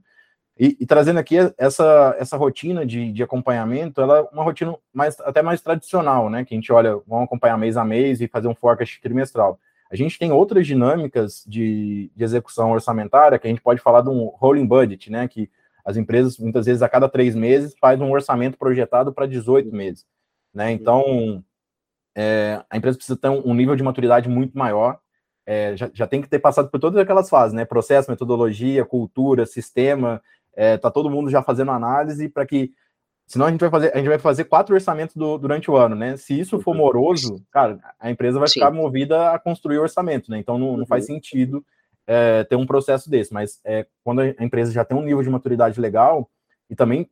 E, 0.60 0.76
e, 0.80 0.86
trazendo 0.86 1.18
aqui 1.18 1.36
essa, 1.56 2.14
essa 2.18 2.36
rotina 2.36 2.84
de, 2.84 3.10
de 3.10 3.22
acompanhamento, 3.22 4.02
ela 4.02 4.18
é 4.18 4.22
uma 4.34 4.44
rotina 4.44 4.76
mais, 4.92 5.18
até 5.20 5.40
mais 5.40 5.62
tradicional, 5.62 6.28
né, 6.28 6.44
que 6.44 6.54
a 6.54 6.56
gente 6.56 6.70
olha, 6.70 7.00
vamos 7.06 7.24
acompanhar 7.24 7.56
mês 7.56 7.78
a 7.78 7.84
mês 7.86 8.20
e 8.20 8.28
fazer 8.28 8.48
um 8.48 8.54
forecast 8.54 9.00
trimestral. 9.00 9.58
A 9.90 9.96
gente 9.96 10.18
tem 10.18 10.30
outras 10.30 10.66
dinâmicas 10.66 11.42
de, 11.46 12.12
de 12.14 12.22
execução 12.22 12.70
orçamentária 12.70 13.38
que 13.38 13.46
a 13.46 13.50
gente 13.50 13.62
pode 13.62 13.80
falar 13.80 14.02
de 14.02 14.10
um 14.10 14.26
rolling 14.26 14.66
budget, 14.66 15.10
né? 15.10 15.26
Que 15.26 15.50
as 15.84 15.96
empresas, 15.96 16.38
muitas 16.38 16.66
vezes, 16.66 16.82
a 16.82 16.88
cada 16.88 17.08
três 17.08 17.34
meses, 17.34 17.74
faz 17.80 17.98
um 18.00 18.10
orçamento 18.10 18.58
projetado 18.58 19.12
para 19.12 19.26
18 19.26 19.74
meses. 19.74 20.06
Né? 20.54 20.70
Então, 20.70 21.42
é, 22.14 22.62
a 22.70 22.76
empresa 22.76 22.96
precisa 22.96 23.18
ter 23.18 23.28
um, 23.28 23.54
nível 23.54 23.74
de 23.74 23.82
maturidade 23.82 24.28
muito 24.28 24.56
maior. 24.56 24.98
É, 25.44 25.76
já, 25.76 25.90
já, 25.92 26.07
tem 26.07 26.22
que 26.22 26.28
ter 26.28 26.38
passado 26.38 26.68
por 26.68 26.78
todas 26.78 27.00
aquelas 27.00 27.28
fases, 27.28 27.52
né? 27.52 27.64
Processo, 27.64 28.11
metodologia, 28.11 28.85
cultura, 28.85 29.44
sistema. 29.44 30.22
É, 30.55 30.76
tá 30.76 30.90
todo 30.90 31.11
mundo 31.11 31.31
já 31.31 31.42
fazendo 31.42 31.70
análise 31.70 32.28
para 32.28 32.46
que 32.46 32.72
Senão 33.33 33.46
a 33.46 33.50
gente 33.50 33.61
vai 33.61 33.70
fazer, 33.70 33.92
a 33.94 33.96
gente 33.96 34.09
vai 34.09 34.18
fazer 34.18 34.44
quatro 34.44 34.74
orçamentos 34.74 35.16
do, 35.16 35.38
durante 35.38 35.70
o 35.70 35.76
ano, 35.76 35.96
né? 35.96 36.18
Se 36.18 36.38
isso 36.38 36.61
for 36.61 36.74
moroso, 36.74 37.42
cara, 37.50 37.78
a 37.98 38.11
empresa 38.11 38.38
vai 38.38 38.46
Sim. 38.46 38.55
ficar 38.55 38.70
movida 38.70 39.31
a 39.31 39.38
construir 39.38 39.78
orçamento, 39.78 40.31
né? 40.31 40.38
Então 40.38 40.59
não, 40.59 40.76
não 40.76 40.85
faz 40.85 41.09
uhum. 41.09 41.14
sentido 41.14 41.64
é, 42.07 42.44
ter 42.44 42.57
um 42.57 42.66
processo 42.66 43.09
desse. 43.09 43.33
Mas 43.33 43.59
é, 43.64 43.87
quando 44.05 44.20
a 44.20 44.44
empresa 44.44 44.70
já 44.70 44.85
tem 44.85 44.98
um 44.98 45.02
nível 45.02 45.22
de 45.22 45.31
maturidade 45.31 45.81
legal, 45.81 46.28
e 46.68 46.76
também 46.76 47.09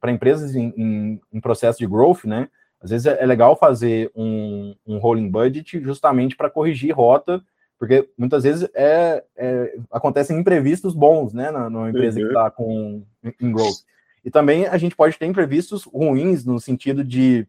para 0.00 0.12
empresas 0.12 0.54
em, 0.54 0.72
em, 0.76 1.20
em, 1.32 1.40
processo 1.40 1.78
de 1.78 1.86
growth, 1.86 2.24
né? 2.24 2.48
Às 2.78 2.90
vezes 2.90 3.06
é, 3.06 3.22
é 3.22 3.24
legal 3.24 3.56
fazer 3.56 4.10
um, 4.14 4.74
um 4.86 4.98
rolling 4.98 5.30
budget 5.30 5.80
justamente 5.80 6.36
para 6.36 6.50
corrigir 6.50 6.94
rota, 6.94 7.42
porque 7.78 8.08
muitas 8.16 8.44
vezes 8.44 8.68
é, 8.74 9.22
é, 9.36 9.76
acontecem 9.90 10.38
imprevistos 10.38 10.94
bons, 10.94 11.32
né? 11.32 11.50
Na, 11.50 11.68
numa 11.68 11.90
empresa 11.90 12.18
uhum. 12.18 12.24
que 12.24 12.32
está 12.32 12.50
com 12.50 13.02
em 13.40 13.52
growth. 13.52 13.84
E 14.24 14.30
também 14.30 14.66
a 14.66 14.78
gente 14.78 14.96
pode 14.96 15.18
ter 15.18 15.26
imprevistos 15.26 15.84
ruins, 15.84 16.44
no 16.44 16.58
sentido 16.58 17.04
de 17.04 17.46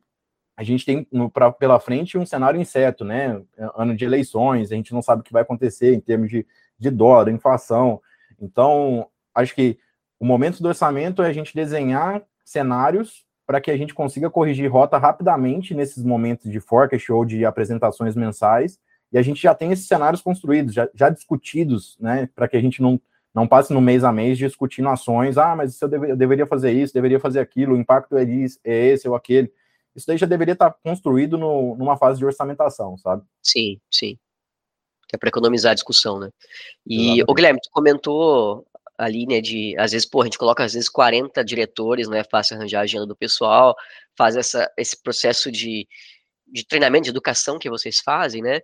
a 0.58 0.64
gente 0.64 0.86
tem 0.86 1.08
no, 1.12 1.30
pra, 1.30 1.52
pela 1.52 1.80
frente 1.80 2.18
um 2.18 2.26
cenário 2.26 2.60
incerto, 2.60 3.04
né? 3.04 3.42
Ano 3.76 3.96
de 3.96 4.06
eleições, 4.06 4.72
a 4.72 4.76
gente 4.76 4.94
não 4.94 5.02
sabe 5.02 5.22
o 5.22 5.24
que 5.24 5.34
vai 5.34 5.42
acontecer 5.42 5.94
em 5.94 6.00
termos 6.00 6.30
de, 6.30 6.46
de 6.78 6.90
dólar, 6.90 7.30
inflação. 7.30 8.02
Então, 8.40 9.08
acho 9.34 9.54
que 9.54 9.78
o 10.20 10.26
momento 10.26 10.62
do 10.62 10.68
orçamento 10.68 11.22
é 11.22 11.28
a 11.28 11.34
gente 11.34 11.54
desenhar 11.54 12.24
cenários 12.44 13.26
para 13.46 13.62
que 13.62 13.70
a 13.70 13.78
gente 13.78 13.94
consiga 13.94 14.30
corrigir 14.30 14.72
rota 14.72 14.98
rapidamente 14.98 15.74
nesses 15.74 16.04
momentos 16.04 16.50
de 16.50 16.60
forecast 16.60 17.12
ou 17.12 17.26
de 17.26 17.46
apresentações 17.46 18.16
mensais. 18.16 18.80
E 19.12 19.18
a 19.18 19.22
gente 19.22 19.42
já 19.42 19.54
tem 19.54 19.72
esses 19.72 19.88
cenários 19.88 20.22
construídos, 20.22 20.74
já, 20.74 20.90
já 20.94 21.10
discutidos, 21.10 21.98
né? 22.00 22.30
Para 22.36 22.48
que 22.48 22.58
a 22.58 22.62
gente 22.62 22.82
não 22.82 23.00
não 23.36 23.46
passe 23.46 23.74
no 23.74 23.82
mês 23.82 24.06
a 24.06 24.14
mês 24.14 24.38
discutindo 24.38 24.88
ações. 24.88 25.38
Ah, 25.38 25.54
mas 25.58 25.80
eu, 25.82 25.90
deve, 25.90 26.12
eu 26.12 26.16
deveria 26.16 26.48
fazer 26.48 26.72
isso, 26.72 26.94
deveria 26.94 27.20
fazer 27.20 27.42
aquilo, 27.42 27.76
o 27.76 27.78
impacto 27.78 28.16
é, 28.16 28.24
isso, 28.24 28.58
é 28.64 28.88
esse 28.88 29.10
ou 29.10 29.14
aquele. 29.14 29.52
isso 29.94 30.08
daí 30.08 30.18
já 30.18 30.26
deveria 30.26 30.54
estar 30.54 30.72
construído 30.82 31.38
no, 31.38 31.76
numa 31.76 31.98
fase 31.98 32.18
de 32.18 32.26
orçamentação, 32.26 32.98
sabe? 32.98 33.24
Sim, 33.44 33.78
sim. 33.92 34.18
Que 35.10 35.18
é 35.18 35.20
para 35.20 35.28
economizar 35.28 35.74
a 35.74 35.76
discussão, 35.76 36.18
né? 36.18 36.30
E, 36.88 37.22
o 37.28 37.34
Guilherme, 37.34 37.60
tu 37.62 37.70
comentou 37.72 38.66
ali, 38.98 39.26
né, 39.26 39.42
de, 39.42 39.76
às 39.78 39.92
vezes, 39.92 40.08
pô, 40.08 40.22
a 40.22 40.24
gente 40.24 40.38
coloca, 40.38 40.64
às 40.64 40.74
vezes, 40.74 40.88
40 40.88 41.44
diretores, 41.44 42.08
não 42.08 42.16
é 42.16 42.24
fácil 42.24 42.56
arranjar 42.56 42.80
a 42.80 42.84
agenda 42.84 43.06
do 43.06 43.16
pessoal, 43.16 43.76
faz 44.18 44.38
essa, 44.38 44.72
esse 44.78 45.04
processo 45.04 45.52
de, 45.52 45.86
de 46.48 46.66
treinamento, 46.66 47.06
de 47.06 47.10
educação 47.10 47.60
que 47.60 47.70
vocês 47.70 48.00
fazem, 48.00 48.42
né? 48.42 48.62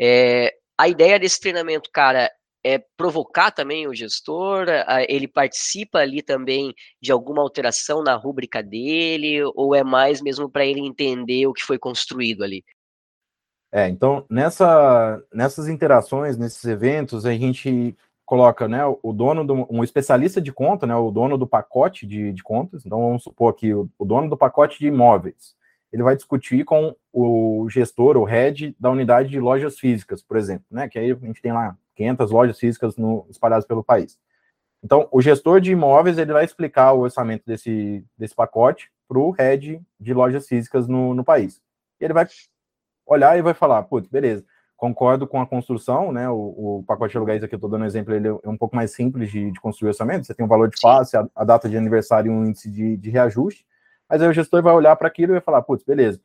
É, 0.00 0.54
a 0.78 0.88
ideia 0.88 1.18
desse 1.18 1.40
treinamento, 1.40 1.90
cara, 1.92 2.30
é 2.64 2.78
provocar 2.96 3.50
também 3.50 3.86
o 3.86 3.94
gestor, 3.94 4.66
ele 5.08 5.28
participa 5.28 6.00
ali 6.00 6.22
também 6.22 6.74
de 7.00 7.12
alguma 7.12 7.42
alteração 7.42 8.02
na 8.02 8.14
rúbrica 8.14 8.62
dele, 8.62 9.42
ou 9.54 9.74
é 9.74 9.84
mais 9.84 10.20
mesmo 10.20 10.50
para 10.50 10.66
ele 10.66 10.80
entender 10.80 11.46
o 11.46 11.52
que 11.52 11.62
foi 11.62 11.78
construído 11.78 12.42
ali? 12.42 12.64
É, 13.70 13.88
então, 13.88 14.24
nessa, 14.30 15.22
nessas 15.32 15.68
interações, 15.68 16.36
nesses 16.36 16.64
eventos, 16.64 17.26
a 17.26 17.32
gente 17.32 17.96
coloca 18.24 18.66
né, 18.68 18.82
o 19.02 19.12
dono, 19.12 19.44
do, 19.44 19.66
um 19.70 19.82
especialista 19.82 20.40
de 20.40 20.52
conta, 20.52 20.86
né, 20.86 20.94
o 20.94 21.10
dono 21.10 21.38
do 21.38 21.46
pacote 21.46 22.06
de, 22.06 22.32
de 22.32 22.42
contas, 22.42 22.84
então 22.84 23.00
vamos 23.00 23.22
supor 23.22 23.50
aqui, 23.50 23.72
o, 23.72 23.88
o 23.98 24.04
dono 24.04 24.28
do 24.28 24.36
pacote 24.36 24.78
de 24.78 24.86
imóveis, 24.86 25.54
ele 25.92 26.02
vai 26.02 26.14
discutir 26.14 26.64
com 26.64 26.94
o 27.12 27.66
gestor, 27.70 28.16
o 28.16 28.24
head 28.24 28.76
da 28.78 28.90
unidade 28.90 29.28
de 29.28 29.40
lojas 29.40 29.78
físicas, 29.78 30.22
por 30.22 30.36
exemplo, 30.36 30.64
né, 30.70 30.88
que 30.88 30.98
aí 30.98 31.10
a 31.10 31.14
gente 31.14 31.40
tem 31.40 31.52
lá 31.52 31.76
500 31.96 32.30
lojas 32.30 32.58
físicas 32.58 32.96
no, 32.96 33.26
espalhadas 33.30 33.66
pelo 33.66 33.82
país. 33.82 34.18
Então, 34.82 35.08
o 35.10 35.20
gestor 35.20 35.60
de 35.60 35.72
imóveis, 35.72 36.18
ele 36.18 36.32
vai 36.32 36.44
explicar 36.44 36.92
o 36.92 37.00
orçamento 37.00 37.42
desse, 37.44 38.04
desse 38.16 38.34
pacote 38.34 38.90
para 39.08 39.18
o 39.18 39.30
head 39.30 39.80
de 39.98 40.14
lojas 40.14 40.46
físicas 40.46 40.86
no, 40.86 41.14
no 41.14 41.24
país. 41.24 41.60
E 42.00 42.04
ele 42.04 42.14
vai 42.14 42.26
olhar 43.06 43.36
e 43.36 43.42
vai 43.42 43.54
falar, 43.54 43.82
putz, 43.84 44.08
beleza, 44.08 44.44
concordo 44.76 45.26
com 45.26 45.40
a 45.40 45.46
construção, 45.46 46.12
né, 46.12 46.28
o, 46.30 46.78
o 46.78 46.84
pacote 46.86 47.12
de 47.12 47.16
aluguéis 47.16 47.42
aqui, 47.42 47.54
eu 47.54 47.56
estou 47.56 47.68
dando 47.68 47.82
um 47.82 47.86
exemplo, 47.86 48.14
ele 48.14 48.28
é 48.28 48.48
um 48.48 48.56
pouco 48.56 48.76
mais 48.76 48.92
simples 48.92 49.30
de, 49.30 49.50
de 49.50 49.60
construir 49.60 49.88
orçamento, 49.88 50.24
você 50.24 50.34
tem 50.34 50.46
um 50.46 50.48
valor 50.48 50.70
de 50.70 50.78
face, 50.80 51.16
a, 51.16 51.26
a, 51.34 51.44
data 51.44 51.68
de 51.68 51.76
aniversário 51.76 52.30
e 52.30 52.34
um 52.34 52.44
índice 52.44 52.70
de, 52.70 52.96
de 52.96 53.10
reajuste, 53.10 53.66
mas 54.08 54.22
aí 54.22 54.28
o 54.28 54.32
gestor 54.32 54.62
vai 54.62 54.72
olhar 54.72 54.94
para 54.96 55.08
aquilo 55.08 55.32
e 55.32 55.34
vai 55.34 55.40
falar, 55.40 55.62
putz, 55.62 55.84
beleza, 55.84 56.20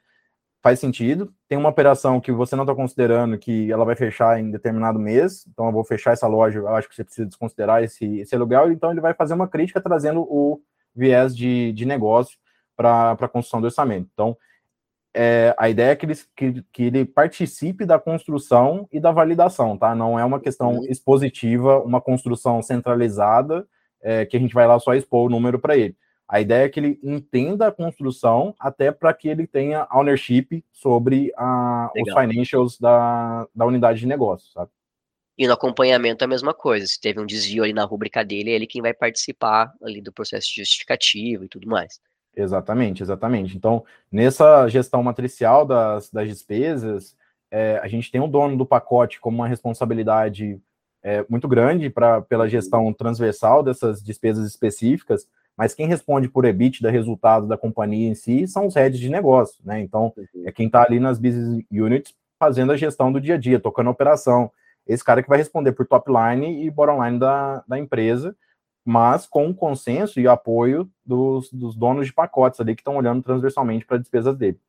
faz 0.62 0.80
sentido. 0.80 1.34
Tem 1.48 1.58
uma 1.58 1.70
operação 1.70 2.22
que 2.22 2.32
você 2.32 2.56
não 2.56 2.64
está 2.64 2.74
considerando 2.74 3.38
que 3.38 3.72
ela 3.72 3.84
vai 3.84 3.96
fechar 3.96 4.40
em 4.40 4.50
determinado 4.50 4.98
mês, 4.98 5.46
então 5.48 5.66
eu 5.66 5.72
vou 5.72 5.84
fechar 5.84 6.14
essa 6.14 6.28
loja, 6.28 6.60
eu 6.60 6.68
acho 6.70 6.88
que 6.88 6.96
você 6.96 7.04
precisa 7.04 7.28
desconsiderar 7.28 7.84
esse, 7.84 8.20
esse 8.20 8.34
aluguel, 8.34 8.72
então 8.72 8.92
ele 8.92 9.02
vai 9.02 9.14
fazer 9.14 9.34
uma 9.34 9.48
crítica 9.48 9.82
trazendo 9.82 10.22
o 10.22 10.62
viés 10.96 11.36
de, 11.36 11.74
de 11.74 11.86
negócio 11.86 12.38
para 12.76 13.12
a 13.12 13.28
construção 13.28 13.60
do 13.62 13.66
orçamento. 13.66 14.10
Então, 14.14 14.38
é, 15.14 15.54
a 15.60 15.70
ideia 15.70 15.92
é 15.92 15.96
que 15.96 16.06
ele, 16.06 16.16
que, 16.36 16.66
que 16.72 16.84
ele 16.84 17.06
participe 17.06 17.86
da 17.86 18.00
construção 18.00 18.88
e 18.92 19.00
da 19.00 19.12
validação, 19.12 19.78
tá? 19.78 19.94
Não 19.94 20.18
é 20.18 20.26
uma 20.26 20.40
questão 20.40 20.78
uhum. 20.78 20.86
expositiva, 20.86 21.80
uma 21.84 22.02
construção 22.02 22.62
centralizada, 22.62 23.68
é, 24.02 24.26
que 24.26 24.36
a 24.36 24.40
gente 24.40 24.56
vai 24.56 24.66
lá 24.66 24.80
só 24.80 24.96
expor 24.96 25.28
o 25.28 25.30
número 25.30 25.60
para 25.60 25.78
ele. 25.78 25.96
A 26.34 26.42
ideia 26.42 26.66
é 26.66 26.70
que 26.70 26.80
ele 26.80 27.00
entenda 27.04 27.68
a 27.68 27.72
construção 27.72 28.56
até 28.60 28.92
para 28.92 29.14
que 29.14 29.28
ele 29.28 29.46
tenha 29.46 29.88
ownership 29.94 30.66
sobre 30.72 31.32
a, 31.38 31.92
os 31.96 32.12
financials 32.12 32.80
da, 32.80 33.48
da 33.54 33.68
unidade 33.68 34.00
de 34.00 34.08
negócio, 34.08 34.52
sabe? 34.52 34.72
E 35.38 35.46
no 35.46 35.54
acompanhamento 35.54 36.24
é 36.24 36.26
a 36.26 36.28
mesma 36.28 36.52
coisa. 36.52 36.88
Se 36.88 37.00
teve 37.00 37.20
um 37.20 37.26
desvio 37.28 37.64
ali 37.64 37.72
na 37.72 37.84
rubrica 37.84 38.26
dele, 38.26 38.50
é 38.50 38.54
ele 38.56 38.66
quem 38.66 38.82
vai 38.82 38.96
participar 38.96 39.72
ali 39.84 40.02
do 40.02 40.12
processo 40.12 40.48
justificativo 40.56 41.44
e 41.44 41.48
tudo 41.48 41.68
mais. 41.68 42.00
Exatamente, 42.36 43.04
exatamente. 43.04 43.56
Então, 43.56 43.86
nessa 44.12 44.68
gestão 44.70 45.04
matricial 45.04 45.68
das, 45.68 46.10
das 46.10 46.28
despesas, 46.28 47.16
é, 47.52 47.78
a 47.78 47.88
gente 47.88 48.10
tem 48.10 48.20
o 48.20 48.28
dono 48.28 48.58
do 48.58 48.66
pacote 48.66 49.20
como 49.20 49.38
uma 49.38 49.48
responsabilidade 49.48 50.60
é, 51.04 51.24
muito 51.30 51.48
grande 51.48 51.92
pra, 51.92 52.24
pela 52.24 52.50
gestão 52.50 52.92
transversal 52.92 53.62
dessas 53.62 54.02
despesas 54.02 54.48
específicas, 54.48 55.28
mas 55.58 55.74
quem 55.74 55.88
responde 55.88 56.28
por 56.28 56.46
EBITDA, 56.46 56.90
resultado 56.90 57.48
da 57.48 57.58
companhia 57.58 58.10
em 58.10 58.16
si, 58.16 58.48
são 58.48 58.68
os 58.68 58.76
heads 58.76 59.00
de 59.00 59.10
negócio, 59.10 59.62
né? 59.64 59.80
Então, 59.82 60.14
é 60.44 60.52
quem 60.52 60.68
está 60.68 60.84
ali 60.84 61.00
nas 61.00 61.20
business 61.20 61.64
units 61.72 62.16
fazendo 62.40 62.72
a 62.72 62.78
gestão 62.78 63.12
do 63.12 63.22
dia 63.22 63.36
a 63.36 63.38
dia, 63.38 63.60
tocando 63.60 63.88
a 63.88 63.92
operação. 63.92 64.52
Esse 64.86 65.04
cara 65.04 65.24
que 65.24 65.30
vai 65.30 65.38
responder 65.38 65.72
por 65.72 65.88
top 65.88 66.12
line 66.12 66.66
e 66.66 66.70
bottom 66.70 67.04
line 67.04 67.20
da, 67.20 67.64
da 67.68 67.78
empresa, 67.80 68.36
mas 68.84 69.26
com 69.26 69.50
o 69.50 69.56
consenso 69.56 70.20
e 70.20 70.28
apoio 70.28 70.90
dos, 71.06 71.50
dos 71.52 71.76
donos 71.76 72.08
de 72.08 72.14
pacotes 72.14 72.60
ali 72.60 72.76
que 72.76 72.82
estão 72.82 72.98
olhando 72.98 73.24
transversalmente 73.24 73.86
para 73.86 73.98
despesas 73.98 74.36
dele. 74.36 74.60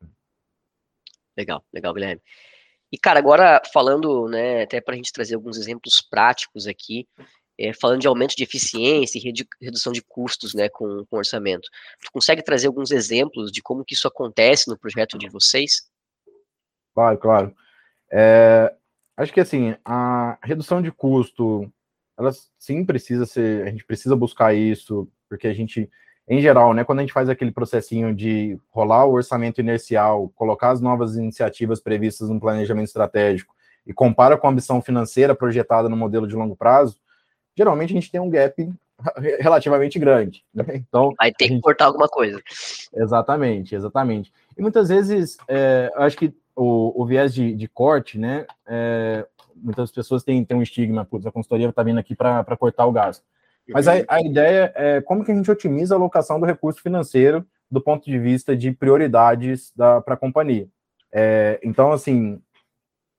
Legal, 1.37 1.65
legal, 1.73 1.93
Guilherme. 1.93 2.23
E, 2.93 2.99
cara, 2.99 3.19
agora 3.19 3.61
falando, 3.73 4.29
né, 4.29 4.63
até 4.63 4.81
para 4.81 4.95
a 4.95 4.97
gente 4.97 5.13
trazer 5.13 5.35
alguns 5.35 5.59
exemplos 5.59 6.01
práticos 6.01 6.69
aqui, 6.69 7.09
é, 7.59 7.73
falando 7.73 8.01
de 8.01 8.07
aumento 8.07 8.37
de 8.37 8.43
eficiência 8.43 9.19
e 9.19 9.47
redução 9.61 9.93
de 9.93 10.03
custos 10.03 10.55
né, 10.55 10.69
com, 10.69 11.05
com 11.07 11.17
orçamento. 11.17 11.69
Tu 12.05 12.11
consegue 12.13 12.43
trazer 12.43 12.67
alguns 12.67 12.91
exemplos 12.91 13.51
de 13.53 13.63
como 13.63 13.85
que 13.85 13.95
isso 13.95 14.09
acontece 14.09 14.69
no 14.69 14.79
projeto 14.79 15.17
de 15.19 15.29
vocês? 15.29 15.89
Claro, 16.95 17.19
claro. 17.19 17.55
É, 18.13 18.73
acho 19.17 19.33
que 19.33 19.41
assim, 19.41 19.75
a 19.85 20.39
redução 20.43 20.83
de 20.83 20.91
custo, 20.93 21.71
ela 22.19 22.31
sim 22.59 22.85
precisa 22.85 23.27
ser, 23.27 23.67
a 23.67 23.71
gente 23.71 23.85
precisa 23.85 24.15
buscar 24.15 24.55
isso, 24.55 25.09
porque 25.29 25.49
a 25.49 25.55
gente, 25.55 25.91
em 26.29 26.41
geral, 26.41 26.75
né, 26.75 26.85
quando 26.85 27.01
a 27.01 27.03
gente 27.03 27.13
faz 27.13 27.29
aquele 27.29 27.51
processinho 27.51 28.15
de 28.15 28.59
rolar 28.71 29.05
o 29.05 29.13
orçamento 29.13 29.61
inercial, 29.61 30.29
colocar 30.35 30.71
as 30.71 30.81
novas 30.81 31.17
iniciativas 31.17 31.81
previstas 31.81 32.29
no 32.29 32.41
planejamento 32.41 32.87
estratégico 32.87 33.55
e 33.87 33.93
compara 33.93 34.37
com 34.37 34.47
a 34.47 34.51
ambição 34.51 34.81
financeira 34.81 35.35
projetada 35.35 35.89
no 35.89 35.97
modelo 35.97 36.27
de 36.27 36.35
longo 36.35 36.57
prazo, 36.57 36.99
geralmente 37.57 37.91
a 37.91 37.95
gente 37.95 38.11
tem 38.11 38.21
um 38.21 38.31
gap 38.31 38.73
relativamente 39.39 39.99
grande. 39.99 40.45
Né? 40.55 40.65
Então, 40.75 41.13
vai 41.19 41.33
ter 41.33 41.47
gente... 41.47 41.57
que 41.57 41.63
cortar 41.63 41.87
alguma 41.87 42.09
coisa. 42.09 42.41
Exatamente, 42.95 43.75
exatamente. 43.75 44.33
E 44.57 44.63
muitas 44.63 44.89
vezes, 44.89 45.37
é, 45.49 45.91
acho 45.97 46.17
que 46.17 46.33
o, 46.57 47.03
o 47.03 47.07
viés 47.07 47.35
de, 47.35 47.55
de 47.55 47.69
corte, 47.69 48.19
né? 48.19 48.47
É, 48.67 49.27
muitas 49.57 49.91
pessoas 49.91 50.23
têm, 50.23 50.45
têm 50.45 50.57
um 50.57 50.63
estigma, 50.63 51.05
putz, 51.05 51.27
a 51.27 51.33
consultoria 51.33 51.69
está 51.69 51.83
vindo 51.83 51.99
aqui 51.99 52.15
para 52.15 52.57
cortar 52.57 52.87
o 52.87 52.93
gasto. 52.93 53.25
Mas 53.69 53.89
a, 53.89 53.93
a 54.09 54.21
ideia 54.21 54.73
é 54.75 55.01
como 55.01 55.25
que 55.25 55.33
a 55.33 55.35
gente 55.35 55.51
otimiza 55.51 55.95
a 55.95 55.99
alocação 55.99 56.39
do 56.39 56.47
recurso 56.47 56.83
financeiro 56.83 57.47
do 57.71 57.81
ponto 57.81 58.05
de 58.05 58.19
vista 58.19 58.55
de 58.55 58.71
prioridades 58.73 59.73
para 59.75 60.03
a 60.07 60.17
companhia. 60.17 60.69
É, 61.11 61.59
então, 61.63 61.91
assim, 61.91 62.41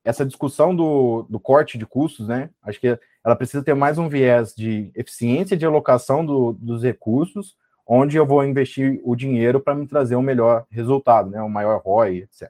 essa 0.04 0.24
discussão 0.24 0.74
do, 0.74 1.26
do 1.28 1.40
corte 1.40 1.76
de 1.76 1.84
custos, 1.84 2.28
né? 2.28 2.50
Acho 2.62 2.80
que 2.80 2.98
ela 3.26 3.34
precisa 3.34 3.60
ter 3.60 3.74
mais 3.74 3.98
um 3.98 4.08
viés 4.08 4.54
de 4.54 4.88
eficiência 4.94 5.56
de 5.56 5.66
alocação 5.66 6.24
do, 6.24 6.52
dos 6.52 6.84
recursos, 6.84 7.56
onde 7.84 8.16
eu 8.16 8.24
vou 8.24 8.44
investir 8.44 9.00
o 9.02 9.16
dinheiro 9.16 9.58
para 9.58 9.74
me 9.74 9.84
trazer 9.84 10.14
um 10.14 10.22
melhor 10.22 10.64
resultado, 10.70 11.28
né? 11.28 11.42
Um 11.42 11.48
maior 11.48 11.82
ROI, 11.84 12.18
etc. 12.18 12.48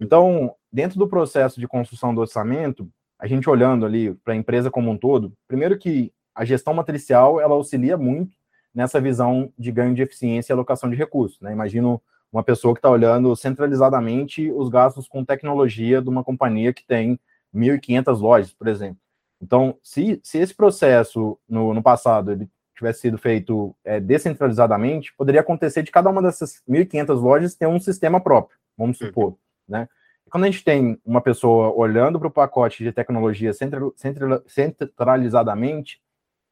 Então, 0.00 0.52
dentro 0.72 0.98
do 0.98 1.06
processo 1.06 1.60
de 1.60 1.68
construção 1.68 2.12
do 2.12 2.20
orçamento, 2.20 2.90
a 3.16 3.28
gente 3.28 3.48
olhando 3.48 3.86
ali 3.86 4.12
para 4.12 4.32
a 4.32 4.36
empresa 4.36 4.68
como 4.68 4.90
um 4.90 4.96
todo, 4.96 5.32
primeiro 5.46 5.78
que 5.78 6.12
a 6.34 6.44
gestão 6.44 6.74
matricial 6.74 7.40
ela 7.40 7.54
auxilia 7.54 7.96
muito 7.96 8.36
nessa 8.74 9.00
visão 9.00 9.52
de 9.56 9.70
ganho 9.70 9.94
de 9.94 10.02
eficiência 10.02 10.52
e 10.52 10.54
alocação 10.54 10.90
de 10.90 10.96
recursos. 10.96 11.40
Né? 11.40 11.52
Imagino 11.52 12.02
uma 12.32 12.42
pessoa 12.42 12.74
que 12.74 12.78
está 12.78 12.90
olhando 12.90 13.36
centralizadamente 13.36 14.50
os 14.50 14.68
gastos 14.68 15.06
com 15.06 15.24
tecnologia 15.24 16.02
de 16.02 16.08
uma 16.08 16.24
companhia 16.24 16.72
que 16.72 16.84
tem 16.84 17.16
1.500 17.54 18.20
lojas, 18.20 18.52
por 18.52 18.66
exemplo. 18.66 18.98
Então, 19.40 19.76
se, 19.82 20.20
se 20.22 20.38
esse 20.38 20.54
processo 20.54 21.38
no, 21.48 21.72
no 21.72 21.82
passado 21.82 22.32
ele 22.32 22.48
tivesse 22.76 23.00
sido 23.00 23.18
feito 23.18 23.74
é, 23.84 24.00
descentralizadamente, 24.00 25.14
poderia 25.16 25.40
acontecer 25.40 25.82
de 25.82 25.90
cada 25.90 26.08
uma 26.10 26.22
dessas 26.22 26.62
1.500 26.68 27.20
lojas 27.20 27.54
ter 27.54 27.66
um 27.66 27.80
sistema 27.80 28.20
próprio, 28.20 28.58
vamos 28.76 29.00
uhum. 29.00 29.06
supor, 29.06 29.28
uhum. 29.28 29.36
né? 29.68 29.88
E 30.26 30.30
quando 30.30 30.44
a 30.44 30.50
gente 30.50 30.64
tem 30.64 30.98
uma 31.04 31.20
pessoa 31.20 31.72
olhando 31.74 32.18
para 32.18 32.28
o 32.28 32.30
pacote 32.30 32.84
de 32.84 32.92
tecnologia 32.92 33.52
central, 33.52 33.92
central, 33.96 34.42
centralizadamente, 34.46 36.00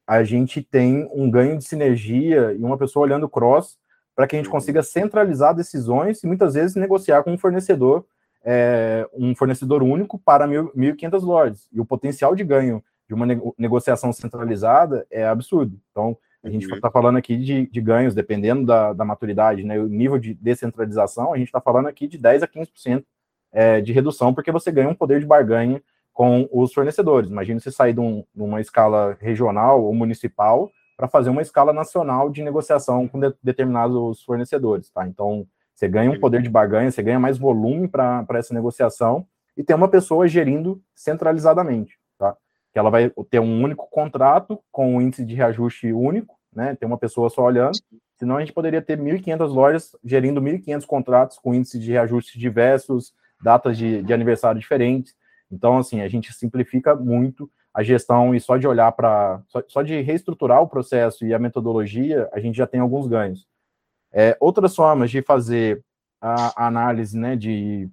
a 0.07 0.23
gente 0.23 0.61
tem 0.61 1.07
um 1.13 1.29
ganho 1.29 1.57
de 1.57 1.63
sinergia 1.63 2.53
e 2.53 2.63
uma 2.63 2.77
pessoa 2.77 3.05
olhando 3.05 3.29
cross 3.29 3.77
para 4.15 4.27
que 4.27 4.35
a 4.35 4.39
gente 4.39 4.49
consiga 4.49 4.81
centralizar 4.81 5.55
decisões 5.55 6.23
e 6.23 6.27
muitas 6.27 6.55
vezes 6.55 6.75
negociar 6.75 7.23
com 7.23 7.31
um 7.31 7.37
fornecedor, 7.37 8.05
é, 8.43 9.07
um 9.13 9.35
fornecedor 9.35 9.83
único 9.83 10.17
para 10.17 10.47
1.500 10.47 11.21
lojas. 11.21 11.67
E 11.71 11.79
o 11.79 11.85
potencial 11.85 12.35
de 12.35 12.43
ganho 12.43 12.83
de 13.07 13.13
uma 13.13 13.25
negociação 13.57 14.13
centralizada 14.13 15.05
é 15.09 15.25
absurdo. 15.25 15.79
Então, 15.91 16.17
a 16.43 16.49
gente 16.49 16.65
está 16.71 16.87
uhum. 16.87 16.91
falando 16.91 17.17
aqui 17.17 17.35
de, 17.35 17.67
de, 17.67 17.81
ganhos, 17.81 18.15
dependendo 18.15 18.65
da, 18.65 18.93
da 18.93 19.03
maturidade, 19.03 19.63
né, 19.63 19.79
o 19.79 19.87
nível 19.87 20.17
de 20.17 20.33
descentralização, 20.33 21.33
a 21.33 21.37
gente 21.37 21.47
está 21.47 21.59
falando 21.59 21.87
aqui 21.87 22.07
de 22.07 22.17
10 22.17 22.43
a 22.43 22.47
15% 22.47 23.03
é, 23.51 23.81
de 23.81 23.91
redução, 23.91 24.33
porque 24.33 24.51
você 24.51 24.71
ganha 24.71 24.89
um 24.89 24.95
poder 24.95 25.19
de 25.19 25.25
barganha 25.25 25.81
com 26.13 26.47
os 26.51 26.73
fornecedores. 26.73 27.29
Imagina 27.29 27.59
você 27.59 27.71
sair 27.71 27.93
de, 27.93 27.99
um, 27.99 28.23
de 28.33 28.41
uma 28.41 28.61
escala 28.61 29.17
regional 29.19 29.83
ou 29.83 29.93
municipal 29.93 30.71
para 30.95 31.07
fazer 31.07 31.29
uma 31.29 31.41
escala 31.41 31.73
nacional 31.73 32.29
de 32.29 32.43
negociação 32.43 33.07
com 33.07 33.19
de, 33.19 33.33
determinados 33.41 34.21
fornecedores, 34.23 34.89
tá? 34.89 35.07
Então, 35.07 35.47
Você 35.79 35.87
ganha 35.87 36.09
um 36.09 36.15
uhum. 36.15 36.19
poder 36.19 36.41
de 36.41 36.49
barganha, 36.49 36.91
você 36.91 37.01
ganha 37.01 37.17
mais 37.17 37.37
volume 37.37 37.87
para 37.87 38.25
essa 38.33 38.53
negociação 38.53 39.25
e 39.55 39.63
tem 39.63 39.73
uma 39.73 39.87
pessoa 39.87 40.27
gerindo 40.27 40.83
centralizadamente, 40.93 41.97
tá? 42.17 42.35
Que 42.73 42.77
ela 42.77 42.89
vai 42.89 43.09
ter 43.29 43.39
um 43.39 43.63
único 43.63 43.89
contrato 43.89 44.59
com 44.73 44.97
um 44.97 45.01
índice 45.01 45.23
de 45.23 45.35
reajuste 45.35 45.93
único, 45.93 46.37
né? 46.53 46.75
Tem 46.75 46.85
uma 46.85 46.97
pessoa 46.97 47.29
só 47.29 47.43
olhando. 47.43 47.79
Senão 48.17 48.35
a 48.35 48.41
gente 48.41 48.51
poderia 48.51 48.81
ter 48.81 48.99
1.500 48.99 49.47
lojas 49.47 49.95
gerindo 50.03 50.41
1.500 50.41 50.85
contratos 50.85 51.39
com 51.39 51.55
índices 51.55 51.81
de 51.81 51.91
reajuste 51.91 52.37
diversos, 52.37 53.13
datas 53.41 53.77
de, 53.77 54.03
de 54.03 54.11
aniversário 54.11 54.59
diferentes. 54.59 55.15
Então, 55.49 55.77
assim, 55.77 56.01
a 56.01 56.09
gente 56.09 56.33
simplifica 56.33 56.93
muito 56.93 57.49
a 57.73 57.81
gestão 57.83 58.35
e 58.35 58.41
só 58.41 58.57
de 58.57 58.67
olhar 58.67 58.91
para. 58.91 59.41
Só, 59.47 59.63
só, 59.65 59.81
de 59.81 60.01
reestruturar 60.01 60.61
o 60.61 60.67
processo 60.67 61.25
e 61.25 61.33
a 61.33 61.39
metodologia, 61.39 62.27
a 62.33 62.39
gente 62.41 62.57
já 62.57 62.67
tem 62.67 62.81
alguns 62.81 63.07
ganhos. 63.07 63.47
É, 64.11 64.35
outras 64.39 64.75
formas 64.75 65.11
de 65.11 65.21
fazer 65.21 65.83
a, 66.21 66.67
análise 66.67 67.17
né, 67.17 67.35
de, 67.35 67.89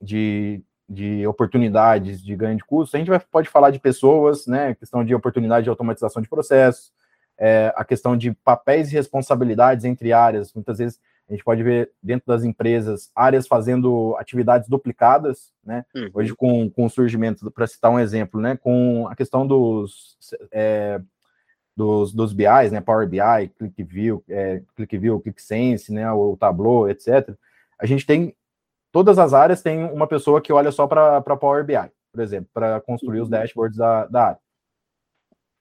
de, 0.00 0.62
de, 0.88 1.26
oportunidades 1.26 2.22
de 2.22 2.34
ganho 2.36 2.56
de 2.56 2.64
custos, 2.64 2.94
a 2.94 2.98
gente 2.98 3.08
vai, 3.08 3.20
pode 3.20 3.48
falar 3.48 3.70
de 3.70 3.78
pessoas, 3.78 4.46
né, 4.46 4.74
questão 4.74 5.04
de 5.04 5.14
oportunidade 5.14 5.64
de 5.64 5.70
automatização 5.70 6.20
de 6.20 6.28
processos, 6.28 6.92
é, 7.38 7.72
a 7.76 7.84
questão 7.84 8.16
de 8.16 8.32
papéis 8.32 8.90
e 8.90 8.94
responsabilidades 8.94 9.84
entre 9.84 10.12
áreas. 10.12 10.52
Muitas 10.52 10.78
vezes 10.78 11.00
a 11.28 11.32
gente 11.32 11.42
pode 11.42 11.62
ver 11.62 11.90
dentro 12.02 12.26
das 12.26 12.44
empresas 12.44 13.10
áreas 13.14 13.46
fazendo 13.46 14.14
atividades 14.18 14.68
duplicadas, 14.68 15.52
né? 15.64 15.84
Uhum. 15.94 16.10
Hoje, 16.12 16.34
com, 16.34 16.70
com 16.70 16.84
o 16.84 16.90
surgimento, 16.90 17.50
para 17.50 17.66
citar 17.66 17.90
um 17.90 17.98
exemplo, 17.98 18.40
né? 18.40 18.56
Com 18.56 19.08
a 19.08 19.16
questão 19.16 19.46
dos, 19.46 20.18
é, 20.52 21.00
dos, 21.76 22.12
dos 22.12 22.32
BIs, 22.32 22.72
né? 22.72 22.80
Power 22.80 23.08
BI, 23.08 23.48
ClickView, 23.58 24.22
é, 24.28 24.62
ClickView, 24.76 25.20
ClickSense, 25.20 25.92
né? 25.92 26.10
O 26.12 26.36
Tableau, 26.36 26.88
etc. 26.88 27.34
A 27.78 27.86
gente 27.86 28.06
tem 28.06 28.34
todas 28.94 29.18
as 29.18 29.34
áreas 29.34 29.60
têm 29.60 29.84
uma 29.90 30.06
pessoa 30.06 30.40
que 30.40 30.52
olha 30.52 30.70
só 30.70 30.86
para 30.86 31.20
Power 31.36 31.64
BI, 31.64 31.74
por 32.12 32.22
exemplo, 32.22 32.48
para 32.54 32.80
construir 32.80 33.18
uhum. 33.18 33.24
os 33.24 33.28
dashboards 33.28 33.76
da, 33.76 34.06
da 34.06 34.24
área. 34.26 34.38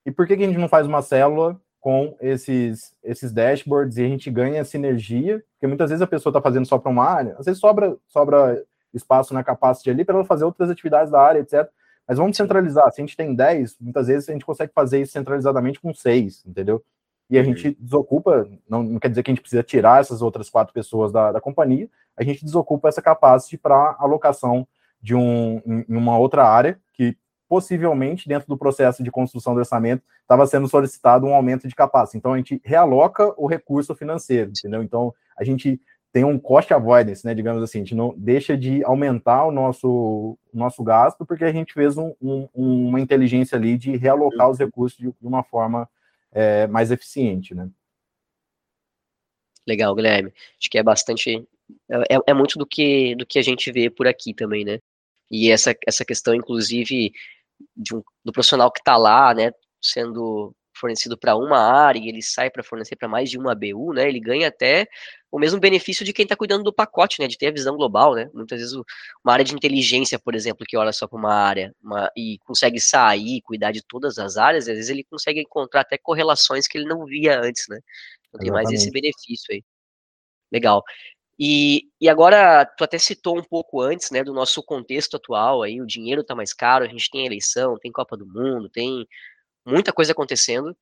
E 0.05 0.11
por 0.11 0.28
que, 0.28 0.38
que 0.38 0.43
a 0.43 0.47
gente 0.47 0.59
não 0.59 0.70
faz 0.70 0.86
uma 0.86 1.01
célula 1.01 1.59
com 1.80 2.16
esses, 2.22 2.95
esses 3.03 3.34
dashboards 3.34 3.97
e 3.97 4.03
a 4.03 4.07
gente 4.07 4.30
ganha 4.30 4.64
sinergia, 4.64 5.43
porque 5.53 5.66
muitas 5.66 5.89
vezes 5.89 6.01
a 6.03 6.07
pessoa 6.07 6.30
está 6.30 6.41
fazendo 6.41 6.68
só 6.68 6.78
para 6.78 6.91
uma 6.91 7.03
área, 7.03 7.36
às 7.39 7.45
vezes 7.45 7.59
sobra, 7.59 7.97
sobra 8.07 8.64
espaço 8.93 9.34
na 9.34 9.43
capacidade 9.43 9.89
ali 9.89 10.05
para 10.05 10.16
ela 10.16 10.26
fazer 10.26 10.45
outras 10.45 10.70
atividades 10.70 11.11
da 11.11 11.20
área, 11.20 11.39
etc. 11.39 11.68
Mas 12.08 12.18
vamos 12.18 12.36
centralizar. 12.36 12.91
Se 12.91 13.01
a 13.01 13.04
gente 13.04 13.16
tem 13.16 13.34
10, 13.34 13.78
muitas 13.80 14.08
vezes 14.08 14.30
a 14.30 14.34
gente 14.34 14.45
consegue 14.45 14.72
fazer 14.74 15.01
isso 15.01 15.14
centralizadamente 15.14 15.80
com 15.80 15.93
6, 15.93 16.43
entendeu? 16.45 16.84
E 17.30 17.38
a 17.38 17.41
uhum. 17.41 17.47
gente 17.47 17.78
desocupa, 17.80 18.47
não, 18.70 18.84
não, 18.84 18.99
quer 18.99 19.10
dizer 19.10 19.24
que 19.24 19.32
a 19.32 19.34
gente 19.34 19.41
precisa 19.41 19.64
tirar 19.64 20.01
essas 20.01 20.22
outras 20.22 20.49
quatro 20.49 20.74
pessoas 20.74 21.12
da, 21.12 21.32
da 21.32 21.41
companhia, 21.41 21.89
a 22.16 22.24
gente 22.24 22.43
desocupa 22.43 22.89
essa 22.89 23.01
capacidade 23.01 23.58
para 23.58 23.95
alocação 23.99 24.68
de 25.01 25.16
um, 25.16 25.62
em 25.66 25.95
uma 25.95 26.18
outra 26.18 26.45
área 26.45 26.80
que 26.93 27.18
possivelmente, 27.47 28.28
dentro 28.28 28.47
do 28.47 28.58
processo 28.58 29.04
de 29.04 29.12
construção 29.12 29.54
do 29.54 29.60
orçamento, 29.60 30.04
estava 30.22 30.45
sendo 30.47 30.68
solicitado 30.68 31.26
um 31.26 31.34
aumento 31.34 31.68
de 31.68 31.76
capacidade. 31.76 32.18
Então, 32.18 32.34
a 32.34 32.38
gente 32.38 32.62
realoca 32.64 33.34
o 33.38 33.45
recurso 33.45 33.93
financeiro, 33.93 34.51
entendeu? 34.51 34.82
Então, 34.82 35.14
a 35.38 35.43
gente 35.43 35.80
tem 36.14 36.24
um 36.24 36.38
cost 36.38 36.72
avoidance, 36.72 37.26
né, 37.26 37.34
digamos 37.34 37.64
assim, 37.64 37.80
a 37.80 37.82
gente 37.82 37.95
não 37.95 38.14
deixa 38.16 38.55
de 38.55 38.84
aumentar 38.86 39.45
o 39.45 39.51
nosso, 39.51 40.38
nosso 40.53 40.84
gasto, 40.84 41.26
porque 41.26 41.43
a 41.43 41.51
gente 41.51 41.74
fez 41.74 41.97
um, 41.97 42.14
um, 42.22 42.47
uma 42.53 43.01
inteligência 43.01 43.57
ali 43.57 43.80
de 43.80 43.97
realocar 43.97 44.47
os 44.47 44.59
recursos 44.59 44.95
de, 44.95 45.07
de 45.07 45.28
uma 45.28 45.43
forma 45.43 45.89
é, 46.32 46.68
mais 46.68 46.91
eficiente, 46.91 47.55
né. 47.55 47.68
Legal, 49.66 49.95
Guilherme. 49.95 50.32
Acho 50.59 50.70
que 50.70 50.78
é 50.78 50.84
bastante, 50.84 51.47
é, 51.89 52.18
é 52.28 52.34
muito 52.34 52.59
do 52.59 52.68
que, 52.68 53.16
do 53.16 53.26
que 53.26 53.39
a 53.39 53.43
gente 53.43 53.72
vê 53.72 53.89
por 53.89 54.05
aqui 54.05 54.36
também, 54.36 54.64
né, 54.64 54.78
e 55.32 55.49
essa, 55.49 55.76
essa 55.88 56.05
questão, 56.05 56.36
inclusive, 56.36 57.11
um, 57.91 58.03
do 58.24 58.32
profissional 58.32 58.72
que 58.72 58.82
está 58.82 58.97
lá, 58.97 59.34
né, 59.34 59.51
sendo 59.82 60.55
fornecido 60.84 61.17
para 61.17 61.34
uma 61.34 61.57
área 61.57 61.97
e 61.97 62.09
ele 62.09 62.21
sai 62.21 62.49
para 62.49 62.61
fornecer 62.61 62.97
para 62.97 63.07
mais 63.07 63.29
de 63.29 63.38
uma 63.38 63.55
BU, 63.55 63.93
né, 63.93 64.05
ele 64.05 64.19
ganha 64.19 64.49
até 64.49 64.86
o 65.31 65.39
mesmo 65.39 65.61
benefício 65.61 66.03
de 66.03 66.11
quem 66.11 66.23
está 66.23 66.36
cuidando 66.36 66.63
do 66.65 66.73
pacote, 66.73 67.21
né, 67.21 67.27
de 67.27 67.38
ter 67.38 67.47
a 67.47 67.51
visão 67.51 67.77
global, 67.77 68.15
né, 68.15 68.29
muitas 68.34 68.59
vezes 68.59 68.73
uma 68.73 69.34
área 69.34 69.45
de 69.45 69.55
inteligência, 69.55 70.19
por 70.19 70.36
exemplo, 70.36 70.65
que 70.67 70.75
olha 70.75 70.91
só 70.91 71.07
para 71.07 71.17
uma 71.17 71.34
área 71.34 71.73
uma, 71.81 72.11
e 72.17 72.38
consegue 72.39 72.81
sair, 72.81 73.41
cuidar 73.43 73.71
de 73.71 73.81
todas 73.81 74.19
as 74.19 74.36
áreas, 74.36 74.67
às 74.67 74.75
vezes 74.75 74.89
ele 74.89 75.05
consegue 75.05 75.39
encontrar 75.39 75.81
até 75.81 75.97
correlações 75.97 76.67
que 76.67 76.77
ele 76.77 76.86
não 76.86 77.05
via 77.05 77.39
antes, 77.39 77.65
né, 77.69 77.79
então 78.27 78.41
tem 78.41 78.51
mais 78.51 78.69
esse 78.71 78.91
benefício 78.91 79.53
aí. 79.53 79.63
Legal. 80.51 80.84
E, 81.39 81.89
e 81.99 82.07
agora, 82.07 82.65
tu 82.65 82.84
até 82.84 82.97
citou 82.99 83.38
um 83.38 83.43
pouco 83.43 83.81
antes, 83.81 84.11
né, 84.11 84.23
do 84.23 84.34
nosso 84.34 84.61
contexto 84.61 85.17
atual, 85.17 85.63
aí 85.63 85.81
o 85.81 85.86
dinheiro 85.88 86.21
está 86.21 86.36
mais 86.36 86.53
caro, 86.53 86.86
a 86.86 86.88
gente 86.88 87.09
tem 87.09 87.25
eleição, 87.25 87.77
tem 87.79 87.91
Copa 87.91 88.15
do 88.15 88.25
Mundo, 88.25 88.69
tem 88.69 89.07
muita 89.66 89.91
coisa 89.91 90.11
acontecendo. 90.11 90.68
Uhum. 90.68 90.76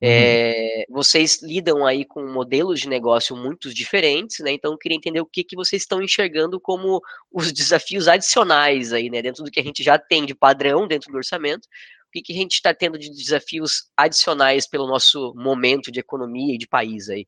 É, 0.00 0.84
vocês 0.88 1.42
lidam 1.42 1.84
aí 1.84 2.04
com 2.04 2.24
modelos 2.24 2.80
de 2.80 2.88
negócio 2.88 3.36
muito 3.36 3.74
diferentes, 3.74 4.38
né? 4.38 4.52
Então 4.52 4.72
eu 4.72 4.78
queria 4.78 4.96
entender 4.96 5.20
o 5.20 5.26
que, 5.26 5.42
que 5.42 5.56
vocês 5.56 5.82
estão 5.82 6.00
enxergando 6.00 6.60
como 6.60 7.02
os 7.32 7.52
desafios 7.52 8.06
adicionais 8.06 8.92
aí, 8.92 9.10
né? 9.10 9.20
Dentro 9.20 9.42
do 9.42 9.50
que 9.50 9.58
a 9.58 9.64
gente 9.64 9.82
já 9.82 9.98
tem 9.98 10.24
de 10.24 10.36
padrão 10.36 10.86
dentro 10.86 11.10
do 11.10 11.16
orçamento, 11.16 11.66
o 12.08 12.10
que, 12.12 12.22
que 12.22 12.32
a 12.32 12.36
gente 12.36 12.52
está 12.52 12.72
tendo 12.72 12.98
de 12.98 13.10
desafios 13.10 13.90
adicionais 13.96 14.68
pelo 14.68 14.86
nosso 14.86 15.34
momento 15.36 15.90
de 15.90 16.00
economia 16.00 16.54
e 16.54 16.58
de 16.58 16.66
país 16.66 17.08
aí? 17.08 17.26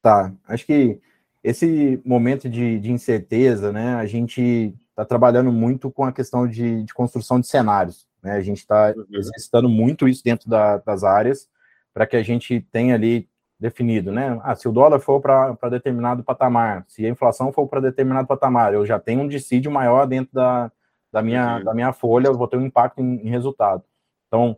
Tá, 0.00 0.32
acho 0.48 0.64
que 0.64 1.00
esse 1.42 2.00
momento 2.04 2.48
de, 2.48 2.78
de 2.78 2.90
incerteza, 2.92 3.72
né, 3.72 3.94
a 3.94 4.06
gente 4.06 4.74
está 4.90 5.04
trabalhando 5.04 5.52
muito 5.52 5.90
com 5.90 6.04
a 6.04 6.12
questão 6.12 6.46
de, 6.46 6.84
de 6.84 6.94
construção 6.94 7.40
de 7.40 7.46
cenários. 7.46 8.06
Né? 8.22 8.32
A 8.32 8.40
gente 8.40 8.58
está 8.58 8.94
uhum. 8.96 9.04
exercitando 9.10 9.68
muito 9.68 10.08
isso 10.08 10.22
dentro 10.24 10.48
da, 10.48 10.78
das 10.78 11.04
áreas 11.04 11.48
para 11.92 12.06
que 12.06 12.16
a 12.16 12.22
gente 12.22 12.60
tenha 12.72 12.94
ali 12.94 13.28
definido, 13.58 14.10
né? 14.10 14.40
Ah, 14.42 14.56
se 14.56 14.66
o 14.68 14.72
dólar 14.72 14.98
for 14.98 15.20
para 15.20 15.68
determinado 15.70 16.24
patamar, 16.24 16.84
se 16.88 17.06
a 17.06 17.08
inflação 17.08 17.52
for 17.52 17.68
para 17.68 17.80
determinado 17.80 18.26
patamar, 18.26 18.74
eu 18.74 18.84
já 18.84 18.98
tenho 18.98 19.20
um 19.20 19.28
dissídio 19.28 19.70
maior 19.70 20.06
dentro 20.06 20.34
da, 20.34 20.72
da, 21.12 21.22
minha, 21.22 21.58
uhum. 21.58 21.64
da 21.64 21.74
minha 21.74 21.92
folha, 21.92 22.26
eu 22.26 22.36
vou 22.36 22.48
ter 22.48 22.56
um 22.56 22.66
impacto 22.66 23.00
em, 23.00 23.20
em 23.24 23.30
resultado. 23.30 23.84
Então, 24.26 24.56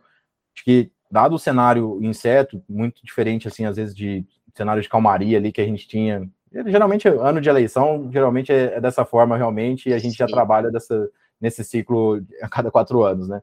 acho 0.55 0.63
que 0.63 0.91
dado 1.11 1.35
o 1.35 1.39
cenário 1.39 1.99
incerto, 2.01 2.63
muito 2.67 3.05
diferente, 3.05 3.47
assim, 3.47 3.65
às 3.65 3.75
vezes 3.75 3.93
de 3.93 4.25
cenário 4.55 4.81
de 4.81 4.89
calmaria 4.89 5.37
ali 5.37 5.51
que 5.51 5.61
a 5.61 5.65
gente 5.65 5.87
tinha 5.87 6.27
geralmente 6.67 7.07
ano 7.07 7.41
de 7.41 7.49
eleição 7.49 8.09
geralmente 8.11 8.51
é, 8.51 8.75
é, 8.75 8.81
dessa 8.81 9.03
forma 9.03 9.35
realmente 9.35 9.89
e 9.89 9.93
a 9.93 9.97
gente 9.97 10.13
Sim. 10.13 10.19
já 10.19 10.25
trabalha 10.25 10.71
dessa, 10.71 11.09
nesse 11.45 11.63
ciclo 11.63 12.21
a 12.41 12.49
cada 12.49 12.71
quatro 12.71 13.03
anos, 13.03 13.27
né? 13.27 13.41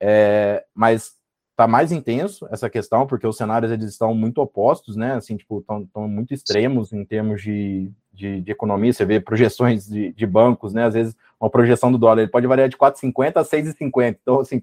É, 0.00 0.64
mas 0.74 1.12
tá 1.56 1.68
mais 1.68 1.92
intenso 1.92 2.48
essa 2.50 2.68
questão 2.68 3.06
porque 3.06 3.26
os 3.26 3.36
cenários 3.36 3.70
eles 3.70 3.90
estão 3.90 4.14
muito 4.14 4.40
opostos, 4.40 4.96
né? 4.96 5.14
Assim, 5.14 5.36
tipo, 5.36 5.60
estão 5.60 6.08
muito 6.08 6.34
extremos 6.34 6.92
em 6.92 7.04
termos 7.04 7.42
de, 7.42 7.92
de, 8.12 8.40
de, 8.40 8.50
economia. 8.50 8.92
Você 8.92 9.04
vê 9.04 9.20
projeções 9.20 9.86
de, 9.86 10.12
de, 10.12 10.26
bancos, 10.26 10.72
né? 10.72 10.84
Às 10.84 10.94
vezes 10.94 11.16
uma 11.38 11.50
projeção 11.50 11.92
do 11.92 11.98
dólar 11.98 12.22
ele 12.22 12.30
pode 12.30 12.46
variar 12.46 12.68
de 12.68 12.76
4,50 12.76 13.36
a 13.36 13.44
6,50. 13.44 14.18
Então, 14.20 14.40
assim, 14.40 14.60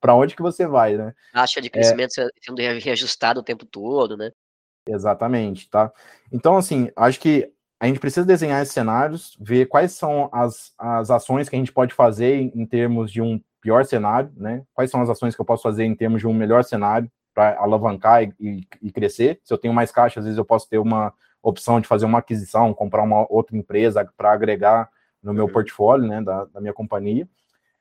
para 0.00 0.14
onde 0.14 0.36
que 0.36 0.42
você 0.42 0.66
vai, 0.66 0.96
né? 0.96 1.12
Taxa 1.32 1.60
de 1.60 1.68
crescimento 1.68 2.18
é, 2.20 2.28
sendo 2.40 2.58
reajustado 2.80 3.40
o 3.40 3.44
tempo 3.44 3.66
todo, 3.66 4.16
né? 4.16 4.30
Exatamente, 4.86 5.68
tá? 5.68 5.92
Então, 6.32 6.56
assim, 6.56 6.90
acho 6.96 7.20
que 7.20 7.52
a 7.82 7.86
gente 7.88 7.98
precisa 7.98 8.24
desenhar 8.24 8.62
esses 8.62 8.72
cenários, 8.72 9.36
ver 9.40 9.66
quais 9.66 9.90
são 9.90 10.30
as, 10.32 10.72
as 10.78 11.10
ações 11.10 11.48
que 11.48 11.56
a 11.56 11.58
gente 11.58 11.72
pode 11.72 11.92
fazer 11.92 12.36
em, 12.36 12.52
em 12.54 12.64
termos 12.64 13.10
de 13.10 13.20
um 13.20 13.40
pior 13.60 13.84
cenário, 13.84 14.30
né? 14.36 14.62
Quais 14.72 14.88
são 14.88 15.02
as 15.02 15.10
ações 15.10 15.34
que 15.34 15.40
eu 15.40 15.44
posso 15.44 15.64
fazer 15.64 15.82
em 15.82 15.92
termos 15.92 16.20
de 16.20 16.28
um 16.28 16.32
melhor 16.32 16.62
cenário 16.62 17.10
para 17.34 17.58
alavancar 17.58 18.22
e, 18.22 18.32
e, 18.38 18.68
e, 18.80 18.92
crescer. 18.92 19.40
Se 19.42 19.52
eu 19.52 19.58
tenho 19.58 19.74
mais 19.74 19.90
caixa, 19.90 20.20
às 20.20 20.24
vezes 20.24 20.38
eu 20.38 20.44
posso 20.44 20.68
ter 20.68 20.78
uma 20.78 21.12
opção 21.42 21.80
de 21.80 21.88
fazer 21.88 22.06
uma 22.06 22.20
aquisição, 22.20 22.72
comprar 22.72 23.02
uma 23.02 23.26
outra 23.28 23.56
empresa 23.56 24.08
para 24.16 24.30
agregar 24.30 24.88
no 25.20 25.34
meu 25.34 25.46
uhum. 25.46 25.52
portfólio, 25.52 26.06
né, 26.06 26.22
da, 26.22 26.44
da 26.44 26.60
minha 26.60 26.72
companhia. 26.72 27.28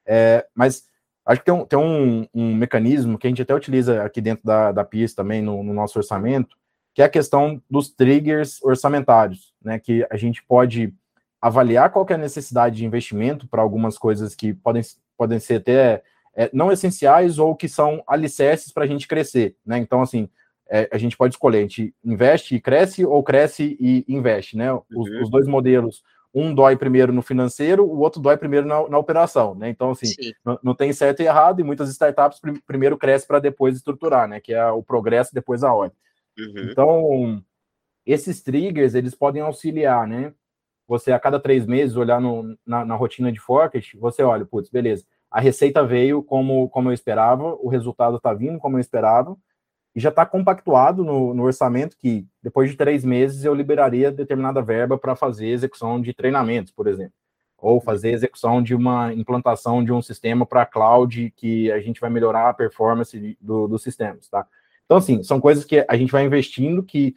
É, 0.03 0.47
mas 0.55 0.83
acho 1.27 1.41
que 1.41 1.45
tem, 1.45 1.53
um, 1.53 1.63
tem 1.63 1.77
um, 1.77 2.27
um, 2.33 2.55
mecanismo 2.55 3.19
que 3.19 3.27
a 3.27 3.29
gente 3.29 3.43
até 3.43 3.53
utiliza 3.53 4.03
aqui 4.03 4.19
dentro 4.19 4.43
da, 4.43 4.71
da 4.71 4.83
PIS 4.83 5.13
também, 5.13 5.43
no, 5.43 5.61
no 5.61 5.73
nosso 5.75 5.99
orçamento, 5.99 6.57
que 6.93 7.01
é 7.01 7.05
a 7.05 7.09
questão 7.09 7.61
dos 7.69 7.89
triggers 7.89 8.61
orçamentários, 8.63 9.53
né? 9.61 9.79
Que 9.79 10.05
a 10.09 10.17
gente 10.17 10.43
pode 10.43 10.93
avaliar 11.41 11.89
qual 11.89 12.05
é 12.09 12.13
a 12.13 12.17
necessidade 12.17 12.77
de 12.77 12.85
investimento 12.85 13.47
para 13.47 13.61
algumas 13.61 13.97
coisas 13.97 14.35
que 14.35 14.53
podem, 14.53 14.83
podem 15.17 15.39
ser 15.39 15.55
até 15.55 16.03
é, 16.35 16.49
não 16.53 16.71
essenciais 16.71 17.39
ou 17.39 17.55
que 17.55 17.67
são 17.67 18.03
alicerces 18.07 18.71
para 18.71 18.83
a 18.83 18.87
gente 18.87 19.07
crescer, 19.07 19.55
né? 19.65 19.77
Então, 19.77 20.01
assim, 20.01 20.29
é, 20.69 20.87
a 20.91 20.97
gente 20.97 21.17
pode 21.17 21.33
escolher, 21.33 21.59
a 21.59 21.61
gente 21.61 21.93
investe 22.03 22.55
e 22.55 22.61
cresce 22.61 23.05
ou 23.05 23.21
cresce 23.23 23.75
e 23.79 24.05
investe, 24.07 24.55
né? 24.55 24.73
Os, 24.73 25.09
uhum. 25.09 25.21
os 25.23 25.29
dois 25.29 25.47
modelos, 25.47 26.03
um 26.33 26.53
dói 26.53 26.77
primeiro 26.77 27.11
no 27.11 27.21
financeiro, 27.21 27.83
o 27.83 27.99
outro 27.99 28.21
dói 28.21 28.37
primeiro 28.37 28.65
na, 28.65 28.87
na 28.87 28.97
operação, 28.97 29.53
né? 29.55 29.69
Então, 29.69 29.91
assim, 29.91 30.07
não, 30.45 30.59
não, 30.63 30.75
tem 30.75 30.93
certo 30.93 31.21
e 31.21 31.25
errado, 31.25 31.59
e 31.59 31.63
muitas 31.63 31.89
startups 31.89 32.39
prim, 32.39 32.55
primeiro 32.65 32.97
crescem 32.97 33.27
para 33.27 33.39
depois 33.39 33.75
estruturar, 33.75 34.27
né? 34.27 34.39
Que 34.39 34.53
é 34.53 34.65
o 34.71 34.81
progresso 34.81 35.33
depois 35.33 35.63
a 35.63 35.73
ordem. 35.73 35.97
Uhum. 36.37 36.69
Então, 36.71 37.43
esses 38.05 38.41
triggers, 38.41 38.95
eles 38.95 39.15
podem 39.15 39.41
auxiliar, 39.41 40.07
né? 40.07 40.33
Você, 40.87 41.11
a 41.11 41.19
cada 41.19 41.39
três 41.39 41.65
meses, 41.65 41.95
olhar 41.95 42.19
no, 42.19 42.57
na, 42.65 42.83
na 42.83 42.95
rotina 42.95 43.31
de 43.31 43.39
forecast, 43.39 43.97
você 43.97 44.23
olha, 44.23 44.45
putz, 44.45 44.69
beleza, 44.69 45.05
a 45.29 45.39
receita 45.39 45.85
veio 45.85 46.21
como, 46.21 46.67
como 46.69 46.89
eu 46.89 46.93
esperava, 46.93 47.55
o 47.61 47.69
resultado 47.69 48.17
está 48.17 48.33
vindo 48.33 48.59
como 48.59 48.75
eu 48.75 48.81
esperava, 48.81 49.37
e 49.95 49.99
já 49.99 50.09
está 50.09 50.25
compactuado 50.25 51.03
no, 51.03 51.33
no, 51.33 51.43
orçamento 51.43 51.97
que, 51.97 52.27
depois 52.43 52.69
de 52.69 52.77
três 52.77 53.03
meses, 53.03 53.45
eu 53.45 53.53
liberaria 53.53 54.11
determinada 54.11 54.61
verba 54.61 54.97
para 54.97 55.15
fazer 55.15 55.47
execução 55.47 56.01
de 56.01 56.13
treinamentos, 56.13 56.71
por 56.71 56.87
exemplo, 56.87 57.13
ou 57.57 57.79
fazer 57.79 58.11
execução 58.11 58.61
de 58.61 58.73
uma 58.75 59.13
implantação 59.13 59.83
de 59.83 59.91
um 59.91 60.01
sistema 60.01 60.45
para 60.45 60.65
cloud 60.65 61.31
que 61.35 61.71
a 61.71 61.79
gente 61.79 62.01
vai 62.01 62.09
melhorar 62.09 62.49
a 62.49 62.53
performance 62.53 63.37
do, 63.39 63.67
dos 63.67 63.83
sistemas, 63.83 64.27
tá? 64.27 64.45
Então, 64.91 64.97
assim, 64.97 65.23
são 65.23 65.39
coisas 65.39 65.63
que 65.63 65.85
a 65.87 65.95
gente 65.95 66.11
vai 66.11 66.25
investindo 66.25 66.83
que 66.83 67.15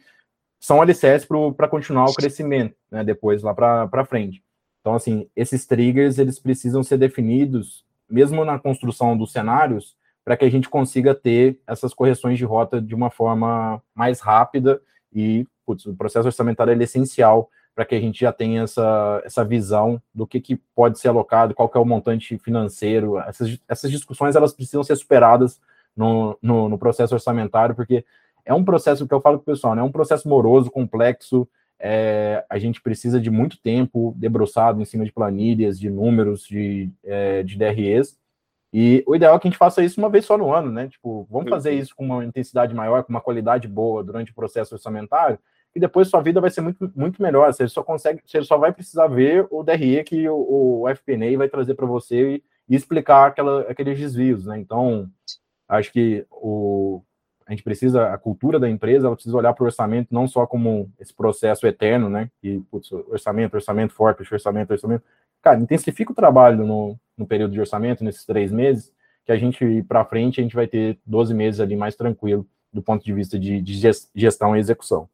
são 0.57 0.81
alicerces 0.81 1.27
para 1.57 1.67
continuar 1.67 2.05
o 2.05 2.13
crescimento, 2.13 2.73
né, 2.89 3.03
depois 3.03 3.43
lá 3.43 3.53
para 3.53 4.05
frente. 4.05 4.41
Então, 4.79 4.95
assim, 4.95 5.27
esses 5.35 5.65
triggers, 5.67 6.17
eles 6.17 6.39
precisam 6.39 6.81
ser 6.83 6.97
definidos, 6.97 7.83
mesmo 8.09 8.45
na 8.45 8.57
construção 8.57 9.17
dos 9.17 9.33
cenários, 9.33 9.93
para 10.23 10.37
que 10.37 10.45
a 10.45 10.49
gente 10.49 10.69
consiga 10.69 11.13
ter 11.13 11.59
essas 11.67 11.93
correções 11.93 12.37
de 12.37 12.45
rota 12.45 12.81
de 12.81 12.95
uma 12.95 13.09
forma 13.09 13.83
mais 13.93 14.21
rápida 14.21 14.81
e, 15.13 15.45
putz, 15.65 15.85
o 15.85 15.93
processo 15.93 16.29
orçamentário 16.29 16.71
é 16.71 16.81
essencial 16.81 17.49
para 17.75 17.83
que 17.83 17.93
a 17.93 17.99
gente 17.99 18.21
já 18.21 18.31
tenha 18.31 18.61
essa, 18.61 19.21
essa 19.25 19.43
visão 19.43 20.01
do 20.13 20.25
que, 20.25 20.39
que 20.39 20.55
pode 20.73 20.97
ser 20.97 21.09
alocado, 21.09 21.53
qual 21.53 21.67
que 21.67 21.77
é 21.77 21.81
o 21.81 21.83
montante 21.83 22.37
financeiro. 22.37 23.19
Essas, 23.19 23.59
essas 23.67 23.91
discussões, 23.91 24.33
elas 24.33 24.53
precisam 24.53 24.81
ser 24.81 24.95
superadas 24.95 25.59
no, 25.95 26.37
no, 26.41 26.69
no 26.69 26.77
processo 26.77 27.13
orçamentário, 27.13 27.75
porque 27.75 28.05
é 28.45 28.53
um 28.53 28.63
processo 28.63 29.07
que 29.07 29.13
eu 29.13 29.21
falo 29.21 29.39
para 29.39 29.43
o 29.43 29.55
pessoal, 29.55 29.75
né? 29.75 29.81
É 29.81 29.83
um 29.83 29.91
processo 29.91 30.27
moroso, 30.29 30.69
complexo. 30.69 31.47
É, 31.79 32.45
a 32.49 32.57
gente 32.57 32.81
precisa 32.81 33.19
de 33.19 33.29
muito 33.29 33.57
tempo 33.61 34.13
debruçado 34.17 34.81
em 34.81 34.85
cima 34.85 35.03
de 35.03 35.11
planilhas, 35.11 35.79
de 35.79 35.89
números, 35.89 36.43
de, 36.43 36.89
é, 37.03 37.43
de 37.43 37.57
DREs. 37.57 38.17
E 38.77 39.03
o 39.07 39.15
ideal 39.15 39.35
é 39.35 39.39
que 39.39 39.47
a 39.47 39.49
gente 39.49 39.57
faça 39.57 39.81
isso 39.81 39.99
uma 39.99 40.09
vez 40.09 40.25
só 40.25 40.37
no 40.37 40.53
ano, 40.53 40.71
né? 40.71 40.87
Tipo, 40.89 41.25
vamos 41.29 41.49
fazer 41.49 41.71
uhum. 41.71 41.79
isso 41.79 41.95
com 41.95 42.05
uma 42.05 42.25
intensidade 42.25 42.75
maior, 42.75 43.03
com 43.03 43.09
uma 43.13 43.21
qualidade 43.21 43.67
boa 43.67 44.03
durante 44.03 44.31
o 44.31 44.35
processo 44.35 44.75
orçamentário, 44.75 45.39
e 45.73 45.79
depois 45.79 46.07
sua 46.07 46.21
vida 46.21 46.41
vai 46.41 46.49
ser 46.49 46.61
muito, 46.61 46.91
muito 46.95 47.21
melhor. 47.21 47.53
Você 47.53 47.67
só 47.67 47.83
consegue, 47.83 48.21
você 48.25 48.41
só 48.43 48.57
vai 48.57 48.71
precisar 48.71 49.07
ver 49.07 49.47
o 49.49 49.63
DRE 49.63 50.03
que 50.03 50.27
o, 50.27 50.83
o 50.83 50.95
FPNA 50.95 51.37
vai 51.37 51.49
trazer 51.49 51.73
para 51.73 51.85
você 51.85 52.35
e, 52.35 52.43
e, 52.69 52.75
explicar 52.75 53.27
aquela, 53.27 53.61
aqueles 53.61 53.97
desvios, 53.97 54.45
né? 54.45 54.57
Então, 54.57 55.09
acho 55.67 55.91
que 55.91 56.25
o, 56.29 57.01
a 57.45 57.51
gente 57.51 57.63
precisa, 57.63 58.11
a 58.11 58.17
cultura 58.17 58.59
da 58.59 58.69
empresa, 58.69 59.07
ela 59.07 59.15
precisa 59.15 59.37
olhar 59.37 59.53
para 59.53 59.63
o 59.63 59.67
orçamento 59.67 60.07
não 60.11 60.27
só 60.27 60.47
como 60.47 60.91
esse 60.99 61.13
processo 61.13 61.67
eterno, 61.67 62.09
né? 62.09 62.29
E, 62.41 62.59
putz, 62.71 62.91
orçamento, 62.91 63.53
orçamento 63.53 63.93
forte, 63.93 64.21
orçamento, 64.33 64.71
orçamento. 64.71 65.03
Cara, 65.41 65.59
intensifica 65.59 66.11
o 66.11 66.15
trabalho 66.15 66.65
no, 66.65 66.99
no 67.15 67.27
período 67.27 67.51
de 67.51 67.59
orçamento, 67.59 68.03
nesses 68.03 68.25
três 68.25 68.51
meses, 68.51 68.91
que 69.23 69.31
a 69.31 69.37
gente, 69.37 69.83
para 69.83 70.05
frente, 70.05 70.39
a 70.39 70.43
gente 70.43 70.55
vai 70.55 70.67
ter 70.67 70.99
12 71.05 71.33
meses 71.33 71.59
ali 71.59 71.75
mais 71.75 71.95
tranquilo 71.95 72.47
do 72.73 72.81
ponto 72.81 73.05
de 73.05 73.13
vista 73.13 73.37
de, 73.37 73.61
de 73.61 73.95
gestão 74.15 74.55
e 74.55 74.59
execução. 74.59 75.07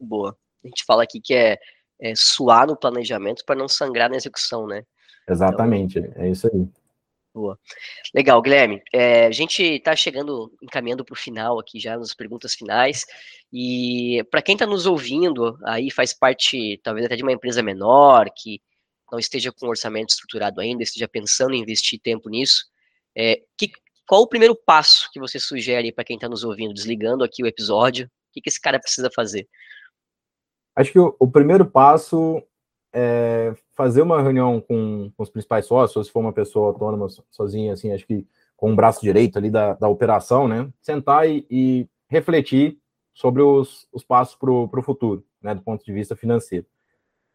Boa. 0.00 0.36
A 0.64 0.66
gente 0.66 0.84
fala 0.84 1.02
aqui 1.02 1.20
que 1.20 1.34
é, 1.34 1.58
é 2.00 2.14
suar 2.16 2.66
no 2.66 2.76
planejamento 2.76 3.44
para 3.44 3.54
não 3.54 3.68
sangrar 3.68 4.08
na 4.08 4.16
execução, 4.16 4.66
né? 4.66 4.84
Exatamente, 5.28 5.98
então, 5.98 6.22
é 6.22 6.30
isso 6.30 6.50
aí. 6.52 6.66
Boa. 7.34 7.58
Legal, 8.14 8.40
Guilherme. 8.40 8.80
É, 8.92 9.26
a 9.26 9.30
gente 9.32 9.60
está 9.60 9.96
chegando, 9.96 10.56
encaminhando 10.62 11.04
para 11.04 11.14
o 11.14 11.16
final 11.16 11.58
aqui 11.58 11.80
já 11.80 11.98
nas 11.98 12.14
perguntas 12.14 12.54
finais. 12.54 13.04
E 13.52 14.24
para 14.30 14.40
quem 14.40 14.54
está 14.54 14.64
nos 14.64 14.86
ouvindo, 14.86 15.58
aí 15.64 15.90
faz 15.90 16.14
parte, 16.14 16.80
talvez 16.84 17.04
até 17.04 17.16
de 17.16 17.24
uma 17.24 17.32
empresa 17.32 17.60
menor, 17.60 18.30
que 18.30 18.62
não 19.10 19.18
esteja 19.18 19.50
com 19.50 19.66
orçamento 19.66 20.10
estruturado 20.10 20.60
ainda, 20.60 20.84
esteja 20.84 21.08
pensando 21.08 21.54
em 21.54 21.60
investir 21.60 22.00
tempo 22.00 22.28
nisso, 22.28 22.66
é, 23.16 23.42
que, 23.58 23.72
qual 24.06 24.22
o 24.22 24.28
primeiro 24.28 24.54
passo 24.54 25.10
que 25.12 25.18
você 25.18 25.40
sugere 25.40 25.90
para 25.90 26.04
quem 26.04 26.16
está 26.16 26.28
nos 26.28 26.44
ouvindo, 26.44 26.72
desligando 26.72 27.24
aqui 27.24 27.42
o 27.42 27.48
episódio? 27.48 28.06
O 28.06 28.10
que, 28.32 28.42
que 28.42 28.48
esse 28.48 28.60
cara 28.60 28.78
precisa 28.78 29.10
fazer? 29.12 29.48
Acho 30.76 30.92
que 30.92 30.98
o, 31.00 31.16
o 31.18 31.28
primeiro 31.28 31.66
passo 31.66 32.40
é, 32.92 33.54
fazer 33.74 34.02
uma 34.02 34.22
reunião 34.22 34.60
com, 34.60 35.10
com, 35.16 35.22
os 35.22 35.30
principais 35.30 35.66
sócios, 35.66 35.96
ou 35.96 36.04
se 36.04 36.10
for 36.10 36.20
uma 36.20 36.32
pessoa 36.32 36.68
autônoma 36.68 37.08
sozinha, 37.30 37.72
assim, 37.72 37.92
acho 37.92 38.06
que 38.06 38.26
com 38.56 38.72
o 38.72 38.76
braço 38.76 39.00
direito 39.00 39.36
ali 39.36 39.50
da, 39.50 39.74
da 39.74 39.88
operação, 39.88 40.46
né? 40.48 40.68
Sentar 40.80 41.28
e, 41.28 41.46
e 41.50 41.88
refletir 42.08 42.78
sobre 43.12 43.42
os, 43.42 43.86
os 43.92 44.04
passos 44.04 44.36
para 44.36 44.50
o 44.50 44.82
futuro, 44.82 45.24
né? 45.42 45.54
Do 45.54 45.62
ponto 45.62 45.84
de 45.84 45.92
vista 45.92 46.14
financeiro. 46.16 46.66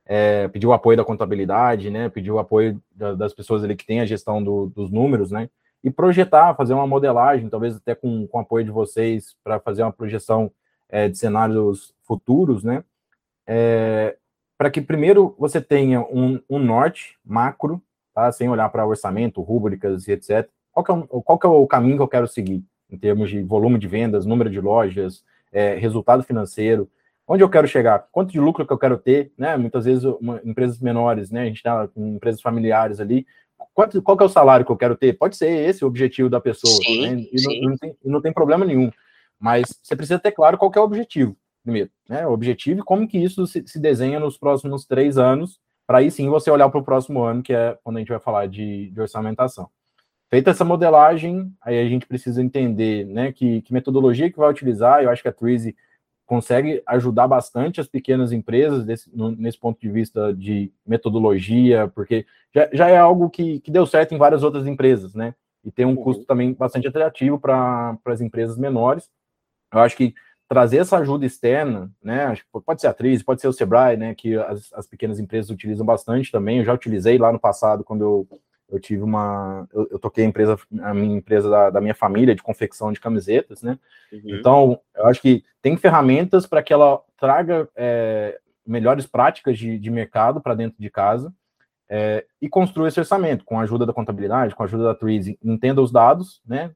É, 0.06 0.48
pedir 0.48 0.66
o 0.66 0.74
apoio 0.74 0.98
da 0.98 1.06
contabilidade, 1.06 1.90
né? 1.90 2.10
Pedir 2.10 2.32
o 2.32 2.40
apoio 2.40 2.82
da, 2.92 3.14
das 3.14 3.34
pessoas 3.34 3.64
ali 3.64 3.76
que 3.76 3.86
têm 3.86 4.00
a 4.00 4.06
gestão 4.06 4.44
do, 4.44 4.68
dos 4.68 4.90
números, 4.90 5.30
né? 5.30 5.50
E 5.84 5.92
projetar, 5.92 6.56
fazer 6.56 6.74
uma 6.74 6.88
modelagem, 6.88 7.50
talvez 7.50 7.76
até 7.76 7.94
com, 7.94 8.28
com 8.28 8.40
apoio 8.40 8.66
de 8.66 8.72
vocês, 8.72 9.36
para 9.44 9.60
fazer 9.60 9.84
uma 9.84 9.94
projeção 9.94 10.52
é, 10.90 11.08
de 11.08 11.18
cenários 11.18 11.94
futuros, 12.02 12.64
né? 12.64 12.84
É, 13.46 14.18
para 14.60 14.70
que 14.70 14.82
primeiro 14.82 15.34
você 15.40 15.62
tenha 15.62 16.02
um, 16.02 16.38
um 16.50 16.60
norte 16.60 17.18
macro, 17.26 17.82
tá? 18.14 18.30
sem 18.30 18.50
olhar 18.50 18.68
para 18.68 18.86
orçamento, 18.86 19.42
rúbricas 19.42 20.06
e 20.06 20.12
etc. 20.12 20.50
Qual 20.70 20.84
que, 20.84 20.92
é 20.92 20.94
o, 20.94 21.22
qual 21.22 21.40
é 21.42 21.48
o 21.48 21.66
caminho 21.66 21.96
que 21.96 22.04
eu 22.04 22.08
quero 22.10 22.28
seguir 22.28 22.62
em 22.92 22.98
termos 22.98 23.30
de 23.30 23.42
volume 23.42 23.80
de 23.80 23.88
vendas, 23.88 24.26
número 24.26 24.50
de 24.50 24.60
lojas, 24.60 25.24
é, 25.50 25.76
resultado 25.76 26.24
financeiro, 26.24 26.90
onde 27.26 27.42
eu 27.42 27.50
quero 27.50 27.70
chegar, 27.70 28.08
quanto 28.12 28.34
de 28.34 28.40
lucro 28.40 28.68
que 28.68 28.74
eu 28.74 28.78
quero 28.78 28.98
ter, 28.98 29.32
né? 29.38 29.56
Muitas 29.56 29.86
vezes 29.86 30.04
uma, 30.04 30.42
empresas 30.44 30.78
menores, 30.80 31.32
né? 31.32 31.44
A 31.44 31.46
gente 31.46 31.58
está 31.58 31.88
com 31.88 32.16
empresas 32.16 32.42
familiares 32.42 33.00
ali. 33.00 33.26
Quanto, 33.74 34.02
qual 34.02 34.18
que 34.18 34.24
é 34.24 34.26
o 34.26 34.30
salário 34.30 34.66
que 34.66 34.72
eu 34.74 34.78
quero 34.78 34.98
ter? 34.98 35.14
Pode 35.14 35.38
ser 35.38 35.50
esse 35.50 35.86
o 35.86 35.88
objetivo 35.88 36.30
da 36.30 36.42
pessoa, 36.42 36.74
sim, 36.84 37.08
né? 37.08 37.28
E. 37.32 37.62
Não, 37.62 37.70
não, 37.70 37.78
tem, 37.78 37.96
não 38.04 38.22
tem 38.22 38.34
problema 38.34 38.66
nenhum. 38.66 38.92
Mas 39.40 39.70
você 39.82 39.96
precisa 39.96 40.20
ter 40.20 40.34
claro 40.34 40.58
qual 40.58 40.70
é 40.76 40.80
o 40.80 40.84
objetivo 40.84 41.38
primeiro, 41.70 41.92
né? 42.10 42.26
O 42.26 42.32
objetivo 42.32 42.80
e 42.80 42.84
como 42.84 43.08
que 43.08 43.18
isso 43.18 43.46
se, 43.46 43.64
se 43.68 43.80
desenha 43.80 44.20
nos 44.20 44.38
próximos 44.38 44.86
três 44.86 45.18
anos, 45.18 45.60
para 45.88 46.00
aí 46.00 46.10
sim 46.10 46.28
você 46.28 46.50
olhar 46.50 46.68
para 46.70 46.80
o 46.80 46.84
próximo 46.84 47.24
ano, 47.24 47.44
que 47.44 47.54
é 47.54 47.78
quando 47.84 47.98
a 47.98 48.00
gente 48.00 48.10
vai 48.10 48.20
falar 48.20 48.48
de, 48.48 48.90
de, 48.90 49.00
orçamentação. 49.00 49.70
Feita 50.30 50.52
essa 50.52 50.66
modelagem, 50.66 51.54
aí 51.62 51.80
a 51.80 51.88
gente 51.88 52.06
precisa 52.06 52.42
entender 52.42 53.06
né, 53.06 53.32
que, 53.32 53.62
que 53.62 53.74
metodologia 53.74 54.32
que 54.32 54.38
vai 54.38 54.50
utilizar. 54.50 55.02
Eu 55.02 55.10
acho 55.10 55.22
que 55.22 55.28
a 55.28 55.34
Twizy 55.34 55.76
consegue 56.26 56.84
ajudar 56.86 57.28
bastante 57.28 57.82
as 57.82 57.88
pequenas 57.88 58.32
empresas 58.32 58.86
desse, 58.86 59.10
nesse 59.38 59.58
ponto 59.58 59.80
de 59.80 59.90
vista 59.90 60.32
de 60.32 60.72
metodologia, 60.86 61.88
porque 61.88 62.26
já, 62.54 62.70
já 62.72 62.88
é 62.88 62.98
algo 62.98 63.30
que, 63.30 63.60
que 63.62 63.72
deu 63.72 63.86
certo 63.88 64.14
em 64.14 64.18
várias 64.20 64.44
outras 64.44 64.68
empresas, 64.68 65.16
né? 65.16 65.34
E 65.64 65.72
tem 65.72 65.86
um 65.86 65.90
uhum. 65.90 66.04
custo 66.04 66.26
também 66.26 66.54
bastante 66.54 66.88
atrativo 66.88 67.40
para 67.40 67.98
as 68.06 68.22
empresas 68.22 68.58
menores. 68.58 69.10
Eu 69.74 69.80
acho 69.80 69.98
que 69.98 70.14
trazer 70.50 70.78
essa 70.78 70.98
ajuda 70.98 71.28
externa, 71.28 71.92
né? 72.04 72.36
Pode 72.66 72.82
ser 72.82 72.88
a 72.88 72.90
atriz, 72.90 73.22
pode 73.22 73.40
ser 73.40 73.48
o 73.48 73.54
Sebrae, 73.54 73.96
né? 73.96 74.16
Que 74.16 74.36
as, 74.36 74.74
as, 74.74 74.88
pequenas 74.88 75.20
empresas 75.20 75.52
utilizam 75.52 75.86
bastante 75.86 76.32
também. 76.32 76.58
Eu 76.58 76.66
já 76.66 76.74
utilizei 76.74 77.20
lá 77.20 77.32
no 77.32 77.40
passado 77.40 77.84
quando 77.84 78.02
eu, 78.02 78.28
eu 78.68 78.80
tive 78.80 79.04
uma. 79.04 79.68
Eu, 79.72 79.88
eu 79.92 80.00
toquei 80.00 80.26
a 80.26 80.28
empresa, 80.28 80.58
a 80.82 80.92
minha 80.92 81.16
empresa 81.16 81.48
da, 81.48 81.70
da, 81.70 81.80
minha 81.80 81.94
família 81.94 82.34
de 82.34 82.42
confecção 82.42 82.92
de 82.92 83.00
camisetas, 83.00 83.62
né? 83.62 83.78
Uhum. 84.12 84.22
Então, 84.26 84.82
eu 84.96 85.06
acho 85.06 85.22
que 85.22 85.46
tem 85.62 85.78
ferramentas 85.78 86.48
para 86.48 86.64
que 86.64 86.74
ela 86.74 87.00
traga 87.16 87.70
é, 87.76 88.40
melhores 88.66 89.06
práticas 89.06 89.56
de, 89.56 89.78
de 89.78 89.92
mercado 89.92 90.42
para 90.42 90.56
dentro 90.56 90.82
de 90.82 90.90
casa. 90.90 91.32
É, 91.88 92.26
e 92.42 92.50
construa 92.50 92.88
esse 92.88 93.00
orçamento 93.00 93.46
com 93.46 93.60
a 93.60 93.64
ajuda 93.64 93.86
da 93.86 93.94
contabilidade, 93.94 94.54
com 94.56 94.64
a 94.64 94.66
ajuda 94.66 94.84
da 94.84 94.96
Twizy, 94.96 95.40
entenda 95.44 95.82
os 95.82 95.92
dados, 95.92 96.42
né? 96.46 96.72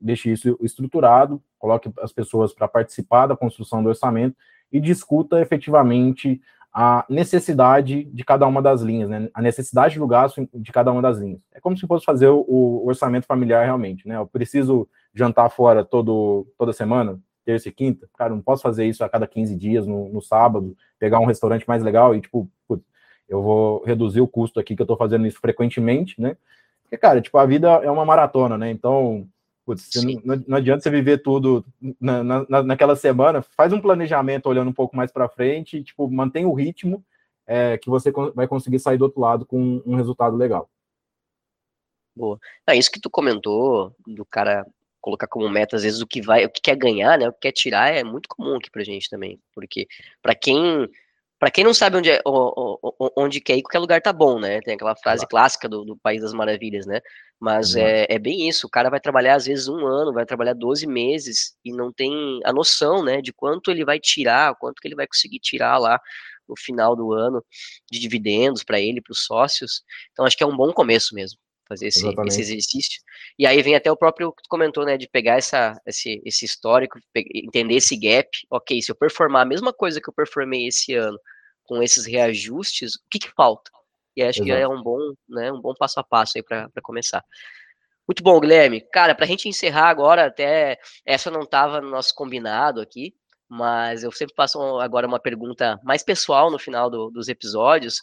Deixe 0.00 0.32
isso 0.32 0.56
estruturado, 0.60 1.42
coloque 1.58 1.90
as 2.00 2.12
pessoas 2.12 2.54
para 2.54 2.66
participar 2.66 3.26
da 3.26 3.36
construção 3.36 3.82
do 3.82 3.88
orçamento 3.88 4.36
e 4.72 4.80
discuta 4.80 5.40
efetivamente 5.40 6.40
a 6.72 7.06
necessidade 7.08 8.04
de 8.04 8.22
cada 8.22 8.46
uma 8.46 8.60
das 8.60 8.82
linhas, 8.82 9.08
né? 9.08 9.30
A 9.32 9.40
necessidade 9.40 9.98
do 9.98 10.06
gasto 10.06 10.46
de 10.52 10.72
cada 10.72 10.92
uma 10.92 11.00
das 11.00 11.16
linhas. 11.18 11.40
É 11.54 11.58
como 11.58 11.76
se 11.76 11.86
fosse 11.86 12.04
fazer 12.04 12.28
o, 12.28 12.44
o 12.46 12.86
orçamento 12.86 13.26
familiar 13.26 13.64
realmente, 13.64 14.06
né? 14.06 14.16
Eu 14.16 14.26
preciso 14.26 14.86
jantar 15.14 15.48
fora 15.48 15.82
todo, 15.82 16.46
toda 16.58 16.74
semana, 16.74 17.18
terça 17.46 17.70
e 17.70 17.72
quinta. 17.72 18.06
Cara, 18.18 18.34
não 18.34 18.42
posso 18.42 18.62
fazer 18.62 18.84
isso 18.84 19.02
a 19.02 19.08
cada 19.08 19.26
15 19.26 19.56
dias 19.56 19.86
no, 19.86 20.10
no 20.10 20.20
sábado, 20.20 20.76
pegar 20.98 21.18
um 21.18 21.24
restaurante 21.24 21.66
mais 21.66 21.82
legal 21.82 22.14
e, 22.14 22.20
tipo, 22.20 22.46
putz, 22.68 22.84
eu 23.26 23.42
vou 23.42 23.82
reduzir 23.84 24.20
o 24.20 24.28
custo 24.28 24.60
aqui 24.60 24.76
que 24.76 24.82
eu 24.82 24.84
estou 24.84 24.98
fazendo 24.98 25.26
isso 25.26 25.40
frequentemente, 25.40 26.20
né? 26.20 26.36
Porque, 26.82 26.98
cara, 26.98 27.22
tipo, 27.22 27.38
a 27.38 27.46
vida 27.46 27.68
é 27.82 27.90
uma 27.90 28.04
maratona, 28.04 28.58
né? 28.58 28.70
Então, 28.70 29.26
Putz, 29.66 29.90
não, 30.24 30.44
não, 30.46 30.56
adianta 30.56 30.80
você 30.80 30.90
viver 30.90 31.18
tudo 31.18 31.66
na, 32.00 32.22
na, 32.22 32.62
naquela 32.62 32.94
semana. 32.94 33.42
Faz 33.42 33.72
um 33.72 33.80
planejamento 33.80 34.46
olhando 34.46 34.70
um 34.70 34.72
pouco 34.72 34.96
mais 34.96 35.10
para 35.10 35.28
frente, 35.28 35.82
tipo, 35.82 36.08
mantém 36.08 36.46
o 36.46 36.54
ritmo 36.54 37.04
é, 37.44 37.76
que 37.76 37.90
você 37.90 38.12
vai 38.32 38.46
conseguir 38.46 38.78
sair 38.78 38.96
do 38.96 39.02
outro 39.02 39.20
lado 39.20 39.44
com 39.44 39.82
um 39.84 39.96
resultado 39.96 40.36
legal. 40.36 40.70
Boa. 42.14 42.38
É 42.64 42.76
isso 42.76 42.92
que 42.92 43.00
tu 43.00 43.10
comentou 43.10 43.92
do 44.06 44.24
cara 44.24 44.64
colocar 45.00 45.26
como 45.26 45.48
meta, 45.48 45.74
às 45.74 45.82
vezes, 45.82 46.00
o 46.00 46.06
que 46.06 46.22
vai, 46.22 46.44
o 46.44 46.50
que 46.50 46.60
quer 46.60 46.76
ganhar, 46.76 47.18
né? 47.18 47.28
O 47.28 47.32
que 47.32 47.40
quer 47.40 47.52
tirar 47.52 47.92
é 47.92 48.04
muito 48.04 48.28
comum 48.28 48.54
aqui 48.56 48.70
pra 48.70 48.84
gente 48.84 49.10
também. 49.10 49.40
Porque 49.52 49.88
para 50.22 50.34
quem 50.34 50.88
para 51.38 51.50
quem 51.50 51.64
não 51.64 51.74
sabe 51.74 51.98
onde, 51.98 52.10
é, 52.10 52.20
onde 53.16 53.40
quer 53.40 53.56
ir, 53.56 53.62
qualquer 53.62 53.78
lugar 53.78 54.00
tá 54.00 54.12
bom, 54.12 54.38
né? 54.40 54.60
Tem 54.62 54.74
aquela 54.74 54.96
frase 54.96 55.26
claro. 55.26 55.28
clássica 55.28 55.68
do, 55.68 55.84
do, 55.84 55.96
País 55.96 56.22
das 56.22 56.32
Maravilhas, 56.32 56.86
né? 56.86 57.00
Mas 57.38 57.76
é, 57.76 58.06
é, 58.08 58.18
bem 58.18 58.48
isso, 58.48 58.66
o 58.66 58.70
cara 58.70 58.88
vai 58.88 58.98
trabalhar 58.98 59.34
às 59.34 59.44
vezes 59.44 59.68
um 59.68 59.86
ano, 59.86 60.12
vai 60.12 60.24
trabalhar 60.24 60.54
12 60.54 60.86
meses 60.86 61.54
e 61.62 61.72
não 61.72 61.92
tem 61.92 62.40
a 62.44 62.52
noção, 62.52 63.04
né, 63.04 63.20
de 63.20 63.32
quanto 63.32 63.70
ele 63.70 63.84
vai 63.84 64.00
tirar, 64.00 64.54
quanto 64.56 64.80
que 64.80 64.88
ele 64.88 64.94
vai 64.94 65.06
conseguir 65.06 65.38
tirar 65.40 65.76
lá 65.76 66.00
no 66.48 66.54
final 66.56 66.96
do 66.96 67.12
ano 67.12 67.44
de 67.90 67.98
dividendos 67.98 68.64
para 68.64 68.80
ele, 68.80 69.02
para 69.02 69.12
os 69.12 69.24
sócios. 69.24 69.82
Então 70.12 70.24
acho 70.24 70.36
que 70.36 70.44
é 70.44 70.46
um 70.46 70.56
bom 70.56 70.72
começo 70.72 71.14
mesmo 71.14 71.38
fazer 71.68 71.88
esse, 71.88 72.06
esse, 72.08 72.40
exercício. 72.40 73.00
E 73.38 73.46
aí 73.46 73.60
vem 73.62 73.74
até 73.74 73.90
o 73.90 73.96
próprio 73.96 74.32
que 74.32 74.42
tu 74.42 74.48
comentou, 74.48 74.84
né, 74.84 74.96
de 74.96 75.08
pegar 75.08 75.36
essa, 75.36 75.80
esse, 75.86 76.22
esse 76.24 76.44
histórico, 76.44 76.98
entender 77.34 77.74
esse 77.74 77.96
gap. 77.96 78.28
Ok, 78.50 78.80
se 78.80 78.90
eu 78.90 78.94
performar 78.94 79.42
a 79.42 79.46
mesma 79.48 79.72
coisa 79.72 80.00
que 80.00 80.08
eu 80.08 80.14
performei 80.14 80.66
esse 80.66 80.94
ano, 80.94 81.18
com 81.64 81.82
esses 81.82 82.06
reajustes, 82.06 82.94
o 82.94 83.08
que, 83.10 83.18
que 83.18 83.30
falta? 83.34 83.70
E 84.16 84.22
acho 84.22 84.42
Exato. 84.42 84.44
que 84.44 84.62
é 84.62 84.68
um 84.68 84.82
bom, 84.82 84.98
né, 85.28 85.52
um 85.52 85.60
bom 85.60 85.74
passo 85.74 86.00
a 86.00 86.04
passo 86.04 86.38
aí 86.38 86.42
para 86.42 86.70
começar. 86.82 87.22
Muito 88.08 88.22
bom, 88.22 88.38
Guilherme. 88.38 88.80
Cara, 88.92 89.14
para 89.14 89.24
a 89.24 89.28
gente 89.28 89.48
encerrar 89.48 89.88
agora, 89.88 90.26
até 90.26 90.78
essa 91.04 91.30
não 91.30 91.42
estava 91.42 91.80
no 91.80 91.90
nosso 91.90 92.14
combinado 92.14 92.80
aqui, 92.80 93.12
mas 93.48 94.04
eu 94.04 94.12
sempre 94.12 94.34
faço 94.34 94.60
agora 94.80 95.06
uma 95.06 95.18
pergunta 95.18 95.78
mais 95.82 96.02
pessoal 96.02 96.50
no 96.50 96.58
final 96.58 96.88
do, 96.88 97.10
dos 97.10 97.28
episódios. 97.28 98.00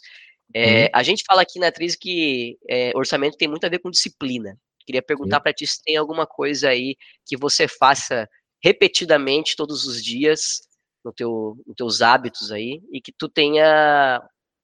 É, 0.52 0.84
uhum. 0.84 0.88
A 0.92 1.02
gente 1.02 1.24
fala 1.26 1.42
aqui 1.42 1.58
na 1.58 1.68
atriz 1.68 1.96
que 1.96 2.58
é, 2.68 2.92
orçamento 2.94 3.36
tem 3.36 3.48
muito 3.48 3.64
a 3.64 3.68
ver 3.68 3.78
com 3.78 3.90
disciplina. 3.90 4.58
Queria 4.86 5.02
perguntar 5.02 5.40
para 5.40 5.52
ti 5.52 5.66
se 5.66 5.82
tem 5.82 5.96
alguma 5.96 6.26
coisa 6.26 6.68
aí 6.68 6.96
que 7.26 7.36
você 7.36 7.66
faça 7.66 8.28
repetidamente 8.62 9.56
todos 9.56 9.86
os 9.86 10.02
dias 10.02 10.60
no 11.04 11.12
teu, 11.12 11.56
nos 11.66 11.76
teus 11.76 12.02
hábitos 12.02 12.50
aí 12.50 12.82
e 12.92 13.00
que 13.00 13.12
tu 13.12 13.28
tenha 13.28 14.20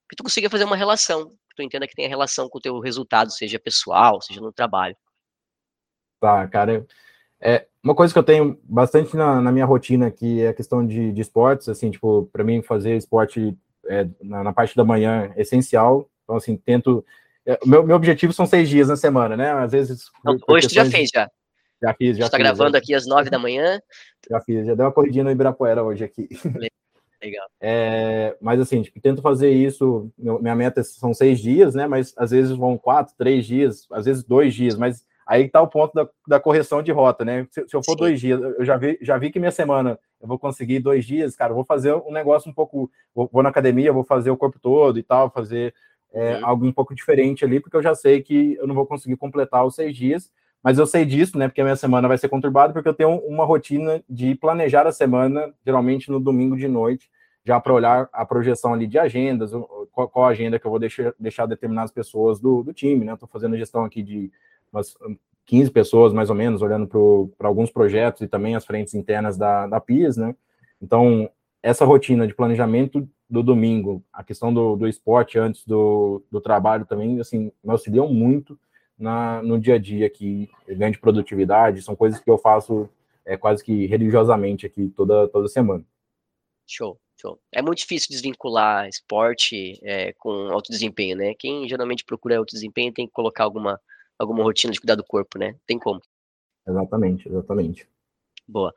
que 0.09 0.17
tu 0.17 0.25
consiga 0.25 0.51
fazer 0.51 0.65
uma 0.65 0.77
relação, 0.77 1.31
que 1.31 1.57
tu 1.57 1.63
entenda 1.63 1.87
que 1.87 1.95
tenha 1.95 2.09
relação 2.09 2.49
com 2.49 2.59
o 2.59 2.61
teu 2.61 2.81
resultado, 2.81 3.31
seja 3.31 3.61
pessoal, 3.61 4.21
seja 4.21 4.41
no 4.41 4.53
trabalho. 4.53 4.97
Tá, 6.21 6.47
cara. 6.49 6.85
É, 7.41 7.67
uma 7.83 7.95
coisa 7.95 8.13
que 8.13 8.19
eu 8.19 8.25
tenho 8.25 8.61
bastante 8.65 9.17
na, 9.17 9.41
na 9.41 9.53
minha 9.53 9.65
rotina 9.65 10.09
aqui 10.09 10.43
é 10.43 10.49
a 10.49 10.55
questão 10.55 10.85
de, 10.85 11.13
de 11.13 11.21
esportes, 11.21 11.69
assim, 11.69 11.91
tipo, 11.91 12.29
para 12.33 12.45
mim 12.45 12.61
fazer 12.61 12.97
esporte 12.97 13.57
é, 13.91 14.09
na, 14.23 14.45
na, 14.45 14.53
parte 14.53 14.77
da 14.77 14.85
manhã 14.85 15.33
é 15.37 15.43
essencial. 15.43 16.09
Então, 16.23 16.37
assim, 16.37 16.57
tento. 16.57 17.05
É, 17.45 17.59
meu, 17.67 17.85
meu 17.85 17.97
objetivo 17.97 18.33
são 18.33 18.47
seis 18.47 18.69
dias 18.69 18.89
na 18.89 18.97
semana, 18.97 19.37
né? 19.37 19.51
Às 19.51 19.73
vezes. 19.73 20.05
Não, 20.25 20.39
hoje 20.49 20.69
tu 20.69 20.75
já 20.75 20.85
fez, 20.85 21.11
já. 21.13 21.29
Já 21.83 21.95
fiz, 21.95 22.17
já. 22.17 22.27
Está 22.27 22.39
gravando 22.39 22.77
aqui 22.77 22.95
às 22.95 23.07
nove 23.07 23.31
da 23.31 23.39
manhã. 23.39 23.81
Já 24.29 24.41
fiz, 24.41 24.67
já 24.67 24.75
deu 24.75 24.87
uma 24.87 24.93
corridinha 24.93 25.25
no 25.25 25.31
Ibirapuera 25.31 25.83
hoje 25.83 26.05
aqui. 26.05 26.29
Legal. 27.23 27.47
É, 27.61 28.35
mas 28.41 28.59
assim, 28.59 28.81
tipo, 28.81 28.99
tento 28.99 29.21
fazer 29.21 29.51
isso. 29.51 30.11
Minha 30.17 30.55
meta 30.55 30.83
são 30.83 31.13
seis 31.13 31.39
dias, 31.39 31.75
né? 31.75 31.87
Mas 31.87 32.15
às 32.17 32.31
vezes 32.31 32.57
vão 32.57 32.79
quatro, 32.79 33.15
três 33.19 33.45
dias, 33.45 33.87
às 33.93 34.07
vezes 34.07 34.25
dois 34.25 34.55
dias. 34.55 34.75
Mas 34.75 35.05
aí 35.31 35.45
está 35.45 35.63
o 35.63 35.69
ponto 35.69 35.95
da, 35.95 36.09
da, 36.27 36.41
correção 36.41 36.83
de 36.83 36.91
rota, 36.91 37.25
né? 37.25 37.47
Se, 37.53 37.65
se 37.69 37.77
eu 37.77 37.85
for 37.85 37.93
Sim. 37.93 37.99
dois 37.99 38.21
dias, 38.21 38.41
eu 38.41 38.65
já 38.65 38.77
vi, 38.77 38.99
já 39.01 39.17
vi 39.17 39.31
que 39.31 39.39
minha 39.39 39.53
semana 39.53 39.97
eu 40.21 40.27
vou 40.27 40.37
conseguir 40.37 40.81
dois 40.81 41.05
dias, 41.05 41.37
cara, 41.37 41.55
vou 41.55 41.65
fazer 41.65 41.95
um 41.95 42.11
negócio 42.11 42.51
um 42.51 42.53
pouco. 42.53 42.91
Vou, 43.15 43.31
vou 43.33 43.41
na 43.41 43.49
academia, 43.49 43.93
vou 43.93 44.03
fazer 44.03 44.33
o 44.33 44.37
corpo 44.37 44.59
todo 44.61 44.99
e 44.99 45.05
tal, 45.05 45.31
fazer 45.31 45.73
é, 46.13 46.35
uhum. 46.35 46.47
algo 46.47 46.67
um 46.67 46.73
pouco 46.73 46.97
diferente 46.97 47.45
ali, 47.45 47.61
porque 47.61 47.77
eu 47.77 47.83
já 47.83 47.95
sei 47.95 48.21
que 48.21 48.57
eu 48.59 48.67
não 48.67 48.75
vou 48.75 48.85
conseguir 48.85 49.17
completar 49.17 49.65
os 49.65 49.77
seis 49.77 49.97
dias. 49.97 50.33
Mas 50.65 50.79
eu 50.79 50.87
sei 50.87 51.05
disso, 51.07 51.39
né? 51.39 51.47
Porque 51.47 51.61
a 51.61 51.65
minha 51.65 51.77
semana 51.77 52.09
vai 52.09 52.19
ser 52.19 52.29
conturbada, 52.29 52.73
porque 52.73 52.89
eu 52.89 52.95
tenho 52.95 53.17
uma 53.21 53.45
rotina 53.45 54.03
de 54.11 54.35
planejar 54.35 54.85
a 54.85 54.93
semana, 54.93 55.55
geralmente 55.65 56.11
no 56.11 56.19
domingo 56.19 56.57
de 56.57 56.67
noite, 56.67 57.09
já 57.47 57.59
para 57.61 57.73
olhar 57.73 58.09
a 58.13 58.27
projeção 58.27 58.75
ali 58.75 58.87
de 58.87 58.99
agendas, 58.99 59.53
qual, 59.93 60.09
qual 60.09 60.27
agenda 60.27 60.59
que 60.59 60.67
eu 60.67 60.71
vou 60.71 60.81
deixar, 60.81 61.15
deixar 61.19 61.47
determinadas 61.47 61.93
pessoas 61.93 62.41
do, 62.41 62.65
do 62.65 62.75
time, 62.75 63.05
né? 63.05 63.15
Estou 63.15 63.29
fazendo 63.29 63.57
gestão 63.57 63.85
aqui 63.85 64.03
de 64.03 64.31
umas 64.73 64.95
15 65.47 65.71
pessoas, 65.71 66.13
mais 66.13 66.31
ou 66.31 66.37
menos, 66.37 66.63
olhando 66.63 66.87
para 67.37 67.49
alguns 67.49 67.71
projetos 67.71 68.23
e 68.23 68.29
também 68.29 68.55
as 68.55 68.65
frentes 68.65 68.95
internas 68.95 69.37
da, 69.37 69.67
da 69.67 69.81
PIS, 69.81 70.17
né? 70.17 70.35
Então, 70.81 71.29
essa 71.63 71.85
rotina 71.85 72.27
de 72.27 72.35
planejamento 72.35 73.09
do 73.29 73.43
domingo, 73.43 74.03
a 74.13 74.25
questão 74.25 74.53
do, 74.53 74.77
do 74.77 74.89
esporte 74.89 75.39
antes 75.39 75.65
do, 75.67 76.23
do 76.31 76.41
trabalho 76.41 76.87
também, 76.87 77.21
assim, 77.21 77.53
me 77.63 77.71
auxiliam 77.71 78.09
muito 78.09 78.59
na, 78.99 79.43
no 79.43 79.59
dia 79.59 79.75
a 79.75 79.79
dia 79.79 80.07
aqui, 80.07 80.51
ganho 80.69 80.93
de 80.93 80.99
produtividade, 80.99 81.83
são 81.83 81.97
coisas 81.97 82.21
que 82.21 82.31
eu 82.31 82.39
faço 82.39 82.89
é, 83.25 83.37
quase 83.37 83.65
que 83.65 83.87
religiosamente 83.87 84.67
aqui 84.67 84.93
toda, 84.97 85.29
toda 85.29 85.49
semana. 85.49 85.85
Show, 86.67 86.99
show. 87.21 87.41
É 87.53 87.63
muito 87.63 87.79
difícil 87.79 88.09
desvincular 88.11 88.89
esporte 88.89 89.79
é, 89.83 90.13
com 90.15 90.31
alto 90.51 90.71
desempenho, 90.71 91.17
né? 91.17 91.35
Quem 91.39 91.69
geralmente 91.69 92.05
procura 92.05 92.39
alto 92.39 92.53
desempenho 92.53 92.93
tem 92.93 93.07
que 93.07 93.13
colocar 93.13 93.45
alguma 93.45 93.81
alguma 94.21 94.45
rotina 94.45 94.73
de 94.73 94.79
cuidar 94.79 94.95
do 94.95 95.05
corpo, 95.05 95.39
né? 95.39 95.57
Tem 95.67 95.79
como. 95.79 96.01
Exatamente, 96.69 97.29
exatamente. 97.29 97.89
Boa. 98.47 98.73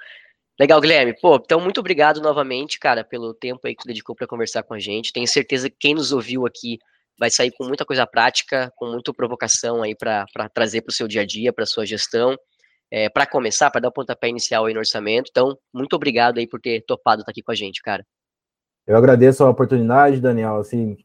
Legal, 0.60 0.80
Guilherme. 0.80 1.14
Pô, 1.20 1.36
então 1.36 1.60
muito 1.60 1.80
obrigado 1.80 2.22
novamente, 2.22 2.80
cara, 2.80 3.04
pelo 3.04 3.34
tempo 3.34 3.60
aí 3.66 3.76
que 3.76 3.84
tu 3.84 3.88
dedicou 3.88 4.16
para 4.16 4.28
conversar 4.28 4.64
com 4.64 4.74
a 4.74 4.80
gente. 4.80 5.12
Tenho 5.12 5.28
certeza 5.28 5.70
que 5.70 5.76
quem 5.78 5.96
nos 5.96 6.12
ouviu 6.12 6.46
aqui 6.46 6.80
vai 7.20 7.30
sair 7.30 7.52
com 7.52 7.66
muita 7.66 7.86
coisa 7.86 8.08
prática, 8.08 8.72
com 8.76 8.88
muita 8.88 9.14
provocação 9.14 9.84
aí 9.84 9.96
para 9.96 10.26
trazer 10.54 10.82
para 10.82 10.92
o 10.92 10.94
seu 10.94 11.08
dia 11.08 11.22
a 11.22 11.26
dia, 11.26 11.52
para 11.52 11.66
sua 11.66 11.86
gestão. 11.86 12.38
É, 12.92 13.10
para 13.10 13.26
começar, 13.26 13.72
para 13.72 13.82
dar 13.82 13.88
o 13.88 13.90
um 13.90 13.94
pontapé 13.94 14.30
inicial 14.30 14.66
aí 14.66 14.74
no 14.74 14.80
orçamento. 14.80 15.28
Então, 15.32 15.58
muito 15.74 15.96
obrigado 15.96 16.38
aí 16.38 16.48
por 16.48 16.62
ter 16.62 16.84
topado 16.86 17.22
estar 17.22 17.26
tá 17.26 17.32
aqui 17.32 17.42
com 17.42 17.52
a 17.52 17.56
gente, 17.56 17.82
cara. 17.82 18.06
Eu 18.86 18.96
agradeço 18.96 19.44
a 19.44 19.50
oportunidade, 19.50 20.22
Daniel. 20.22 20.58
Assim, 20.58 20.96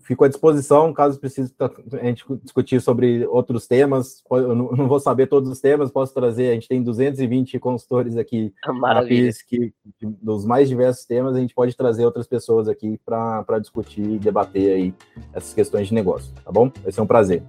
fico 0.00 0.24
à 0.24 0.28
disposição 0.28 0.92
caso 0.92 1.18
precise 1.18 1.54
a 1.58 2.04
gente 2.04 2.24
discutir 2.42 2.80
sobre 2.80 3.26
outros 3.26 3.66
temas. 3.66 4.22
Eu 4.30 4.54
não 4.54 4.88
vou 4.88 5.00
saber 5.00 5.26
todos 5.26 5.50
os 5.50 5.60
temas, 5.60 5.90
posso 5.90 6.14
trazer. 6.14 6.50
A 6.50 6.54
gente 6.54 6.68
tem 6.68 6.82
220 6.82 7.58
consultores 7.58 8.16
aqui 8.16 8.52
Maravilha. 8.66 9.32
que 9.48 9.72
dos 10.00 10.44
mais 10.44 10.68
diversos 10.68 11.04
temas 11.04 11.34
a 11.36 11.40
gente 11.40 11.54
pode 11.54 11.76
trazer 11.76 12.04
outras 12.04 12.26
pessoas 12.26 12.68
aqui 12.68 12.98
para 13.04 13.58
discutir 13.60 14.02
e 14.02 14.18
debater 14.18 14.72
aí 14.74 14.94
essas 15.32 15.52
questões 15.52 15.88
de 15.88 15.94
negócio, 15.94 16.32
tá 16.44 16.52
bom? 16.52 16.70
Vai 16.82 16.92
ser 16.92 17.00
um 17.00 17.06
prazer. 17.06 17.42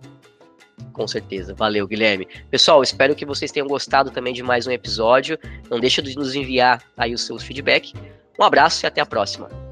Com 0.92 1.08
certeza. 1.08 1.54
Valeu, 1.54 1.88
Guilherme. 1.88 2.28
Pessoal, 2.50 2.82
espero 2.84 3.16
que 3.16 3.26
vocês 3.26 3.52
tenham 3.52 3.68
gostado 3.68 4.12
também 4.12 4.34
de 4.34 4.44
mais 4.44 4.68
um 4.68 4.72
episódio. 4.72 5.38
Não 5.70 5.80
deixa 5.80 6.02
de 6.02 6.16
nos 6.16 6.36
enviar 6.36 6.84
aí 6.98 7.14
o 7.14 7.18
seu 7.18 7.38
feedback. 7.38 7.94
Um 8.40 8.44
abraço 8.44 8.86
e 8.86 8.88
até 8.88 9.00
a 9.00 9.06
próxima. 9.06 9.63